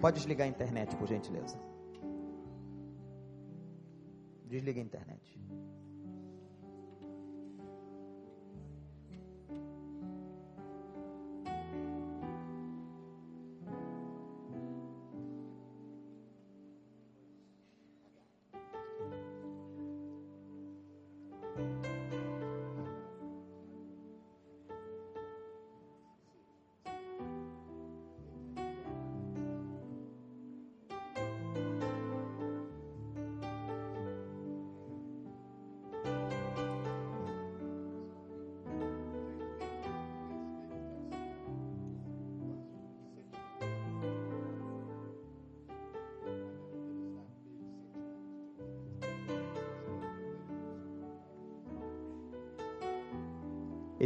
Pode 0.00 0.16
desligar 0.18 0.46
a 0.46 0.50
internet, 0.50 0.94
por 0.96 1.08
gentileza. 1.08 1.58
Desliga 4.44 4.80
a 4.80 4.84
internet. 4.84 5.40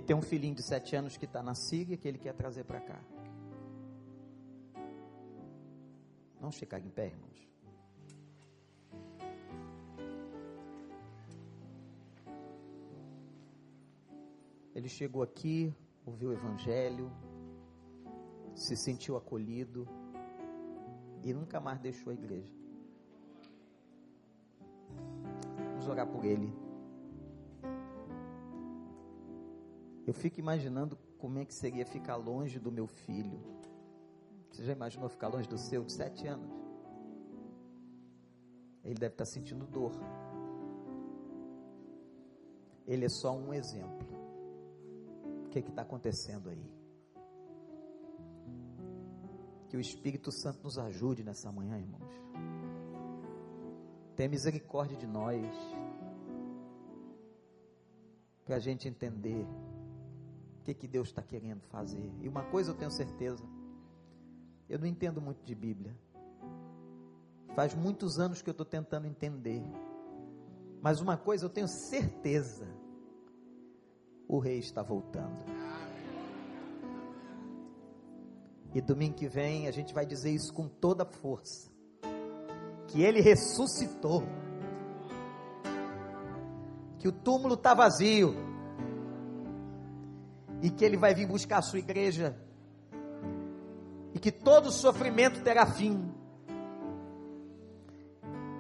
Tem 0.09 0.17
um 0.17 0.23
filhinho 0.23 0.55
de 0.55 0.63
sete 0.63 0.97
anos 0.97 1.19
que 1.19 1.27
está 1.27 1.43
na 1.43 1.55
SIG 1.55 1.99
que 1.99 2.09
ele 2.09 2.17
quer 2.17 2.33
trazer 2.33 2.65
para 2.65 2.81
cá. 2.81 2.99
Vamos 6.41 6.57
ficar 6.57 6.79
em 6.81 6.89
pé, 6.89 7.09
irmãos. 7.09 7.47
Ele 14.75 14.89
chegou 14.89 15.23
aqui, 15.23 15.75
ouviu 16.07 16.31
o 16.31 16.33
Evangelho, 16.33 17.13
se 18.55 18.79
sentiu 18.79 19.15
acolhido 19.15 19.87
e 21.23 21.35
nunca 21.35 21.61
mais 21.61 21.79
deixou 21.81 22.13
a 22.13 22.15
igreja. 22.15 22.55
Vamos 25.73 25.87
orar 25.87 26.07
por 26.07 26.25
ele. 26.25 26.51
Eu 30.09 30.15
fico 30.15 30.41
imaginando 30.41 30.97
como 31.19 31.39
é 31.39 31.45
que 31.45 31.53
seria 31.53 31.85
ficar 31.85 32.17
longe 32.17 32.59
do 32.59 32.73
meu 32.73 32.87
filho. 32.87 33.39
Você 34.51 34.65
já 34.65 34.73
imaginou 34.73 35.07
ficar 35.07 35.29
longe 35.29 35.47
do 35.47 35.59
seu 35.59 35.85
de 35.85 35.93
sete 35.93 36.27
anos? 36.27 36.51
Ele 38.83 38.95
deve 38.95 39.13
estar 39.13 39.27
sentindo 39.27 39.67
dor. 39.67 39.93
Ele 42.87 43.05
é 43.05 43.09
só 43.11 43.37
um 43.37 43.53
exemplo. 43.53 44.09
O 45.45 45.51
que 45.51 45.59
é 45.59 45.61
está 45.61 45.83
acontecendo 45.83 46.49
aí? 46.49 46.73
Que 49.69 49.77
o 49.77 49.81
Espírito 49.81 50.33
Santo 50.33 50.63
nos 50.63 50.79
ajude 50.79 51.23
nessa 51.23 51.53
manhã, 51.53 51.79
irmãos. 51.79 52.15
Tenha 54.17 54.31
misericórdia 54.31 54.97
de 54.97 55.07
nós. 55.07 55.47
Para 58.47 58.57
a 58.57 58.59
gente 58.59 58.89
entender 58.89 59.47
que, 60.69 60.75
que 60.75 60.89
Deus 60.89 61.09
está 61.09 61.23
querendo 61.23 61.63
fazer. 61.71 62.11
E 62.21 62.29
uma 62.29 62.45
coisa 62.45 62.71
eu 62.71 62.75
tenho 62.75 62.91
certeza: 62.91 63.45
eu 64.69 64.79
não 64.79 64.87
entendo 64.87 65.21
muito 65.21 65.43
de 65.45 65.55
Bíblia. 65.55 65.97
Faz 67.55 67.75
muitos 67.75 68.19
anos 68.19 68.43
que 68.43 68.49
eu 68.49 68.53
estou 68.53 68.67
tentando 68.67 69.07
entender. 69.07 69.63
Mas 70.81 71.01
uma 71.01 71.17
coisa 71.17 71.47
eu 71.47 71.51
tenho 71.51 71.69
certeza: 71.69 72.69
o 74.27 74.39
rei 74.39 74.59
está 74.59 74.83
voltando. 74.83 75.39
E 78.75 78.81
domingo 78.83 79.15
que 79.15 79.27
vem 79.27 79.67
a 79.67 79.71
gente 79.71 79.95
vai 79.95 80.05
dizer 80.05 80.31
isso 80.31 80.53
com 80.53 80.69
toda 80.69 81.05
força: 81.07 81.71
que 82.89 83.03
ele 83.03 83.21
ressuscitou, 83.21 84.23
que 86.99 87.09
o 87.09 87.13
túmulo 87.13 87.55
está 87.55 87.73
vazio 87.73 88.48
e 90.63 90.71
que 90.71 90.85
ele 90.85 90.97
vai 90.97 91.15
vir 91.15 91.27
buscar 91.27 91.59
a 91.59 91.63
sua 91.63 91.79
igreja, 91.79 92.37
e 94.15 94.19
que 94.19 94.33
todo 94.33 94.73
sofrimento 94.73 95.43
terá 95.43 95.67
fim, 95.67 96.13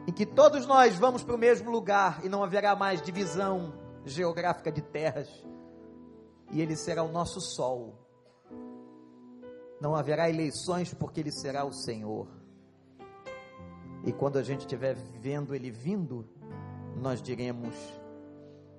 e 0.06 0.12
que 0.12 0.24
todos 0.24 0.66
nós 0.66 0.94
vamos 0.96 1.22
para 1.22 1.34
o 1.34 1.38
mesmo 1.38 1.70
lugar 1.70 2.24
e 2.24 2.28
não 2.28 2.42
haverá 2.42 2.74
mais 2.74 3.02
divisão 3.02 3.74
geográfica 4.04 4.72
de 4.72 4.80
terras, 4.80 5.28
e 6.50 6.60
ele 6.60 6.76
será 6.76 7.02
o 7.02 7.12
nosso 7.12 7.40
sol. 7.40 7.94
Não 9.80 9.94
haverá 9.94 10.28
eleições 10.28 10.92
porque 10.92 11.20
ele 11.20 11.30
será 11.30 11.64
o 11.64 11.72
Senhor. 11.72 12.26
E 14.04 14.12
quando 14.12 14.38
a 14.38 14.42
gente 14.42 14.60
estiver 14.60 14.94
vendo 14.94 15.54
ele 15.54 15.70
vindo, 15.70 16.26
nós 16.96 17.20
diremos: 17.20 17.74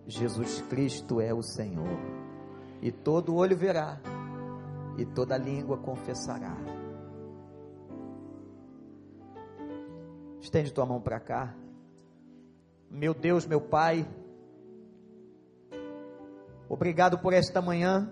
Jesus 0.08 0.62
Cristo 0.64 1.22
é 1.22 1.34
o 1.34 1.44
Senhor. 1.44 2.19
E 2.82 2.92
todo 2.92 3.36
olho 3.36 3.56
verá, 3.56 4.00
e 4.98 5.06
toda 5.06 5.38
língua 5.38 5.78
confessará. 5.78 6.56
Estende 10.40 10.74
tua 10.74 10.86
mão 10.86 11.02
para 11.02 11.20
cá. 11.20 11.54
Meu 12.90 13.14
Deus, 13.14 13.46
meu 13.46 13.62
Pai, 13.62 14.08
obrigado 16.68 17.20
por 17.20 17.34
esta 17.34 17.62
manhã, 17.62 18.12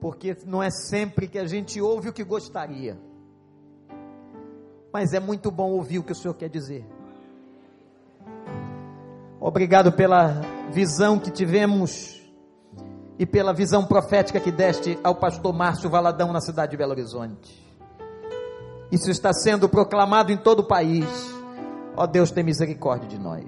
porque 0.00 0.36
não 0.44 0.62
é 0.62 0.70
sempre 0.70 1.28
que 1.28 1.38
a 1.38 1.46
gente 1.46 1.80
ouve 1.80 2.08
o 2.08 2.12
que 2.12 2.24
gostaria, 2.24 2.98
mas 4.92 5.12
é 5.12 5.20
muito 5.20 5.50
bom 5.50 5.70
ouvir 5.70 6.00
o 6.00 6.02
que 6.02 6.12
o 6.12 6.16
Senhor 6.16 6.34
quer 6.34 6.48
dizer. 6.48 6.84
Obrigado 9.40 9.90
pela 9.92 10.59
visão 10.70 11.18
que 11.18 11.30
tivemos 11.30 12.20
e 13.18 13.26
pela 13.26 13.52
visão 13.52 13.84
profética 13.84 14.40
que 14.40 14.50
deste 14.50 14.98
ao 15.04 15.14
pastor 15.14 15.52
Márcio 15.52 15.90
Valadão 15.90 16.32
na 16.32 16.40
cidade 16.40 16.70
de 16.70 16.76
Belo 16.76 16.92
Horizonte. 16.92 17.60
Isso 18.90 19.10
está 19.10 19.32
sendo 19.32 19.68
proclamado 19.68 20.32
em 20.32 20.36
todo 20.36 20.60
o 20.60 20.66
país. 20.66 21.06
Ó 21.96 22.06
Deus, 22.06 22.30
tem 22.30 22.42
misericórdia 22.42 23.08
de 23.08 23.18
nós. 23.18 23.44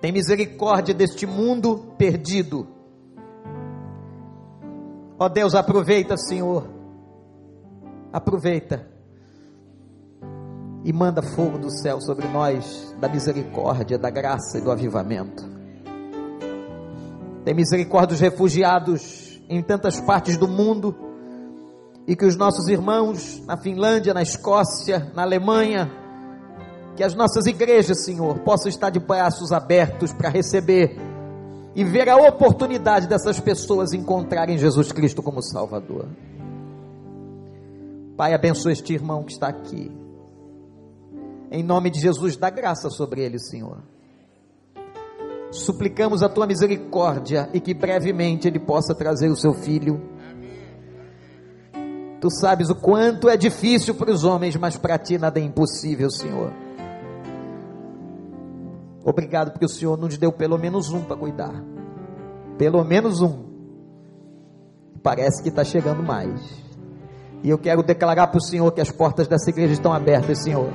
Tem 0.00 0.12
misericórdia 0.12 0.94
deste 0.94 1.26
mundo 1.26 1.94
perdido. 1.98 2.66
Ó 5.18 5.28
Deus, 5.28 5.54
aproveita, 5.54 6.16
Senhor. 6.16 6.68
Aproveita 8.12 8.93
e 10.84 10.92
manda 10.92 11.22
fogo 11.22 11.56
do 11.56 11.70
céu 11.70 12.00
sobre 12.00 12.28
nós, 12.28 12.94
da 13.00 13.08
misericórdia, 13.08 13.98
da 13.98 14.10
graça 14.10 14.58
e 14.58 14.60
do 14.60 14.70
avivamento. 14.70 15.42
Tem 17.42 17.54
misericórdia 17.54 18.08
dos 18.08 18.20
refugiados 18.20 19.42
em 19.48 19.62
tantas 19.62 19.98
partes 19.98 20.36
do 20.36 20.46
mundo 20.46 20.94
e 22.06 22.14
que 22.14 22.26
os 22.26 22.36
nossos 22.36 22.68
irmãos 22.68 23.42
na 23.46 23.56
Finlândia, 23.56 24.12
na 24.12 24.22
Escócia, 24.22 25.10
na 25.14 25.22
Alemanha, 25.22 25.90
que 26.96 27.02
as 27.02 27.14
nossas 27.14 27.46
igrejas, 27.46 28.04
Senhor, 28.04 28.40
possam 28.40 28.68
estar 28.68 28.90
de 28.90 29.00
braços 29.00 29.52
abertos 29.52 30.12
para 30.12 30.28
receber 30.28 30.96
e 31.74 31.82
ver 31.82 32.08
a 32.08 32.16
oportunidade 32.16 33.08
dessas 33.08 33.40
pessoas 33.40 33.92
encontrarem 33.92 34.58
Jesus 34.58 34.92
Cristo 34.92 35.22
como 35.22 35.42
Salvador. 35.42 36.06
Pai, 38.16 38.32
abençoa 38.32 38.72
este 38.72 38.92
irmão 38.92 39.24
que 39.24 39.32
está 39.32 39.48
aqui. 39.48 40.03
Em 41.54 41.62
nome 41.62 41.88
de 41.88 42.00
Jesus, 42.00 42.36
dá 42.36 42.50
graça 42.50 42.90
sobre 42.90 43.22
ele, 43.22 43.38
Senhor. 43.38 43.78
Suplicamos 45.52 46.20
a 46.20 46.28
tua 46.28 46.48
misericórdia 46.48 47.48
e 47.54 47.60
que 47.60 47.72
brevemente 47.72 48.48
ele 48.48 48.58
possa 48.58 48.92
trazer 48.92 49.28
o 49.28 49.36
seu 49.36 49.54
filho. 49.54 50.02
Tu 52.20 52.28
sabes 52.28 52.70
o 52.70 52.74
quanto 52.74 53.28
é 53.28 53.36
difícil 53.36 53.94
para 53.94 54.10
os 54.10 54.24
homens, 54.24 54.56
mas 54.56 54.76
para 54.76 54.98
ti 54.98 55.16
nada 55.16 55.38
é 55.38 55.44
impossível, 55.44 56.10
Senhor. 56.10 56.52
Obrigado 59.04 59.52
porque 59.52 59.66
o 59.66 59.68
Senhor 59.68 59.96
nos 59.96 60.18
deu 60.18 60.32
pelo 60.32 60.58
menos 60.58 60.90
um 60.90 61.04
para 61.04 61.16
cuidar. 61.16 61.54
Pelo 62.58 62.82
menos 62.82 63.20
um. 63.20 63.44
Parece 65.04 65.40
que 65.40 65.50
está 65.50 65.62
chegando 65.62 66.02
mais. 66.02 66.40
E 67.44 67.48
eu 67.48 67.58
quero 67.58 67.80
declarar 67.84 68.26
para 68.26 68.38
o 68.38 68.42
Senhor 68.42 68.72
que 68.72 68.80
as 68.80 68.90
portas 68.90 69.28
dessa 69.28 69.50
igreja 69.50 69.74
estão 69.74 69.92
abertas, 69.92 70.42
Senhor 70.42 70.72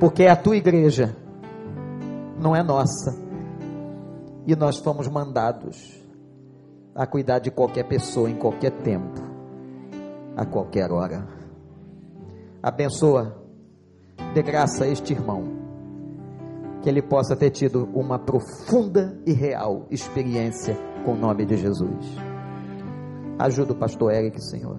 porque 0.00 0.22
é 0.22 0.30
a 0.30 0.36
tua 0.36 0.56
igreja, 0.56 1.14
não 2.40 2.56
é 2.56 2.62
nossa. 2.62 3.14
E 4.46 4.56
nós 4.56 4.78
fomos 4.78 5.06
mandados 5.06 6.02
a 6.94 7.06
cuidar 7.06 7.38
de 7.38 7.50
qualquer 7.50 7.86
pessoa 7.86 8.30
em 8.30 8.34
qualquer 8.34 8.70
tempo, 8.78 9.20
a 10.34 10.46
qualquer 10.46 10.90
hora. 10.90 11.28
Abençoa, 12.62 13.44
dê 14.32 14.42
graça 14.42 14.88
este 14.88 15.12
irmão, 15.12 15.44
que 16.82 16.88
ele 16.88 17.02
possa 17.02 17.36
ter 17.36 17.50
tido 17.50 17.86
uma 17.94 18.18
profunda 18.18 19.20
e 19.26 19.32
real 19.34 19.86
experiência 19.90 20.78
com 21.04 21.12
o 21.12 21.16
nome 21.16 21.44
de 21.44 21.58
Jesus. 21.58 22.06
Ajuda 23.38 23.74
o 23.74 23.76
pastor 23.76 24.12
Eric, 24.12 24.42
Senhor. 24.42 24.78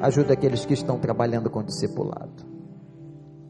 Ajuda 0.00 0.32
aqueles 0.32 0.64
que 0.64 0.72
estão 0.72 0.98
trabalhando 0.98 1.50
com 1.50 1.62
discipulado 1.62 2.49